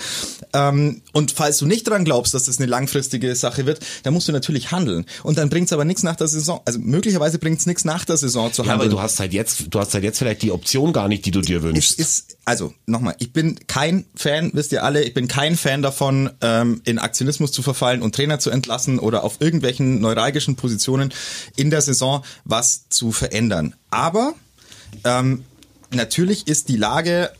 Ähm, 0.53 1.01
und 1.11 1.31
falls 1.31 1.57
du 1.57 1.65
nicht 1.65 1.87
daran 1.87 2.05
glaubst, 2.05 2.33
dass 2.33 2.45
das 2.45 2.59
eine 2.59 2.67
langfristige 2.67 3.35
Sache 3.35 3.65
wird, 3.65 3.79
dann 4.03 4.13
musst 4.13 4.27
du 4.27 4.31
natürlich 4.31 4.71
handeln. 4.71 5.05
Und 5.23 5.37
dann 5.37 5.49
bringt 5.49 5.67
es 5.67 5.73
aber 5.73 5.85
nichts 5.85 6.03
nach 6.03 6.15
der 6.15 6.27
Saison. 6.27 6.61
Also 6.65 6.79
möglicherweise 6.79 7.39
bringt 7.39 7.59
es 7.59 7.65
nichts 7.65 7.85
nach 7.85 8.05
der 8.05 8.17
Saison 8.17 8.53
zu 8.53 8.63
handeln. 8.63 8.79
Ja, 8.79 8.85
aber 8.85 8.89
du 8.89 9.01
hast 9.01 9.19
halt 9.19 9.33
jetzt, 9.33 9.73
du 9.73 9.79
hast 9.79 9.93
halt 9.93 10.03
jetzt 10.03 10.19
vielleicht 10.19 10.43
die 10.43 10.51
Option 10.51 10.93
gar 10.93 11.07
nicht, 11.07 11.25
die 11.25 11.31
du 11.31 11.41
dir 11.41 11.63
wünschst. 11.63 11.99
Es 11.99 12.07
ist, 12.07 12.37
also 12.45 12.73
nochmal, 12.85 13.15
ich 13.17 13.33
bin 13.33 13.59
kein 13.67 14.05
Fan, 14.15 14.51
wisst 14.53 14.71
ihr 14.71 14.83
alle, 14.83 15.03
ich 15.03 15.13
bin 15.13 15.27
kein 15.27 15.57
Fan 15.57 15.81
davon, 15.81 16.29
ähm, 16.41 16.81
in 16.85 16.99
Aktionismus 16.99 17.51
zu 17.51 17.63
verfallen 17.63 18.01
und 18.01 18.13
Trainer 18.13 18.39
zu 18.39 18.51
entlassen 18.51 18.99
oder 18.99 19.23
auf 19.23 19.37
irgendwelchen 19.39 19.99
neuralgischen 19.99 20.55
Positionen 20.55 21.11
in 21.55 21.71
der 21.71 21.81
Saison 21.81 22.23
was 22.43 22.87
zu 22.89 23.11
verändern. 23.11 23.75
Aber 23.89 24.35
ähm, 25.03 25.43
natürlich 25.91 26.47
ist 26.47 26.69
die 26.69 26.77
Lage 26.77 27.31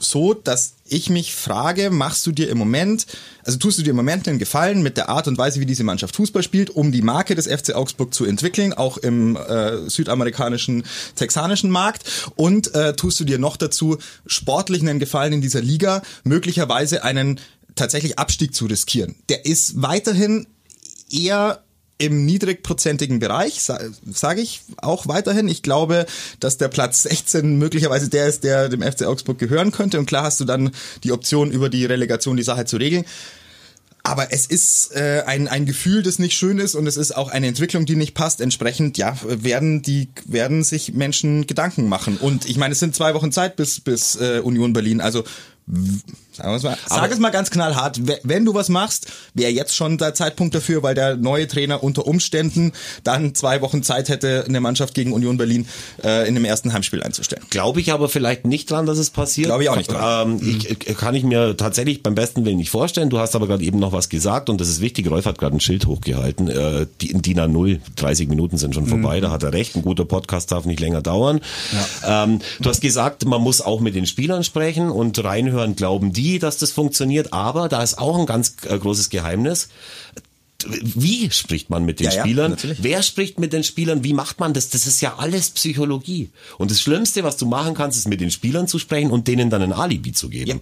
so, 0.00 0.34
dass 0.34 0.74
ich 0.86 1.10
mich 1.10 1.34
frage, 1.34 1.90
machst 1.90 2.26
du 2.26 2.32
dir 2.32 2.48
im 2.48 2.58
Moment, 2.58 3.06
also 3.44 3.58
tust 3.58 3.78
du 3.78 3.82
dir 3.82 3.90
im 3.90 3.96
Moment 3.96 4.26
einen 4.26 4.38
Gefallen 4.38 4.82
mit 4.82 4.96
der 4.96 5.08
Art 5.08 5.28
und 5.28 5.38
Weise, 5.38 5.60
wie 5.60 5.66
diese 5.66 5.84
Mannschaft 5.84 6.16
Fußball 6.16 6.42
spielt, 6.42 6.70
um 6.70 6.90
die 6.90 7.02
Marke 7.02 7.34
des 7.34 7.46
FC 7.46 7.74
Augsburg 7.74 8.12
zu 8.14 8.24
entwickeln, 8.24 8.72
auch 8.72 8.96
im 8.96 9.36
äh, 9.36 9.88
südamerikanischen, 9.88 10.84
texanischen 11.14 11.70
Markt 11.70 12.32
und 12.34 12.74
äh, 12.74 12.94
tust 12.94 13.20
du 13.20 13.24
dir 13.24 13.38
noch 13.38 13.56
dazu 13.56 13.98
sportlich 14.26 14.80
einen 14.80 14.98
Gefallen 14.98 15.34
in 15.34 15.40
dieser 15.42 15.60
Liga, 15.60 16.02
möglicherweise 16.24 17.04
einen 17.04 17.38
tatsächlich 17.76 18.18
Abstieg 18.18 18.54
zu 18.54 18.66
riskieren. 18.66 19.16
Der 19.28 19.44
ist 19.44 19.80
weiterhin 19.80 20.46
eher 21.10 21.62
im 22.00 22.24
niedrigprozentigen 22.24 23.18
Bereich, 23.18 23.60
sage 23.60 24.40
ich 24.40 24.62
auch 24.78 25.06
weiterhin. 25.06 25.48
Ich 25.48 25.62
glaube, 25.62 26.06
dass 26.40 26.56
der 26.56 26.68
Platz 26.68 27.02
16 27.02 27.58
möglicherweise 27.58 28.08
der 28.08 28.26
ist, 28.26 28.42
der 28.42 28.68
dem 28.68 28.82
FC 28.82 29.02
Augsburg 29.04 29.38
gehören 29.38 29.70
könnte. 29.70 29.98
Und 29.98 30.06
klar 30.06 30.24
hast 30.24 30.40
du 30.40 30.44
dann 30.44 30.70
die 31.04 31.12
Option, 31.12 31.50
über 31.50 31.68
die 31.68 31.84
Relegation 31.84 32.36
die 32.36 32.42
Sache 32.42 32.64
zu 32.64 32.78
regeln. 32.78 33.04
Aber 34.02 34.32
es 34.32 34.46
ist 34.46 34.96
äh, 34.96 35.24
ein, 35.26 35.46
ein 35.46 35.66
Gefühl, 35.66 36.02
das 36.02 36.18
nicht 36.18 36.34
schön 36.34 36.58
ist 36.58 36.74
und 36.74 36.86
es 36.86 36.96
ist 36.96 37.14
auch 37.14 37.28
eine 37.28 37.48
Entwicklung, 37.48 37.84
die 37.84 37.96
nicht 37.96 38.14
passt. 38.14 38.40
Entsprechend, 38.40 38.96
ja, 38.96 39.14
werden 39.22 39.82
die 39.82 40.08
werden 40.24 40.64
sich 40.64 40.94
Menschen 40.94 41.46
Gedanken 41.46 41.86
machen. 41.86 42.16
Und 42.16 42.48
ich 42.48 42.56
meine, 42.56 42.72
es 42.72 42.80
sind 42.80 42.94
zwei 42.94 43.12
Wochen 43.12 43.30
Zeit 43.30 43.56
bis 43.56 43.80
bis 43.80 44.16
äh, 44.16 44.40
Union 44.42 44.72
Berlin. 44.72 45.02
Also 45.02 45.24
Sagen 46.40 46.52
wir's 46.52 46.62
mal, 46.62 46.78
sag 46.86 47.10
es 47.10 47.18
mal 47.18 47.30
ganz 47.30 47.50
knallhart, 47.50 48.00
wenn 48.22 48.44
du 48.44 48.54
was 48.54 48.68
machst, 48.68 49.06
wäre 49.34 49.50
jetzt 49.50 49.74
schon 49.74 49.98
der 49.98 50.14
Zeitpunkt 50.14 50.54
dafür, 50.54 50.82
weil 50.82 50.94
der 50.94 51.16
neue 51.16 51.46
Trainer 51.46 51.82
unter 51.82 52.06
Umständen 52.06 52.72
dann 53.04 53.34
zwei 53.34 53.60
Wochen 53.60 53.82
Zeit 53.82 54.08
hätte, 54.08 54.44
eine 54.48 54.60
Mannschaft 54.60 54.94
gegen 54.94 55.12
Union 55.12 55.36
Berlin 55.36 55.66
äh, 56.02 56.26
in 56.28 56.34
dem 56.34 56.44
ersten 56.44 56.72
Heimspiel 56.72 57.02
einzustellen. 57.02 57.42
Glaube 57.50 57.80
ich 57.80 57.92
aber 57.92 58.08
vielleicht 58.08 58.46
nicht 58.46 58.70
dran, 58.70 58.86
dass 58.86 58.98
es 58.98 59.10
passiert. 59.10 59.46
Glaube 59.48 59.62
ich 59.62 59.68
auch 59.68 59.76
nicht 59.76 59.90
dran. 59.90 60.40
Ähm, 60.40 60.58
ich, 60.86 60.96
kann 60.96 61.14
ich 61.14 61.24
mir 61.24 61.56
tatsächlich 61.56 62.02
beim 62.02 62.14
besten 62.14 62.44
Willen 62.44 62.56
nicht 62.56 62.70
vorstellen. 62.70 63.10
Du 63.10 63.18
hast 63.18 63.34
aber 63.34 63.46
gerade 63.46 63.64
eben 63.64 63.78
noch 63.78 63.92
was 63.92 64.08
gesagt 64.08 64.48
und 64.48 64.60
das 64.60 64.68
ist 64.68 64.80
wichtig. 64.80 65.10
Rolf 65.10 65.26
hat 65.26 65.38
gerade 65.38 65.56
ein 65.56 65.60
Schild 65.60 65.86
hochgehalten. 65.86 66.48
Äh, 66.48 66.86
die, 67.00 67.10
in 67.10 67.22
DIN 67.22 67.40
A0, 67.40 67.80
30 67.96 68.28
Minuten 68.28 68.56
sind 68.56 68.74
schon 68.74 68.86
vorbei, 68.86 69.18
mhm. 69.18 69.22
da 69.22 69.30
hat 69.30 69.42
er 69.42 69.52
recht. 69.52 69.76
Ein 69.76 69.82
guter 69.82 70.04
Podcast 70.04 70.52
darf 70.52 70.64
nicht 70.64 70.80
länger 70.80 71.02
dauern. 71.02 71.40
Ja. 72.02 72.24
Ähm, 72.24 72.40
du 72.60 72.68
hast 72.68 72.80
gesagt, 72.80 73.24
man 73.24 73.40
muss 73.40 73.60
auch 73.60 73.80
mit 73.80 73.94
den 73.94 74.06
Spielern 74.06 74.44
sprechen 74.44 74.90
und 74.90 75.22
reinhören, 75.22 75.76
glauben 75.76 76.12
die, 76.12 76.29
dass 76.38 76.58
das 76.58 76.72
funktioniert. 76.72 77.32
Aber 77.32 77.68
da 77.68 77.82
ist 77.82 77.98
auch 77.98 78.18
ein 78.18 78.26
ganz 78.26 78.56
äh, 78.66 78.78
großes 78.78 79.10
Geheimnis 79.10 79.68
wie 80.66 81.30
spricht 81.30 81.70
man 81.70 81.84
mit 81.84 82.00
den 82.00 82.06
Ja, 82.06 82.12
ja, 82.12 82.22
Spielern? 82.22 82.50
natürlich. 82.52 82.78
Wer 82.82 83.02
spricht 83.02 83.38
mit 83.38 83.52
den 83.52 83.64
Spielern? 83.64 84.04
Wie 84.04 84.12
macht 84.12 84.40
man 84.40 84.52
das? 84.52 84.68
Das 84.70 84.86
ist 84.86 85.00
ja 85.00 85.16
alles 85.18 85.50
Psychologie. 85.50 86.30
Und 86.58 86.70
das 86.70 86.80
Schlimmste, 86.80 87.24
was 87.24 87.36
du 87.36 87.46
machen 87.46 87.74
kannst, 87.74 87.98
ist 87.98 88.08
mit 88.08 88.20
den 88.20 88.30
Spielern 88.30 88.68
zu 88.68 88.78
sprechen 88.78 89.10
und 89.10 89.28
denen 89.28 89.50
dann 89.50 89.62
ein 89.62 89.72
Alibi 89.72 90.12
zu 90.12 90.28
geben. 90.28 90.60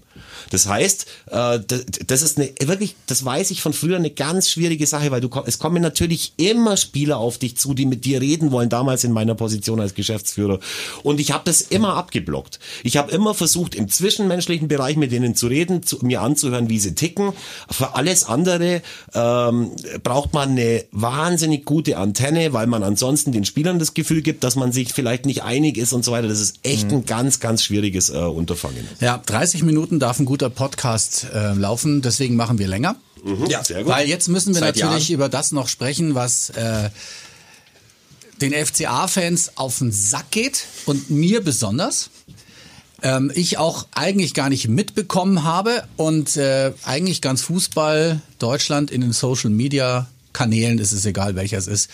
Das 0.50 0.66
heißt, 0.66 1.06
äh, 1.30 1.60
das, 2.06 2.22
ist 2.22 2.38
eine 2.38 2.50
wirklich, 2.60 2.94
das 3.06 3.24
weiß 3.24 3.50
ich 3.50 3.62
von 3.62 3.72
früher, 3.72 3.96
eine 3.96 4.10
ganz 4.10 4.50
schwierige 4.50 4.86
Sache, 4.86 5.10
weil 5.10 5.20
du 5.20 5.28
es 5.46 5.58
kommen 5.58 5.82
natürlich 5.82 6.32
immer 6.36 6.76
Spieler 6.76 7.18
auf 7.18 7.38
dich 7.38 7.56
zu, 7.56 7.74
die 7.74 7.86
mit 7.86 8.04
dir 8.04 8.20
reden 8.20 8.50
wollen. 8.50 8.68
Damals 8.68 9.04
in 9.04 9.12
meiner 9.12 9.34
Position 9.34 9.80
als 9.80 9.94
Geschäftsführer 9.94 10.58
und 11.02 11.20
ich 11.20 11.32
habe 11.32 11.42
das 11.44 11.60
immer 11.60 11.94
abgeblockt. 11.94 12.58
Ich 12.82 12.96
habe 12.96 13.10
immer 13.12 13.34
versucht, 13.34 13.74
im 13.74 13.88
zwischenmenschlichen 13.88 14.68
Bereich 14.68 14.96
mit 14.96 15.12
denen 15.12 15.34
zu 15.34 15.46
reden, 15.46 15.82
zu, 15.82 15.98
mir 16.04 16.22
anzuhören, 16.22 16.68
wie 16.68 16.78
sie 16.78 16.94
ticken. 16.94 17.32
Für 17.70 17.94
alles 17.94 18.24
andere 18.24 18.82
ähm, 19.14 19.70
braucht 20.02 20.32
man 20.34 20.50
eine 20.50 20.84
wahnsinnig 20.92 21.64
gute 21.64 21.96
Antenne, 21.98 22.52
weil 22.52 22.66
man 22.66 22.82
ansonsten 22.82 23.32
den 23.32 23.44
Spielern 23.44 23.78
das 23.78 23.94
Gefühl 23.94 24.22
gibt, 24.22 24.44
dass 24.44 24.56
man 24.56 24.72
sich 24.72 24.92
vielleicht 24.92 25.26
nicht 25.26 25.42
einig 25.42 25.76
ist 25.76 25.92
und 25.92 26.04
so 26.04 26.12
weiter. 26.12 26.28
Das 26.28 26.40
ist 26.40 26.58
echt 26.62 26.90
ein 26.92 27.06
ganz, 27.06 27.40
ganz 27.40 27.62
schwieriges 27.62 28.10
äh, 28.10 28.18
Unterfangen. 28.18 28.86
Ja, 29.00 29.18
30 29.18 29.62
Minuten 29.62 29.98
darf 29.98 30.18
ein 30.18 30.26
guter 30.26 30.50
Podcast 30.50 31.26
äh, 31.34 31.52
laufen, 31.54 32.02
deswegen 32.02 32.36
machen 32.36 32.58
wir 32.58 32.68
länger. 32.68 32.96
Ja, 33.48 33.64
Sehr 33.64 33.82
gut. 33.82 33.92
Weil 33.92 34.08
jetzt 34.08 34.28
müssen 34.28 34.54
wir 34.54 34.60
Seit 34.60 34.76
natürlich 34.76 35.08
Jahren. 35.08 35.14
über 35.14 35.28
das 35.28 35.52
noch 35.52 35.68
sprechen, 35.68 36.14
was 36.14 36.50
äh, 36.50 36.90
den 38.40 38.52
FCA-Fans 38.52 39.52
auf 39.56 39.78
den 39.78 39.92
Sack 39.92 40.30
geht 40.30 40.64
und 40.86 41.10
mir 41.10 41.42
besonders. 41.42 42.10
Ähm, 43.02 43.30
ich 43.34 43.58
auch 43.58 43.86
eigentlich 43.94 44.34
gar 44.34 44.48
nicht 44.48 44.68
mitbekommen 44.68 45.44
habe 45.44 45.84
und 45.96 46.36
äh, 46.36 46.72
eigentlich 46.84 47.20
ganz 47.20 47.42
Fußball 47.42 48.20
Deutschland 48.38 48.90
in 48.90 49.00
den 49.00 49.12
Social 49.12 49.50
Media 49.50 50.08
Kanälen, 50.32 50.78
ist 50.78 50.92
es 50.92 51.04
egal 51.04 51.34
welcher 51.34 51.58
es 51.58 51.66
ist, 51.66 51.90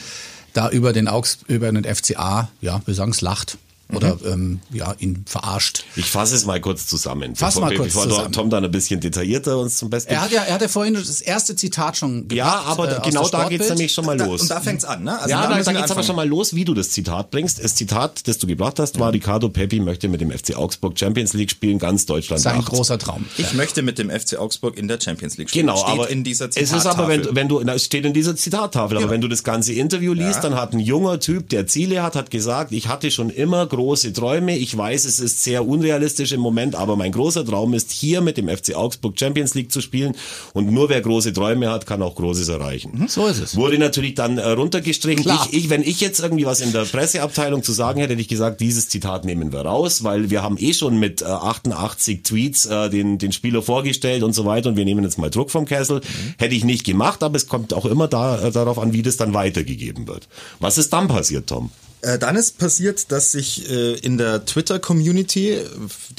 da 0.53 0.71
über 0.71 0.93
den 0.93 1.09
Augs 1.09 1.38
über 1.47 1.71
den 1.71 1.85
FCA, 1.85 2.51
ja, 2.61 2.83
wir 2.85 2.95
sagen 2.95 3.11
es 3.11 3.21
lacht 3.21 3.59
oder 3.92 4.16
ähm, 4.27 4.61
ja, 4.73 4.94
ihn 4.99 5.25
verarscht. 5.27 5.85
Ich 5.97 6.07
fasse 6.07 6.35
es 6.35 6.47
mal 6.47 6.61
kurz 6.61 6.87
zusammen. 6.87 7.37
Fass 7.37 7.55
bevor, 7.55 7.68
mal 7.68 7.77
kurz 7.77 7.88
bevor 7.92 8.09
zusammen. 8.09 8.33
Tom 8.33 8.51
dann 8.51 8.64
ein 8.64 8.70
bisschen 8.70 9.01
detaillierter 9.01 9.59
uns 9.59 9.77
zum 9.77 9.90
Besten. 9.90 10.12
Er 10.12 10.23
hat 10.23 10.31
ja, 10.33 10.42
er 10.42 10.55
hat 10.55 10.62
ja 10.62 10.68
vorhin 10.68 10.94
das 10.94 11.20
erste 11.20 11.55
Zitat 11.55 11.97
schon 11.97 12.29
gebracht. 12.29 12.37
ja, 12.37 12.61
aber 12.66 12.99
äh, 12.99 13.01
genau 13.09 13.29
da 13.29 13.49
geht's 13.49 13.66
Sportbild. 13.66 13.68
nämlich 13.70 13.92
schon 13.92 14.07
mal 14.07 14.16
Da, 14.16 14.25
los. 14.27 14.42
und 14.42 14.51
da 14.51 14.61
fängt's 14.61 14.85
an, 14.85 15.05
ne? 15.05 15.16
Also 15.18 15.29
ja, 15.31 15.42
da, 15.47 15.61
da 15.62 15.73
geht's 15.73 15.90
aber 15.90 16.03
schon 16.03 16.16
mal 16.16 16.27
los, 16.29 16.55
wie 16.55 16.64
du 16.64 16.75
das 16.75 16.90
Zitat 16.90 17.31
bringst. 17.31 17.62
Das 17.62 17.75
Zitat, 17.75 18.27
das 18.27 18.38
du 18.38 18.47
gebracht 18.47 18.79
hast, 18.79 18.99
war 18.99 19.12
Ricardo 19.12 19.49
Pepi 19.49 19.81
möchte 19.81 20.09
mit 20.09 20.20
dem 20.20 20.31
FC 20.31 20.57
Augsburg 20.57 20.99
Champions 20.99 21.33
League 21.35 21.51
spielen, 21.51 21.79
ganz 21.79 22.07
Deutschland 22.07 22.42
Sein 22.42 22.57
lacht. 22.57 22.68
großer 22.68 22.99
Traum. 22.99 23.27
Ich 23.37 23.53
möchte 23.55 23.83
mit 23.83 23.99
dem 23.99 24.11
FC 24.11 24.38
Augsburg 24.38 24.77
in 24.77 24.88
der 24.88 24.99
Champions 25.01 25.37
League 25.37 25.51
spielen. 25.51 25.66
Genau, 25.66 25.79
Steht 25.79 25.90
aber 25.90 26.11
in 26.11 26.25
dieser 26.25 26.49
es 26.49 26.57
ist 26.57 26.73
aber, 26.87 27.07
wenn, 27.09 27.20
Zitattafel. 27.23 27.37
wenn 27.37 27.49
du, 27.49 27.61
na, 27.64 27.75
es 27.75 27.85
steht 27.85 28.05
in 28.05 28.12
dieser 28.12 28.35
Zitattafel, 28.35 28.97
aber 28.97 29.07
Ja. 29.07 29.12
wenn 29.12 29.20
du 29.20 29.29
das 29.29 29.44
ganze 29.44 29.73
Interview 29.73 30.12
liest, 30.14 30.42
dann 30.42 30.55
hat 30.57 30.73
ein 30.73 30.81
junger 30.81 31.20
Typ, 31.20 31.49
der 31.51 31.66
Ziele 31.66 32.03
hat, 32.03 32.16
hat 32.16 32.31
gesagt, 32.31 32.73
ich 32.73 32.88
hatte 32.88 33.11
schon 33.11 33.31
immer 33.31 33.64
große 33.66 33.84
Träume. 34.12 34.57
Ich 34.57 34.77
weiß, 34.77 35.05
es 35.05 35.20
ist 35.20 35.42
sehr 35.42 35.66
unrealistisch 35.66 36.33
im 36.33 36.40
Moment, 36.40 36.75
aber 36.75 36.97
mein 36.97 37.12
großer 37.12 37.44
Traum 37.44 37.75
ist, 37.75 37.92
hier 37.92 38.20
mit 38.20 38.37
dem 38.38 38.49
FC 38.49 38.75
Augsburg 38.75 39.18
Champions 39.18 39.55
League 39.55 39.70
zu 39.70 39.81
spielen. 39.81 40.14
Und 40.55 40.73
nur 40.73 40.88
wer 40.88 41.01
große 41.01 41.33
Träume 41.33 41.70
hat, 41.70 41.87
kann 41.87 42.03
auch 42.03 42.14
Großes 42.14 42.49
erreichen. 42.49 43.07
So 43.09 43.27
ist 43.27 43.38
es. 43.38 43.57
Wurde 43.57 43.79
natürlich 43.79 44.14
dann 44.14 44.38
äh, 44.38 44.49
runtergestrichen. 44.49 45.31
Ich, 45.51 45.53
ich, 45.53 45.70
wenn 45.70 45.83
ich 45.83 46.01
jetzt 46.01 46.20
irgendwie 46.20 46.47
was 46.47 46.61
in 46.61 46.73
der 46.73 46.85
Presseabteilung 46.85 47.62
zu 47.62 47.73
sagen 47.73 48.01
hätte, 48.01 48.14
hätte 48.14 48.23
ich 48.23 48.29
gesagt, 48.29 48.61
dieses 48.61 48.88
Zitat 48.88 49.25
nehmen 49.25 49.53
wir 49.53 49.61
raus, 49.61 50.05
weil 50.05 50.31
wir 50.31 50.42
haben 50.42 50.57
eh 50.59 50.73
schon 50.73 50.99
mit 50.99 51.23
äh, 51.23 51.27
88 51.27 52.23
Tweets 52.23 52.66
äh, 52.66 52.88
den, 52.88 53.18
den 53.18 53.33
Spieler 53.33 53.62
vorgestellt 53.62 54.23
und 54.23 54.33
so 54.33 54.44
weiter 54.44 54.68
und 54.68 54.77
wir 54.77 54.85
nehmen 54.85 55.05
jetzt 55.05 55.18
mal 55.18 55.31
Druck 55.31 55.51
vom 55.51 55.66
Kessel. 55.66 56.01
Hätte 56.38 56.55
ich 56.55 56.64
nicht 56.64 56.85
gemacht, 56.85 57.23
aber 57.23 57.37
es 57.37 57.49
kommt 57.49 57.75
auch 57.75 57.85
immer 57.85 58.09
da, 58.09 58.40
äh, 58.40 58.53
darauf 58.53 58.79
an, 58.79 58.92
wie 58.92 59.03
das 59.03 59.16
dann 59.16 59.35
weitergegeben 59.35 60.07
wird. 60.07 60.29
Was 60.61 60.79
ist 60.79 60.92
dann 60.92 61.09
passiert, 61.09 61.49
Tom? 61.49 61.70
Äh, 62.05 62.19
dann 62.19 62.37
ist 62.37 62.59
passiert, 62.59 63.11
dass 63.12 63.33
sich 63.33 63.71
äh, 63.71 63.95
in 63.95 64.19
der 64.19 64.45
Twitter-Community 64.45 65.53
äh, 65.53 65.64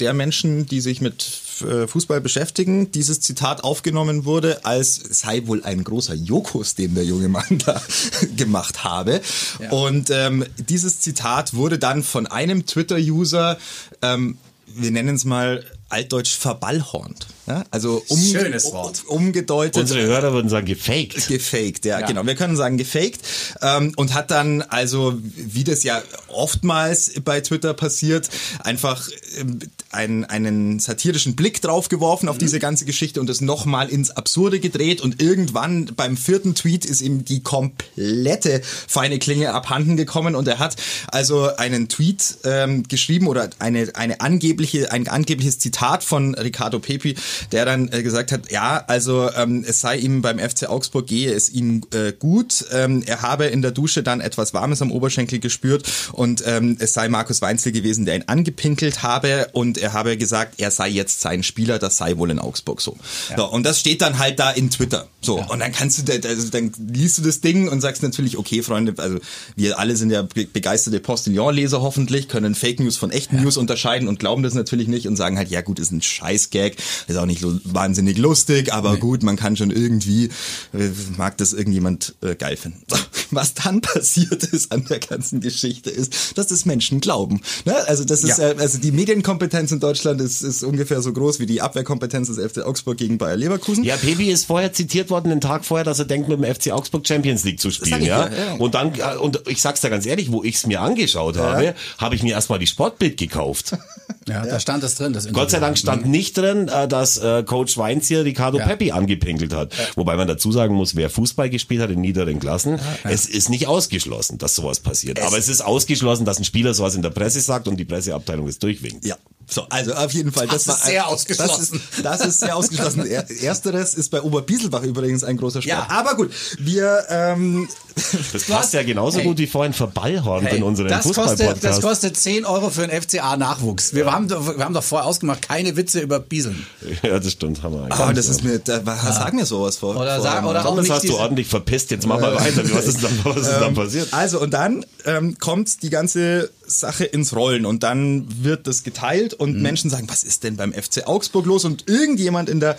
der 0.00 0.14
Menschen, 0.14 0.66
die 0.66 0.80
sich 0.80 1.00
mit 1.00 1.22
Fußball 1.56 2.20
beschäftigen, 2.20 2.92
dieses 2.92 3.20
Zitat 3.22 3.64
aufgenommen 3.64 4.26
wurde, 4.26 4.66
als 4.66 4.96
sei 4.96 5.46
wohl 5.46 5.64
ein 5.64 5.84
großer 5.84 6.12
Jokus, 6.12 6.74
den 6.74 6.94
der 6.94 7.04
junge 7.04 7.30
Mann 7.30 7.62
da 7.64 7.80
gemacht 8.36 8.84
habe. 8.84 9.22
Und 9.70 10.10
ähm, 10.10 10.44
dieses 10.58 11.00
Zitat 11.00 11.54
wurde 11.54 11.78
dann 11.78 12.02
von 12.02 12.26
einem 12.26 12.66
Twitter-User, 12.66 13.56
ähm, 14.02 14.36
wir 14.66 14.90
nennen 14.90 15.16
es 15.16 15.24
mal 15.24 15.64
altdeutsch 15.88 16.36
verballhornt. 16.36 17.26
Ja? 17.46 17.64
Also 17.70 18.02
um, 18.08 18.20
Schönes 18.20 18.72
Wort. 18.72 19.04
um, 19.06 19.26
umgedeutet 19.26 19.76
Unsere 19.76 20.02
Hörer 20.02 20.32
würden 20.32 20.48
sagen, 20.48 20.66
gefaked. 20.66 21.28
gefaked, 21.28 21.84
ja, 21.84 22.00
genau. 22.00 22.26
Wir 22.26 22.34
können 22.34 22.56
sagen 22.56 22.76
gefaked 22.76 23.20
ähm, 23.62 23.92
und 23.96 24.14
hat 24.14 24.30
dann 24.30 24.62
also, 24.62 25.14
wie 25.22 25.64
das 25.64 25.82
ja 25.82 26.02
oftmals 26.28 27.12
bei 27.24 27.40
Twitter 27.40 27.74
passiert, 27.74 28.28
einfach 28.60 29.08
ähm, 29.38 29.58
einen, 29.90 30.24
einen 30.24 30.78
satirischen 30.78 31.36
Blick 31.36 31.62
drauf 31.62 31.88
geworfen 31.88 32.28
auf 32.28 32.38
diese 32.38 32.58
ganze 32.58 32.84
Geschichte 32.84 33.20
und 33.20 33.30
es 33.30 33.40
nochmal 33.40 33.88
ins 33.88 34.10
Absurde 34.10 34.60
gedreht 34.60 35.00
und 35.00 35.22
irgendwann 35.22 35.86
beim 35.96 36.16
vierten 36.16 36.54
Tweet 36.54 36.84
ist 36.84 37.00
ihm 37.00 37.24
die 37.24 37.42
komplette 37.42 38.60
feine 38.86 39.18
Klinge 39.18 39.54
abhanden 39.54 39.96
gekommen 39.96 40.34
und 40.34 40.48
er 40.48 40.58
hat 40.58 40.76
also 41.08 41.54
einen 41.56 41.88
Tweet 41.88 42.38
ähm, 42.44 42.82
geschrieben 42.84 43.26
oder 43.26 43.50
eine, 43.58 43.90
eine 43.94 44.20
angebliche, 44.20 44.92
ein 44.92 45.08
angebliches 45.08 45.58
Zitat 45.58 46.04
von 46.04 46.34
Ricardo 46.34 46.78
Pepi, 46.78 47.16
der 47.52 47.64
dann 47.64 47.90
äh, 47.92 48.02
gesagt 48.02 48.32
hat, 48.32 48.50
ja, 48.50 48.84
also 48.86 49.30
ähm, 49.36 49.64
es 49.66 49.80
sei 49.80 49.96
ihm 49.98 50.22
beim 50.22 50.38
FC 50.38 50.68
Augsburg 50.68 51.06
gehe 51.06 51.32
es 51.32 51.48
ihm 51.50 51.82
äh, 51.92 52.12
gut. 52.12 52.64
Ähm, 52.72 53.02
er 53.06 53.22
habe 53.22 53.46
in 53.46 53.62
der 53.62 53.70
Dusche 53.70 54.02
dann 54.02 54.20
etwas 54.20 54.54
Warmes 54.54 54.82
am 54.82 54.90
Oberschenkel 54.92 55.38
gespürt 55.38 55.84
und 56.12 56.42
ähm, 56.46 56.76
es 56.80 56.92
sei 56.92 57.08
Markus 57.08 57.42
Weinzel 57.42 57.72
gewesen, 57.72 58.04
der 58.06 58.16
ihn 58.16 58.24
angepinkelt 58.26 59.02
habe 59.02 59.48
und 59.52 59.78
er 59.78 59.92
habe 59.92 60.16
gesagt, 60.16 60.54
er 60.60 60.70
sei 60.70 60.88
jetzt 60.88 61.20
sein 61.20 61.42
Spieler, 61.42 61.78
das 61.78 61.96
sei 61.96 62.16
wohl 62.16 62.30
in 62.30 62.38
Augsburg 62.38 62.80
so. 62.80 62.96
so 63.36 63.50
und 63.50 63.64
das 63.64 63.80
steht 63.80 64.02
dann 64.02 64.18
halt 64.18 64.38
da 64.38 64.50
in 64.50 64.70
Twitter. 64.70 65.08
So 65.20 65.40
und 65.40 65.58
dann 65.58 65.72
kannst 65.72 66.08
du, 66.08 66.12
also 66.12 66.48
dann 66.50 66.72
liest 66.92 67.18
du 67.18 67.22
das 67.22 67.40
Ding 67.40 67.68
und 67.68 67.80
sagst 67.80 68.02
natürlich, 68.02 68.36
okay, 68.38 68.62
Freunde, 68.62 68.94
also 68.98 69.18
wir 69.56 69.78
alle 69.78 69.96
sind 69.96 70.10
ja 70.10 70.22
be- 70.22 70.46
begeisterte 70.46 71.00
Postillon-Leser 71.00 71.82
hoffentlich, 71.82 72.28
können 72.28 72.54
Fake 72.54 72.80
News 72.80 72.96
von 72.96 73.10
echten 73.10 73.42
News 73.42 73.56
unterscheiden 73.56 74.08
und 74.08 74.18
glauben 74.18 74.42
das 74.42 74.54
natürlich 74.54 74.88
nicht 74.88 75.06
und 75.06 75.16
sagen 75.16 75.36
halt, 75.36 75.50
ja 75.50 75.60
gut, 75.62 75.78
ist 75.78 75.90
ein 75.92 76.02
Scheiß-Gag, 76.02 76.76
ist 77.08 77.16
auch 77.16 77.25
nicht 77.26 77.40
lu- 77.42 77.58
wahnsinnig 77.64 78.18
lustig, 78.18 78.72
aber 78.72 78.96
gut, 78.96 79.22
man 79.22 79.36
kann 79.36 79.56
schon 79.56 79.70
irgendwie, 79.70 80.26
äh, 80.72 80.88
mag 81.16 81.36
das 81.38 81.52
irgendjemand 81.52 82.14
äh, 82.22 82.34
geil 82.34 82.56
finden. 82.56 82.82
So, 82.88 82.96
Was 83.30 83.54
dann 83.54 83.80
passiert 83.80 84.44
ist 84.44 84.72
an 84.72 84.84
der 84.84 85.00
ganzen 85.00 85.40
Geschichte 85.40 85.90
ist, 85.90 86.38
dass 86.38 86.46
das 86.46 86.64
Menschen 86.64 87.00
glauben. 87.00 87.40
Ne? 87.64 87.74
Also 87.88 88.04
das 88.04 88.22
ist, 88.22 88.38
Ja. 88.38 88.50
äh, 88.52 88.56
also 88.58 88.78
die 88.78 88.92
Medienkompetenz 88.92 89.72
in 89.72 89.80
Deutschland 89.80 90.20
ist, 90.20 90.42
ist 90.42 90.62
ungefähr 90.62 91.02
so 91.02 91.12
groß 91.12 91.40
wie 91.40 91.46
die 91.46 91.60
Abwehrkompetenz 91.60 92.28
des 92.28 92.38
FC 92.38 92.62
Augsburg 92.64 92.96
gegen 92.98 93.18
Bayer 93.18 93.36
Leverkusen. 93.36 93.84
Ja, 93.84 93.96
Pepi 93.96 94.30
ist 94.30 94.44
vorher 94.46 94.72
zitiert 94.72 95.10
worden, 95.10 95.28
den 95.30 95.40
Tag 95.40 95.64
vorher, 95.64 95.84
dass 95.84 95.98
er 95.98 96.04
denkt, 96.04 96.28
mit 96.28 96.38
dem 96.38 96.44
FC 96.54 96.70
Augsburg 96.72 97.06
Champions 97.06 97.44
League 97.44 97.60
zu 97.60 97.70
spielen, 97.70 98.02
ja. 98.02 98.28
ja, 98.28 98.32
ja. 98.32 98.54
Und 98.54 98.74
dann, 98.74 98.94
äh, 98.94 99.16
und 99.20 99.42
ich 99.48 99.60
sag's 99.60 99.80
dir 99.80 99.90
ganz 99.90 100.06
ehrlich, 100.06 100.30
wo 100.30 100.42
ich's 100.44 100.66
mir 100.66 100.80
angeschaut 100.80 101.36
habe, 101.36 101.74
habe 101.98 102.14
ich 102.14 102.22
mir 102.22 102.32
erstmal 102.34 102.58
die 102.58 102.66
Sportbild 102.66 103.16
gekauft. 103.16 103.76
Ja, 104.28 104.44
da 104.44 104.58
stand 104.58 104.82
das 104.82 104.96
drin. 104.96 105.12
Das 105.12 105.32
Gott 105.32 105.52
sei 105.52 105.60
Dank 105.60 105.78
stand 105.78 106.06
nicht 106.06 106.36
drin, 106.36 106.66
äh, 106.66 106.88
dass 107.16 107.24
äh, 107.24 107.42
Coach 107.44 107.76
Weinz 107.76 108.08
hier 108.08 108.24
Ricardo 108.24 108.58
Ja. 108.58 108.66
Pepi 108.66 108.92
angepinkelt 108.92 109.52
hat. 109.54 109.72
Wobei 109.96 110.16
man 110.16 110.28
dazu 110.28 110.52
sagen 110.52 110.74
muss, 110.74 110.96
wer 110.96 111.10
Fußball 111.10 111.50
gespielt 111.50 111.80
hat 111.82 111.90
in 111.90 112.00
niederen 112.00 112.38
Klassen, 112.40 112.78
es 113.04 113.26
ist 113.26 113.48
nicht 113.50 113.66
ausgeschlossen, 113.66 114.38
dass 114.38 114.54
sowas 114.54 114.80
passiert. 114.80 115.20
Aber 115.20 115.38
es 115.38 115.48
ist 115.48 115.60
ausgeschlossen, 115.62 116.24
dass 116.24 116.38
ein 116.38 116.44
Spieler 116.44 116.74
sowas 116.74 116.94
in 116.94 117.02
der 117.02 117.10
Presse 117.10 117.40
sagt 117.40 117.68
und 117.68 117.76
die 117.76 117.84
Presseabteilung 117.84 118.46
ist 118.48 118.62
durchwinkt. 118.62 119.04
Ja. 119.04 119.16
So, 119.48 119.62
also 119.70 119.92
auf 119.94 120.10
jeden 120.12 120.32
Fall. 120.32 120.48
Das, 120.48 120.64
Das 120.64 120.68
war 120.68 120.74
ist 120.76 120.84
sehr 120.86 121.06
ein- 121.06 121.12
ausgeschlossen. 121.12 121.80
Das 121.80 121.94
ist, 121.98 122.04
das 122.04 122.26
ist 122.26 122.40
sehr 122.40 122.56
ausgeschlossen. 122.56 123.06
Er- 123.06 123.30
Ersteres 123.42 123.94
ist 123.94 124.10
bei 124.10 124.20
Oberbieselbach 124.20 124.82
übrigens 124.82 125.22
ein 125.22 125.36
großer 125.36 125.62
Sport. 125.62 125.66
Ja. 125.78 125.86
Aber 125.88 126.16
gut, 126.16 126.30
wir 126.58 127.04
ähm, 127.10 127.68
Das 128.32 128.44
passt 128.44 128.74
ja 128.74 128.82
genauso 128.82 129.18
Hey. 129.18 129.24
gut 129.26 129.38
wie 129.38 129.46
vorhin 129.46 129.72
verballhornt 129.72 130.52
in 130.52 130.62
unserem 130.62 130.88
das 130.90 131.04
kostet, 131.04 131.18
das 131.18 131.30
Fußball-Podcast. 131.32 131.82
kostet 131.82 132.16
10 132.16 132.44
Euro 132.44 132.68
für 132.70 132.82
einen 132.82 132.92
FCA-Nachwuchs. 133.02 133.94
Wir, 133.94 134.10
haben 134.12 134.28
doch- 134.28 134.56
wir 134.58 134.64
haben 134.64 134.74
doch 134.74 134.84
vorher 134.84 135.06
ausgemacht, 135.08 135.42
keine 135.42 135.76
Witze 135.76 136.00
über 136.00 136.20
Bieseln. 136.20 136.66
Ja, 137.02 137.18
das 137.18 137.32
stimmt, 137.32 137.62
haben 137.62 137.74
wir 137.74 137.82
eigentlich. 137.84 137.98
Oh, 138.00 138.12
das 138.12 138.28
ist 138.28 138.44
mir, 138.44 138.58
da, 138.58 138.80
sag 138.84 139.32
mir 139.32 139.46
sowas 139.46 139.76
vor. 139.76 139.90
Oder 139.96 140.16
vorher 140.16 140.20
sag- 140.22 140.44
oder 140.46 140.60
Komm, 140.62 140.72
auch 140.72 140.76
das 140.76 140.82
nicht 140.84 140.92
hast 140.92 141.08
du 141.08 141.16
ordentlich 141.16 141.46
verpisst. 141.48 141.90
Jetzt 141.90 142.06
mach 142.06 142.20
mal 142.20 142.34
weiter. 142.34 142.62
Was 142.74 142.86
ist 142.86 143.02
dann, 143.02 143.18
was 143.24 143.36
ist 143.38 143.50
dann 143.60 143.74
passiert? 143.74 144.08
Also 144.12 144.40
und 144.40 144.52
dann 144.52 144.84
ähm, 145.04 145.38
kommt 145.38 145.82
die 145.82 145.90
ganze 145.90 146.50
Sache 146.66 147.04
ins 147.04 147.34
Rollen 147.34 147.64
und 147.64 147.82
dann 147.82 148.26
wird 148.42 148.66
das 148.66 148.82
geteilt 148.82 149.32
Mhm. 149.32 149.38
und 149.40 149.62
Menschen 149.62 149.88
sagen, 149.90 150.06
was 150.08 150.24
ist 150.24 150.42
denn 150.44 150.56
beim 150.56 150.72
FC 150.72 151.06
Augsburg 151.06 151.46
los? 151.46 151.64
Und 151.64 151.88
irgendjemand 151.88 152.48
in 152.48 152.60
der 152.60 152.76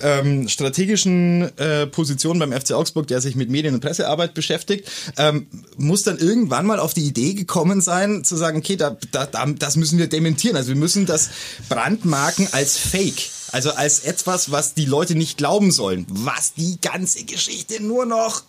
ähm, 0.00 0.48
strategischen 0.48 1.56
äh, 1.58 1.86
Position 1.86 2.38
beim 2.38 2.52
FC 2.52 2.72
Augsburg, 2.72 3.06
der 3.06 3.20
sich 3.20 3.34
mit 3.36 3.48
Medien- 3.50 3.74
und 3.74 3.80
Pressearbeit 3.80 4.34
beschäftigt, 4.34 4.57
beschäftigt, 4.58 4.90
ähm, 5.16 5.46
muss 5.76 6.02
dann 6.02 6.18
irgendwann 6.18 6.66
mal 6.66 6.78
auf 6.78 6.94
die 6.94 7.04
Idee 7.04 7.34
gekommen 7.34 7.80
sein, 7.80 8.24
zu 8.24 8.36
sagen, 8.36 8.58
okay, 8.58 8.76
da, 8.76 8.96
da, 9.12 9.26
da, 9.26 9.46
das 9.46 9.76
müssen 9.76 9.98
wir 9.98 10.08
dementieren. 10.08 10.56
Also 10.56 10.70
wir 10.70 10.76
müssen 10.76 11.06
das 11.06 11.30
brandmarken 11.68 12.48
als 12.52 12.76
Fake. 12.76 13.30
Also 13.50 13.70
als 13.70 14.00
etwas, 14.00 14.50
was 14.50 14.74
die 14.74 14.84
Leute 14.84 15.14
nicht 15.14 15.38
glauben 15.38 15.70
sollen, 15.70 16.06
was 16.08 16.54
die 16.54 16.78
ganze 16.80 17.24
Geschichte 17.24 17.82
nur 17.82 18.04
noch 18.04 18.42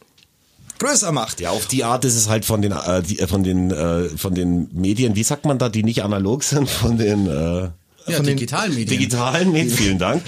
größer 0.79 1.11
macht. 1.11 1.39
Ja, 1.39 1.51
auf 1.51 1.67
die 1.67 1.83
Art 1.83 2.03
ist 2.05 2.15
es 2.15 2.27
halt 2.27 2.45
von 2.45 2.61
den, 2.61 2.71
äh, 2.71 2.99
äh, 2.99 3.27
von 3.27 3.43
den, 3.43 3.71
äh, 3.71 4.09
von 4.09 4.33
den 4.33 4.69
Medien, 4.73 5.15
wie 5.15 5.23
sagt 5.23 5.45
man 5.45 5.57
da, 5.57 5.69
die 5.69 5.83
nicht 5.83 6.03
analog 6.03 6.43
sind, 6.43 6.69
von 6.69 6.97
den, 6.97 7.27
äh, 7.27 7.69
Ja, 8.11 8.17
von 8.17 8.25
den 8.25 8.37
digitalen 8.37 8.73
Medien. 8.73 8.99
digitalen 8.99 9.51
Medien, 9.51 9.75
vielen 9.75 9.97
Dank, 9.99 10.23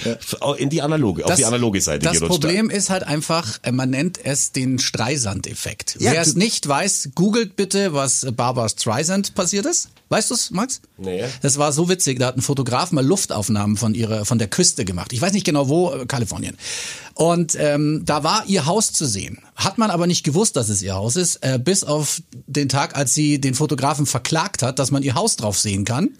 in 0.58 0.70
die 0.70 0.82
analoge, 0.82 1.24
auf 1.24 1.34
die 1.34 1.44
analoge 1.44 1.80
Seite 1.80 2.04
Das. 2.04 2.20
Problem 2.20 2.70
ist 2.70 2.90
halt 2.90 3.02
einfach, 3.04 3.58
äh, 3.62 3.72
man 3.72 3.90
nennt 3.90 4.18
es 4.24 4.52
den 4.52 4.78
Streisand-Effekt. 4.78 5.96
Ja, 6.00 6.12
Wer 6.12 6.22
es 6.22 6.32
du- 6.34 6.38
nicht 6.38 6.66
weiß, 6.66 7.10
googelt 7.14 7.56
bitte, 7.56 7.92
was 7.92 8.26
Barbara 8.36 8.68
Streisand 8.68 9.34
passiert 9.34 9.66
ist. 9.66 9.88
Weißt 10.08 10.30
du's, 10.30 10.50
Max? 10.50 10.82
Nee. 10.98 11.24
Das 11.40 11.56
war 11.56 11.72
so 11.72 11.88
witzig, 11.88 12.18
da 12.18 12.26
hat 12.26 12.36
ein 12.36 12.42
Fotograf 12.42 12.92
mal 12.92 13.04
Luftaufnahmen 13.04 13.78
von 13.78 13.94
ihrer, 13.94 14.26
von 14.26 14.38
der 14.38 14.48
Küste 14.48 14.84
gemacht. 14.84 15.12
Ich 15.14 15.22
weiß 15.22 15.32
nicht 15.32 15.46
genau 15.46 15.68
wo, 15.68 15.92
äh, 15.94 16.04
Kalifornien. 16.06 16.56
Und 17.14 17.56
ähm, 17.58 18.02
da 18.04 18.22
war 18.22 18.44
ihr 18.46 18.66
Haus 18.66 18.92
zu 18.92 19.06
sehen. 19.06 19.38
Hat 19.64 19.78
man 19.78 19.90
aber 19.90 20.06
nicht 20.06 20.24
gewusst, 20.24 20.56
dass 20.56 20.68
es 20.68 20.82
ihr 20.82 20.94
Haus 20.94 21.16
ist, 21.16 21.36
äh, 21.42 21.58
bis 21.58 21.84
auf 21.84 22.22
den 22.46 22.68
Tag, 22.68 22.96
als 22.96 23.14
sie 23.14 23.40
den 23.40 23.54
Fotografen 23.54 24.06
verklagt 24.06 24.62
hat, 24.62 24.78
dass 24.78 24.90
man 24.90 25.02
ihr 25.02 25.14
Haus 25.14 25.36
drauf 25.36 25.58
sehen 25.58 25.84
kann. 25.84 26.10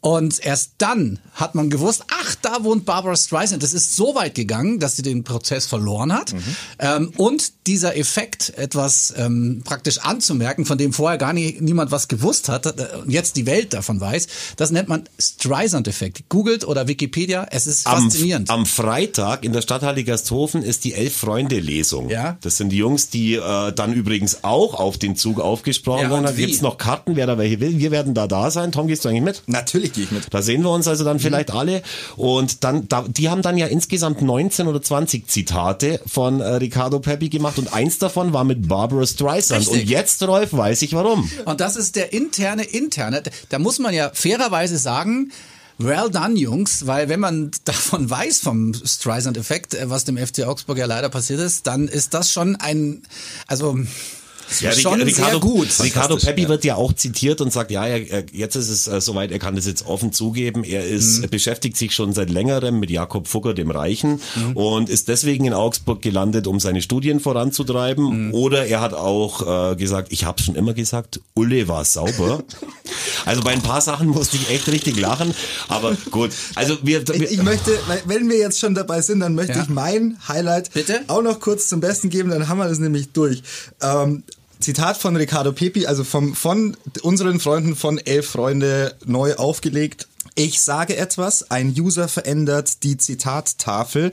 Und 0.00 0.44
erst 0.44 0.72
dann 0.78 1.18
hat 1.34 1.54
man 1.54 1.68
gewusst, 1.70 2.04
ach, 2.08 2.34
da 2.42 2.64
wohnt 2.64 2.84
Barbara 2.84 3.16
Streisand. 3.16 3.62
Das 3.62 3.72
ist 3.72 3.96
so 3.96 4.14
weit 4.14 4.34
gegangen, 4.34 4.78
dass 4.78 4.96
sie 4.96 5.02
den 5.02 5.24
Prozess 5.24 5.66
verloren 5.66 6.12
hat. 6.12 6.34
Ähm, 6.78 7.12
und 7.16 7.66
dieser 7.66 7.96
Effekt, 7.96 8.56
etwas 8.56 9.12
ähm, 9.16 9.62
praktisch 9.64 9.98
anzumerken, 9.98 10.64
von 10.64 10.78
dem 10.78 10.92
vorher 10.92 11.18
gar 11.18 11.32
nie, 11.32 11.56
niemand 11.60 11.90
was 11.90 12.08
gewusst 12.08 12.48
hat, 12.48 12.66
äh, 12.66 12.86
und 13.02 13.10
jetzt 13.10 13.36
die 13.36 13.46
Welt 13.46 13.74
davon 13.74 14.00
weiß, 14.00 14.26
das 14.56 14.70
nennt 14.70 14.88
man 14.88 15.04
Streisand-Effekt. 15.18 16.28
Googelt 16.28 16.66
oder 16.66 16.88
Wikipedia, 16.88 17.46
es 17.50 17.66
ist 17.66 17.86
am, 17.86 18.04
faszinierend. 18.04 18.50
am 18.50 18.64
Freitag 18.64 19.44
in 19.44 19.52
der 19.52 19.62
Stadthalle 19.62 20.04
Gersthofen 20.04 20.62
ist 20.62 20.84
die 20.84 20.94
Elf-Freunde-Lesung. 20.94 22.08
Ja. 22.08 22.38
Das 22.40 22.56
sind 22.56 22.70
die 22.70 22.85
Jungs, 22.86 23.08
die 23.10 23.34
äh, 23.34 23.72
dann 23.72 23.92
übrigens 23.92 24.44
auch 24.44 24.74
auf 24.74 24.96
den 24.96 25.16
Zug 25.16 25.40
aufgesprochen 25.40 26.08
Ja, 26.10 26.16
und 26.16 26.22
Da 26.22 26.36
wie? 26.36 26.46
gibt's 26.46 26.60
noch 26.62 26.78
Karten, 26.78 27.16
wer 27.16 27.26
da 27.26 27.36
welche 27.36 27.58
will. 27.58 27.78
Wir 27.78 27.90
werden 27.90 28.14
da 28.14 28.28
da 28.28 28.50
sein. 28.52 28.70
Tom, 28.70 28.86
gehst 28.86 29.04
du 29.04 29.08
eigentlich 29.08 29.22
mit? 29.22 29.42
Natürlich 29.46 29.92
gehe 29.92 30.04
ich 30.04 30.12
mit. 30.12 30.32
Da 30.32 30.40
sehen 30.40 30.62
wir 30.62 30.70
uns 30.70 30.86
also 30.86 31.02
dann 31.02 31.18
vielleicht 31.18 31.50
Mhm. 31.52 31.58
alle. 31.58 31.82
Und 32.16 32.62
dann, 32.62 32.88
da, 32.88 33.04
die 33.08 33.28
haben 33.28 33.42
dann 33.42 33.58
ja 33.58 33.66
insgesamt 33.66 34.22
19 34.22 34.68
oder 34.68 34.80
20 34.80 35.26
Zitate 35.26 36.00
von 36.06 36.40
äh, 36.40 36.46
Ricardo 36.54 37.00
Pepi 37.00 37.28
gemacht 37.28 37.58
und 37.58 37.72
eins 37.72 37.98
davon 37.98 38.32
war 38.32 38.44
mit 38.44 38.68
Barbara 38.68 39.04
Streisand. 39.04 39.62
Richtig. 39.62 39.82
Und 39.82 39.88
jetzt, 39.90 40.22
Rolf, 40.22 40.52
weiß 40.52 40.82
ich 40.82 40.92
warum. 40.94 41.28
Und 41.44 41.60
das 41.60 41.74
ist 41.74 41.96
der 41.96 42.12
interne 42.12 42.62
interne. 42.62 43.22
Da 43.48 43.58
muss 43.58 43.78
man 43.80 43.92
ja 43.94 44.10
fairerweise 44.14 44.78
sagen, 44.78 45.32
well 45.78 46.10
done, 46.10 46.36
Jungs, 46.36 46.86
weil 46.86 47.08
wenn 47.08 47.20
man 47.20 47.50
davon 47.64 48.08
weiß 48.10 48.40
vom 48.40 48.74
Streisand-Effekt, 48.74 49.74
äh, 49.74 49.90
was 49.90 50.04
dem 50.04 50.16
FC 50.16 50.44
Augsburg 50.44 50.78
ja 50.78 50.86
leider 50.86 51.08
passiert 51.08 51.40
ist, 51.40 51.66
dann 51.66 51.88
ist 51.88 52.14
das 52.14 52.32
schon 52.32 52.56
ein, 52.56 53.02
also 53.46 53.78
Ja, 54.60 54.72
schon 54.72 55.00
Ric- 55.02 55.16
sehr 55.16 55.38
gut. 55.38 55.68
Ricardo 55.82 56.16
Peppi 56.16 56.42
ja. 56.42 56.48
wird 56.48 56.64
ja 56.64 56.76
auch 56.76 56.92
zitiert 56.92 57.40
und 57.40 57.52
sagt, 57.52 57.70
ja, 57.70 57.86
er, 57.86 58.08
er, 58.10 58.24
jetzt 58.32 58.54
ist 58.56 58.68
es 58.68 58.86
äh, 58.86 59.00
soweit, 59.00 59.30
er 59.32 59.38
kann 59.38 59.56
das 59.56 59.66
jetzt 59.66 59.86
offen 59.86 60.12
zugeben. 60.12 60.62
Er 60.64 60.86
ist, 60.86 61.20
er 61.20 61.28
beschäftigt 61.28 61.76
sich 61.76 61.94
schon 61.94 62.12
seit 62.12 62.30
längerem 62.30 62.78
mit 62.80 62.90
Jakob 62.90 63.28
Fugger, 63.28 63.54
dem 63.54 63.70
Reichen, 63.70 64.20
und 64.54 64.88
ist 64.88 65.08
deswegen 65.08 65.44
in 65.46 65.52
Augsburg 65.52 66.00
gelandet, 66.02 66.46
um 66.46 66.60
seine 66.60 66.82
Studien 66.82 67.20
voranzutreiben. 67.20 68.32
Oder 68.32 68.66
er 68.66 68.80
hat 68.80 68.94
auch 68.94 69.72
äh, 69.72 69.76
gesagt, 69.76 70.08
ich 70.12 70.24
habe 70.24 70.40
schon 70.40 70.54
immer 70.54 70.74
gesagt, 70.74 71.20
Ulle 71.34 71.68
war 71.68 71.84
sauber. 71.84 72.42
also 73.24 73.42
bei 73.42 73.50
ein 73.52 73.62
paar 73.62 73.80
Sachen 73.80 74.08
musste 74.08 74.36
ich 74.36 74.50
echt 74.50 74.68
richtig 74.68 74.98
lachen. 74.98 75.34
Aber 75.68 75.96
gut, 76.10 76.30
also 76.54 76.76
wir, 76.82 77.00
Ich, 77.02 77.20
wir 77.20 77.30
ich 77.30 77.42
möchte, 77.42 77.78
wenn 78.06 78.28
wir 78.28 78.38
jetzt 78.38 78.58
schon 78.60 78.74
dabei 78.74 79.00
sind, 79.00 79.20
dann 79.20 79.34
möchte 79.34 79.54
Ja. 79.54 79.62
ich 79.62 79.68
mein 79.68 80.16
Highlight 80.28 80.72
Bitte? 80.72 81.00
auch 81.08 81.22
noch 81.22 81.40
kurz 81.40 81.68
zum 81.68 81.80
Besten 81.80 82.10
geben, 82.10 82.30
dann 82.30 82.48
haben 82.48 82.58
wir 82.58 82.68
das 82.68 82.78
nämlich 82.78 83.08
durch. 83.12 83.42
Ähm, 83.82 84.22
Zitat 84.60 84.96
von 84.96 85.16
Ricardo 85.16 85.52
Pepi, 85.52 85.86
also 85.86 86.04
vom, 86.04 86.34
von 86.34 86.76
unseren 87.02 87.40
Freunden 87.40 87.76
von 87.76 87.98
Elf 87.98 88.26
Freunde 88.30 88.94
neu 89.04 89.34
aufgelegt. 89.34 90.08
Ich 90.34 90.60
sage 90.60 90.96
etwas, 90.96 91.50
ein 91.50 91.74
User 91.78 92.08
verändert 92.08 92.82
die 92.82 92.98
Zitattafel, 92.98 94.10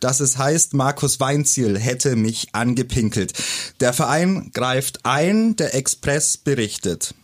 dass 0.00 0.20
es 0.20 0.36
heißt, 0.36 0.74
Markus 0.74 1.20
Weinziel 1.20 1.78
hätte 1.78 2.16
mich 2.16 2.48
angepinkelt. 2.52 3.34
Der 3.78 3.92
Verein 3.92 4.50
greift 4.52 5.04
ein, 5.04 5.54
der 5.56 5.74
Express 5.74 6.36
berichtet. 6.36 7.14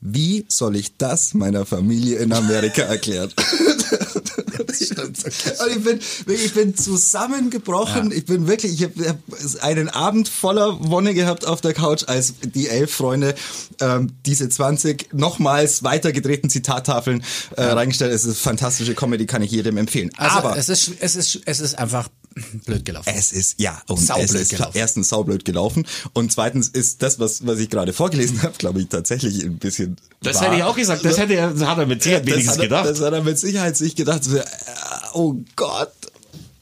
Wie 0.00 0.44
soll 0.48 0.74
ich 0.74 0.96
das 0.96 1.32
meiner 1.32 1.64
Familie 1.64 2.18
in 2.18 2.32
Amerika 2.32 2.82
erklären? 2.82 3.32
Und 4.58 5.18
ich 5.76 5.84
bin 5.84 6.00
ich 6.26 6.54
bin 6.54 6.76
zusammengebrochen. 6.76 8.12
Ich 8.12 8.26
bin 8.26 8.46
wirklich, 8.46 8.74
ich 8.74 8.84
habe 8.84 9.08
hab 9.08 9.62
einen 9.62 9.88
Abend 9.88 10.28
voller 10.28 10.78
Wonne 10.90 11.14
gehabt 11.14 11.46
auf 11.46 11.60
der 11.60 11.74
Couch, 11.74 12.04
als 12.06 12.34
die 12.42 12.68
elf 12.68 12.92
Freunde 12.92 13.34
ähm, 13.80 14.12
diese 14.26 14.48
20 14.48 15.12
nochmals 15.12 15.82
weitergedrehten 15.82 16.50
Zitattafeln 16.50 17.24
äh, 17.56 17.62
reingestellt. 17.62 18.12
Es 18.12 18.24
ist 18.24 18.38
fantastische 18.38 18.94
Comedy, 18.94 19.26
kann 19.26 19.42
ich 19.42 19.50
jedem 19.50 19.76
empfehlen. 19.76 20.10
Also 20.16 20.38
Aber 20.38 20.56
es 20.56 20.68
ist 20.68 20.92
es 21.00 21.16
ist 21.16 21.40
es 21.44 21.60
ist 21.60 21.78
einfach 21.78 22.08
blöd 22.64 22.84
gelaufen. 22.84 23.12
es 23.14 23.32
ist, 23.32 23.60
ja, 23.60 23.80
und 23.88 23.98
Saublöd 23.98 24.30
es 24.30 24.34
ist 24.34 24.50
gelaufen. 24.50 24.76
erstens 24.78 25.08
saublöd 25.08 25.44
gelaufen 25.44 25.86
und 26.12 26.32
zweitens 26.32 26.68
ist 26.68 27.02
das, 27.02 27.18
was, 27.18 27.46
was 27.46 27.58
ich 27.58 27.70
gerade 27.70 27.92
vorgelesen 27.92 28.42
habe, 28.42 28.54
glaube 28.58 28.80
ich, 28.80 28.88
tatsächlich 28.88 29.44
ein 29.44 29.58
bisschen 29.58 29.96
das 30.22 30.36
wahr. 30.36 30.44
hätte 30.46 30.56
ich 30.56 30.62
auch 30.62 30.76
gesagt, 30.76 31.04
das 31.04 31.18
hätte 31.18 31.34
er, 31.34 31.58
hat 31.58 31.78
er 31.78 31.86
mit 31.86 32.02
Sicherheit 32.02 32.26
das 32.26 32.32
wenigstens 32.32 32.56
er, 32.56 32.62
gedacht. 32.62 32.86
Das 32.86 33.00
hat 33.00 33.12
er 33.12 33.22
mit 33.22 33.38
Sicherheit 33.38 33.76
sich 33.76 33.96
gedacht, 33.96 34.26
äh, 34.26 34.42
oh 35.14 35.36
Gott. 35.56 35.92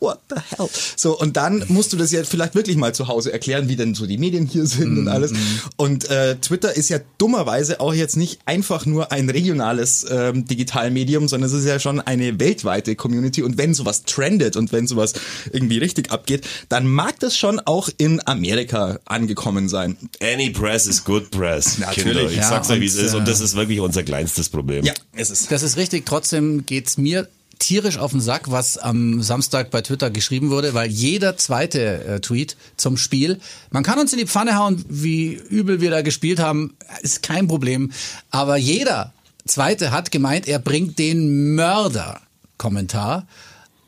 What 0.00 0.18
the 0.30 0.36
hell? 0.56 0.68
So, 0.96 1.18
und 1.18 1.36
dann 1.36 1.62
musst 1.68 1.92
du 1.92 1.98
das 1.98 2.10
ja 2.10 2.24
vielleicht 2.24 2.54
wirklich 2.54 2.76
mal 2.76 2.94
zu 2.94 3.06
Hause 3.06 3.32
erklären, 3.32 3.68
wie 3.68 3.76
denn 3.76 3.94
so 3.94 4.06
die 4.06 4.16
Medien 4.16 4.46
hier 4.46 4.64
sind 4.64 4.98
und 4.98 5.08
alles. 5.08 5.32
Und 5.76 6.08
äh, 6.08 6.36
Twitter 6.36 6.74
ist 6.74 6.88
ja 6.88 7.00
dummerweise 7.18 7.80
auch 7.80 7.92
jetzt 7.92 8.16
nicht 8.16 8.40
einfach 8.46 8.86
nur 8.86 9.12
ein 9.12 9.28
regionales 9.28 10.06
ähm, 10.10 10.46
Digitalmedium, 10.46 11.28
sondern 11.28 11.50
es 11.50 11.54
ist 11.54 11.66
ja 11.66 11.78
schon 11.78 12.00
eine 12.00 12.40
weltweite 12.40 12.96
Community. 12.96 13.42
Und 13.42 13.58
wenn 13.58 13.74
sowas 13.74 14.04
trendet 14.04 14.56
und 14.56 14.72
wenn 14.72 14.86
sowas 14.86 15.12
irgendwie 15.52 15.76
richtig 15.76 16.10
abgeht, 16.10 16.46
dann 16.70 16.86
mag 16.86 17.20
das 17.20 17.36
schon 17.36 17.60
auch 17.60 17.90
in 17.98 18.26
Amerika 18.26 19.00
angekommen 19.04 19.68
sein. 19.68 19.98
Any 20.22 20.48
press 20.48 20.86
is 20.86 21.04
good 21.04 21.30
press. 21.30 21.76
Natürlich. 21.78 22.04
Kinder, 22.04 22.30
ich 22.30 22.36
Ja, 22.38 22.48
sag's 22.48 22.70
euch, 22.70 22.80
wie 22.80 22.86
es 22.86 22.94
ist. 22.94 23.14
Und 23.14 23.22
äh, 23.22 23.26
das 23.26 23.40
ist 23.40 23.54
wirklich 23.54 23.80
unser 23.80 24.02
kleinstes 24.02 24.48
Problem. 24.48 24.82
Ja, 24.84 24.94
es 25.14 25.28
ist. 25.28 25.52
Das 25.52 25.62
ist 25.62 25.76
richtig. 25.76 26.06
Trotzdem 26.06 26.64
geht's 26.64 26.96
mir 26.96 27.28
tierisch 27.60 27.98
auf 27.98 28.10
den 28.10 28.20
Sack, 28.20 28.50
was 28.50 28.76
am 28.76 29.22
Samstag 29.22 29.70
bei 29.70 29.82
Twitter 29.82 30.10
geschrieben 30.10 30.50
wurde, 30.50 30.74
weil 30.74 30.90
jeder 30.90 31.36
zweite 31.36 32.04
äh, 32.04 32.20
Tweet 32.20 32.56
zum 32.76 32.96
Spiel, 32.96 33.38
man 33.70 33.84
kann 33.84 34.00
uns 34.00 34.12
in 34.12 34.18
die 34.18 34.26
Pfanne 34.26 34.56
hauen, 34.56 34.84
wie 34.88 35.34
übel 35.34 35.80
wir 35.80 35.90
da 35.90 36.02
gespielt 36.02 36.40
haben, 36.40 36.74
ist 37.02 37.22
kein 37.22 37.46
Problem, 37.46 37.92
aber 38.30 38.56
jeder 38.56 39.12
zweite 39.46 39.92
hat 39.92 40.10
gemeint, 40.10 40.48
er 40.48 40.58
bringt 40.58 40.98
den 40.98 41.54
Mörder-Kommentar 41.54 43.26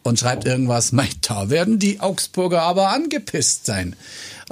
und 0.02 0.18
schreibt 0.18 0.44
irgendwas, 0.44 0.92
"Mei, 0.92 1.08
da 1.22 1.50
werden 1.50 1.78
die 1.78 2.00
Augsburger 2.00 2.62
aber 2.62 2.90
angepisst 2.90 3.66
sein. 3.66 3.96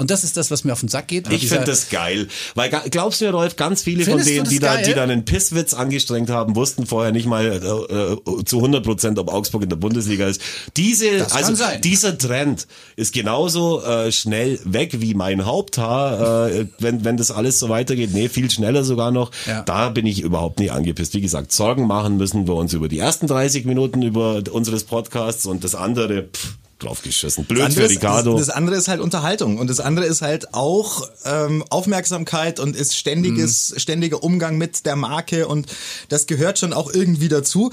Und 0.01 0.11
das 0.11 0.25
ist 0.25 0.39
das, 0.39 0.51
was 0.51 0.65
mir 0.65 0.73
auf 0.73 0.81
den 0.81 0.89
Sack 0.89 1.09
geht. 1.09 1.31
Ich 1.31 1.49
finde 1.49 1.67
das 1.67 1.91
geil. 1.91 2.27
Weil 2.55 2.71
glaubst 2.89 3.21
du 3.21 3.27
mir, 3.27 3.33
Rolf, 3.33 3.57
ganz 3.57 3.83
viele 3.83 4.03
von 4.05 4.25
denen, 4.25 4.49
die 4.49 4.59
da, 4.59 4.79
die 4.79 4.95
da 4.95 5.03
einen 5.03 5.27
Pisswitz 5.27 5.75
angestrengt 5.75 6.31
haben, 6.31 6.57
wussten 6.57 6.87
vorher 6.87 7.13
nicht 7.13 7.27
mal 7.27 7.45
äh, 7.45 8.41
äh, 8.41 8.45
zu 8.47 8.57
100 8.57 8.83
Prozent, 8.83 9.19
ob 9.19 9.31
Augsburg 9.31 9.63
in 9.63 9.69
der 9.69 9.77
Bundesliga 9.77 10.27
ist. 10.27 10.41
Diese, 10.79 11.19
Das 11.19 11.33
also 11.33 11.53
dieser 11.85 12.17
Trend 12.17 12.67
ist 12.97 13.13
genauso 13.13 13.83
äh, 13.83 14.11
schnell 14.11 14.59
weg 14.65 15.03
wie 15.03 15.13
mein 15.13 15.45
Haupthaar, 15.45 16.49
äh, 16.49 16.67
wenn, 16.79 17.05
wenn 17.05 17.19
das 17.19 17.31
alles 17.31 17.59
so 17.59 17.69
weitergeht. 17.69 18.15
Nee, 18.15 18.31
viel 18.31 18.51
schneller 18.51 18.85
sogar 18.85 19.11
noch. 19.11 19.33
Ja. 19.47 19.65
Da 19.65 19.91
bin 19.91 20.07
ich 20.07 20.23
überhaupt 20.23 20.61
nicht 20.61 20.73
angepisst. 20.73 21.13
Wie 21.13 21.21
gesagt, 21.21 21.53
Sorgen 21.53 21.87
machen 21.87 22.17
müssen 22.17 22.49
wir 22.49 22.55
uns 22.55 22.73
über 22.73 22.89
die 22.89 22.99
ersten 22.99 23.27
30 23.27 23.67
Minuten 23.67 24.01
über 24.01 24.43
unseres 24.51 24.85
Podcasts 24.85 25.45
und 25.45 25.63
das 25.63 25.75
andere, 25.75 26.23
pff, 26.23 26.57
draufgeschissen. 26.83 27.45
Blöd 27.45 27.61
Das 27.61 27.75
für 27.75 27.81
andere, 27.83 27.95
Ricardo. 27.95 28.39
ist, 28.39 28.49
das 28.49 28.55
andere 28.55 28.77
ist 28.77 28.89
halt 28.89 29.01
Unterhaltung 29.01 29.59
und 29.59 29.71
das 29.71 29.81
andere 29.81 30.07
ist 30.07 30.23
halt 30.23 30.55
auch 30.55 31.09
ähm, 31.25 31.65
Aufmerksamkeit 31.71 32.61
und 32.61 32.77
ist 32.77 32.97
ständiges, 32.97 33.75
ständiger 33.77 34.23
Umgang 34.23 34.59
mit 34.59 34.87
der 34.87 34.97
Marke 34.97 35.47
und 35.49 35.67
das 36.09 36.27
gehört 36.27 36.59
schon 36.59 36.73
auch 36.73 36.93
irgendwie 36.93 37.29
dazu. 37.29 37.71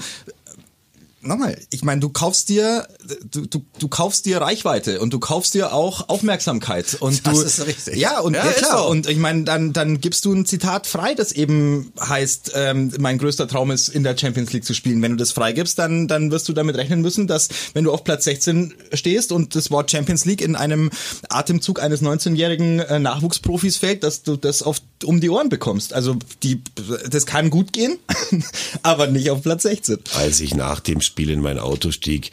Nochmal, 1.20 1.58
ich 1.70 1.82
meine, 1.82 2.00
du 2.00 2.08
kaufst 2.08 2.48
dir, 2.48 2.86
du, 3.30 3.46
du, 3.46 3.64
du 3.78 3.88
kaufst 3.88 4.26
dir 4.26 4.40
Reichweite 4.40 5.00
und 5.00 5.12
du 5.12 5.18
kaufst 5.18 5.54
dir 5.54 5.72
auch 5.72 6.08
Aufmerksamkeit. 6.08 6.96
Und 7.00 7.26
Das 7.26 7.34
du, 7.34 7.42
ist 7.42 7.66
richtig. 7.66 7.96
Ja, 7.96 8.20
und 8.20 8.34
Ja, 8.34 8.46
ja, 8.46 8.52
klar. 8.52 8.78
so. 8.78 8.88
Und 8.88 9.08
ich 9.08 9.18
meine, 9.18 9.44
dann, 9.44 9.72
dann 9.72 10.00
gibst 10.00 10.24
du 10.24 10.32
ein 10.32 10.46
Zitat 10.46 10.86
frei, 10.86 11.14
das 11.14 11.32
eben 11.32 11.92
heißt, 12.00 12.52
ähm, 12.54 12.92
mein 12.98 13.18
größter 13.18 13.48
Traum 13.48 13.70
ist, 13.70 13.88
in 13.88 14.04
der 14.04 14.16
Champions 14.16 14.52
League 14.52 14.64
zu 14.64 14.74
spielen. 14.74 15.02
Wenn 15.02 15.12
du 15.12 15.16
das 15.16 15.32
freigibst, 15.32 15.78
dann, 15.78 16.08
dann 16.08 16.30
wirst 16.30 16.48
du 16.48 16.52
damit 16.52 16.76
rechnen 16.76 17.00
müssen, 17.00 17.26
dass 17.26 17.48
wenn 17.74 17.84
du 17.84 17.92
auf 17.92 18.04
Platz 18.04 18.24
16 18.24 18.74
stehst 18.92 19.32
und 19.32 19.54
das 19.54 19.70
Wort 19.70 19.90
Champions 19.90 20.24
League 20.24 20.40
in 20.40 20.56
einem 20.56 20.90
Atemzug 21.28 21.82
eines 21.82 22.02
19-jährigen 22.02 22.80
äh, 22.80 22.98
Nachwuchsprofis 22.98 23.76
fällt, 23.76 24.04
dass 24.04 24.22
du 24.22 24.36
das 24.36 24.62
auf, 24.62 24.80
um 25.04 25.20
die 25.20 25.30
Ohren 25.30 25.48
bekommst. 25.48 25.92
Also 25.92 26.16
die, 26.42 26.62
das 27.10 27.26
kann 27.26 27.50
gut 27.50 27.72
gehen, 27.72 27.98
aber 28.82 29.06
nicht 29.08 29.30
auf 29.30 29.42
Platz 29.42 29.64
16. 29.64 29.98
Als 30.16 30.40
ich 30.40 30.54
nach 30.54 30.80
dem 30.80 31.00
Spiel 31.08 31.30
in 31.30 31.40
mein 31.40 31.58
Auto 31.58 31.90
stieg, 31.90 32.30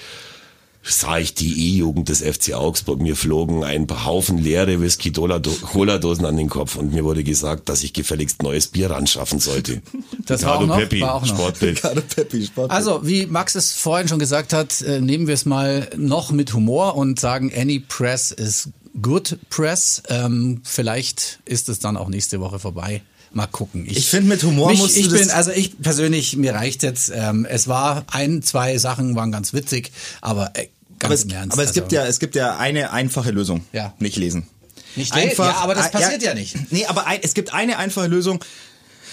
sah 0.87 1.17
ich 1.17 1.33
die 1.33 1.73
E-Jugend 1.73 2.09
des 2.09 2.21
FC 2.21 2.53
Augsburg. 2.53 3.01
Mir 3.01 3.15
flogen 3.15 3.63
ein 3.63 3.87
paar 3.87 4.05
Haufen 4.05 4.37
leere 4.37 4.79
Whisky-Cola-Dosen 4.79 6.25
an 6.25 6.37
den 6.37 6.47
Kopf 6.47 6.75
und 6.75 6.93
mir 6.93 7.03
wurde 7.03 7.23
gesagt, 7.23 7.69
dass 7.69 7.83
ich 7.83 7.93
gefälligst 7.93 8.43
neues 8.43 8.67
Bier 8.67 8.91
ran 8.91 9.07
schaffen 9.07 9.39
sollte. 9.39 9.81
Das 10.27 10.43
war 10.43 10.57
auch 10.57 10.65
noch, 10.65 10.79
Peppi, 10.79 11.01
war 11.01 11.15
auch 11.15 11.21
noch. 11.21 11.35
Sportbild. 11.35 11.79
Peppi, 12.15 12.45
Sport. 12.47 12.71
Also, 12.71 13.05
wie 13.05 13.27
Max 13.27 13.53
es 13.53 13.73
vorhin 13.73 14.07
schon 14.07 14.17
gesagt 14.17 14.53
hat, 14.53 14.81
äh, 14.81 14.99
nehmen 14.99 15.27
wir 15.27 15.35
es 15.35 15.45
mal 15.45 15.87
noch 15.97 16.31
mit 16.31 16.51
Humor 16.55 16.95
und 16.95 17.19
sagen, 17.19 17.51
any 17.55 17.79
press 17.79 18.31
is 18.31 18.69
good 19.03 19.37
press. 19.51 20.01
Ähm, 20.09 20.61
vielleicht 20.63 21.41
ist 21.45 21.69
es 21.69 21.77
dann 21.77 21.95
auch 21.95 22.09
nächste 22.09 22.39
Woche 22.39 22.57
vorbei. 22.57 23.03
Mal 23.35 23.47
gucken. 23.47 23.85
Ich 23.85 24.07
finde, 24.07 24.29
mit 24.29 24.41
Humor 24.43 24.69
mich, 24.69 24.79
musst 24.79 24.95
du 24.95 24.99
ich 25.01 25.09
das- 25.09 25.19
bin, 25.19 25.29
also 25.29 25.51
ich 25.51 25.77
persönlich, 25.81 26.37
mir 26.37 26.55
reicht 26.55 26.83
jetzt. 26.83 27.11
Ähm, 27.13 27.45
es 27.47 27.67
war 27.67 28.05
ein, 28.07 28.41
zwei 28.41 28.77
Sachen 28.77 29.13
waren 29.17 29.29
ganz 29.29 29.51
witzig, 29.51 29.91
aber 30.21 30.51
äh, 30.53 30.69
ganz 30.99 31.03
aber 31.03 31.13
es, 31.15 31.23
im 31.25 31.31
Ernst. 31.31 31.51
aber 31.51 31.63
es 31.63 31.67
also, 31.69 31.81
gibt 31.81 31.91
ja, 31.91 32.05
es 32.05 32.19
gibt 32.19 32.35
ja 32.35 32.57
eine 32.57 32.93
einfache 32.93 33.31
Lösung. 33.31 33.65
Ja. 33.73 33.93
Nicht 33.99 34.15
lesen. 34.15 34.47
Nicht 34.95 35.13
lesen? 35.13 35.35
Ja, 35.37 35.57
aber 35.57 35.75
das 35.75 35.91
passiert 35.91 36.23
ja 36.23 36.33
nicht. 36.33 36.71
Nee, 36.71 36.85
aber 36.85 37.07
ein, 37.07 37.19
es 37.23 37.33
gibt 37.33 37.53
eine 37.53 37.77
einfache 37.77 38.07
Lösung. 38.07 38.41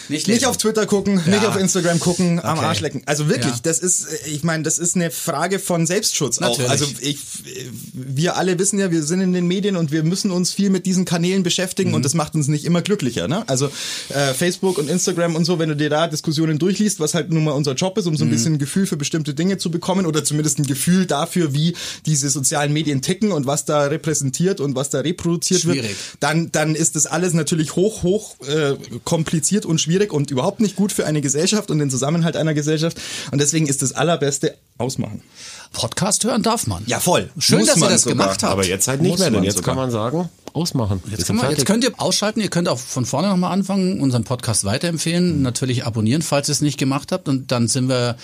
Nicht, 0.09 0.29
Nicht 0.29 0.47
auf 0.47 0.57
Twitter 0.57 0.87
gucken, 0.87 1.21
nicht 1.27 1.45
auf 1.45 1.57
Instagram 1.57 2.01
gucken, 2.01 2.41
am 2.41 2.59
Okay. 2.59 2.67
Arsch 2.67 2.81
lecken. 2.81 3.03
Also 3.07 3.29
wirklich, 3.29 3.55
Ja. 3.55 3.61
das 3.63 3.79
ist, 3.79 4.07
ich 4.27 4.43
meine, 4.45 4.63
das 4.63 4.79
ist 4.79 4.97
eine 4.97 5.11
Frage 5.11 5.59
von 5.59 5.87
Selbstschutz 5.87 6.41
Natürlich. 6.41 6.67
auch. 6.67 6.71
Also 6.71 6.87
ich, 7.01 7.19
wir 7.93 8.37
alle 8.37 8.59
wissen 8.59 8.79
ja, 8.79 8.91
wir 8.91 9.03
sind 9.03 9.21
in 9.21 9.33
den 9.33 9.47
Medien 9.47 9.77
und 9.77 9.91
wir 9.93 10.03
müssen 10.03 10.31
uns 10.31 10.53
viel 10.53 10.71
mit 10.71 10.87
diesen 10.87 11.05
Kanälen 11.05 11.43
beschäftigen 11.43 11.91
Mhm. 11.91 11.97
und 11.97 12.05
das 12.05 12.15
macht 12.15 12.35
uns 12.35 12.49
nicht 12.49 12.65
immer 12.65 12.83
glücklicher. 12.83 13.29
Ne? 13.29 13.49
Also 13.49 13.71
äh, 14.09 14.35
Facebook 14.35 14.79
und 14.79 14.89
Instagram 14.89 15.37
und 15.37 15.45
so, 15.45 15.59
wenn 15.59 15.69
du 15.69 15.77
dir 15.77 15.91
da 15.91 16.07
Diskussionen 16.09 16.59
durchliest, 16.59 17.01
was 17.01 17.15
halt 17.15 17.31
nun 17.31 17.45
mal 17.45 17.53
unser 17.53 17.75
Job 17.75 17.97
ist, 17.99 18.07
um 18.07 18.13
Mhm. 18.15 18.19
so 18.19 18.25
ein 18.25 18.31
bisschen 18.31 18.55
ein 18.55 18.59
Gefühl 18.59 18.87
für 18.87 18.97
bestimmte 18.97 19.35
Dinge 19.35 19.59
zu 19.59 19.71
bekommen 19.71 20.07
oder 20.07 20.25
zumindest 20.25 20.59
ein 20.59 20.67
Gefühl 20.67 21.07
dafür, 21.07 21.55
wie 21.55 21.75
diese 22.07 22.29
sozialen 22.31 22.73
Medien 22.73 23.03
ticken 23.03 23.33
und 23.33 23.47
was 23.47 23.65
da 23.65 23.85
repräsentiert 23.85 24.61
und 24.61 24.75
was 24.75 24.91
da 24.91 25.01
reproduziert 25.01 25.65
wird, 25.67 25.79
Schwierig. 25.79 25.97
dann, 26.21 26.51
dann 26.53 26.75
ist 26.75 26.97
das 26.97 27.07
alles 27.07 27.33
natürlich 27.33 27.77
hoch, 27.77 28.03
hoch 28.03 28.37
äh, 28.47 28.75
kompliziert 29.05 29.65
und 29.67 29.81
schwierig 29.81 29.92
und 30.13 30.31
überhaupt 30.31 30.61
nicht 30.61 30.77
gut 30.77 30.93
für 30.93 31.07
eine 31.07 31.21
Gesellschaft 31.21 31.71
und 31.71 31.79
den 31.79 31.91
Zusammenhalt 31.91 32.37
einer 32.37 32.55
Gesellschaft. 32.55 33.01
Und 33.31 33.41
deswegen 33.41 33.67
ist 33.67 33.83
das 33.83 33.93
Allerbeste 33.93 34.57
ausmachen. 34.79 35.23
Podcast 35.73 36.25
hören 36.25 36.43
darf 36.43 36.67
man. 36.67 36.83
Ja, 36.87 37.01
voll. 37.01 37.31
Schön, 37.39 37.61
Muss 37.61 37.69
dass 37.69 37.77
ihr 37.77 37.81
man 37.81 37.91
das 37.91 38.03
sogar. 38.03 38.17
gemacht 38.17 38.43
habt. 38.43 38.53
Aber 38.53 38.65
jetzt 38.65 38.89
halt 38.89 39.01
nicht 39.03 39.13
Muss 39.13 39.21
mehr, 39.21 39.31
denn 39.31 39.43
jetzt 39.45 39.57
sogar. 39.57 39.75
kann 39.75 39.83
man 39.83 39.91
sagen, 39.91 40.29
ausmachen. 40.53 41.03
Jetzt, 41.11 41.27
kann 41.27 41.37
man, 41.37 41.51
jetzt 41.51 41.65
könnt 41.67 41.85
ihr 41.85 41.93
ausschalten, 41.99 42.41
ihr 42.41 42.51
könnt 42.51 42.69
auch 42.69 42.79
von 42.79 43.07
vorne 43.07 43.29
nochmal 43.29 43.53
anfangen, 43.53 44.01
unseren 44.01 44.25
Podcast 44.25 44.65
weiterempfehlen, 44.65 45.41
natürlich 45.43 45.87
abonnieren, 45.87 46.23
falls 46.23 46.49
ihr 46.49 46.53
es 46.53 46.61
nicht 46.61 46.79
gemacht 46.79 47.13
habt. 47.13 47.29
Und 47.29 47.53
dann 47.53 47.69
sind 47.69 47.89
wir 47.89 48.17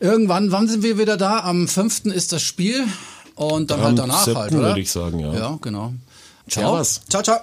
irgendwann, 0.00 0.52
wann 0.52 0.68
sind 0.68 0.82
wir 0.82 0.98
wieder 0.98 1.16
da? 1.16 1.40
Am 1.40 1.68
5. 1.68 2.06
ist 2.06 2.32
das 2.32 2.42
Spiel 2.42 2.84
und 3.34 3.70
dann 3.70 3.80
Am 3.80 3.86
halt 3.86 3.98
danach 3.98 4.24
7. 4.24 4.38
halt, 4.38 4.52
oder? 4.52 4.62
würde 4.68 4.80
ich 4.80 4.90
sagen, 4.90 5.18
ja. 5.20 5.34
Ja, 5.34 5.58
genau. 5.60 5.92
Ciao. 6.48 6.72
Servus. 6.72 7.00
Ciao, 7.08 7.22
ciao. 7.22 7.38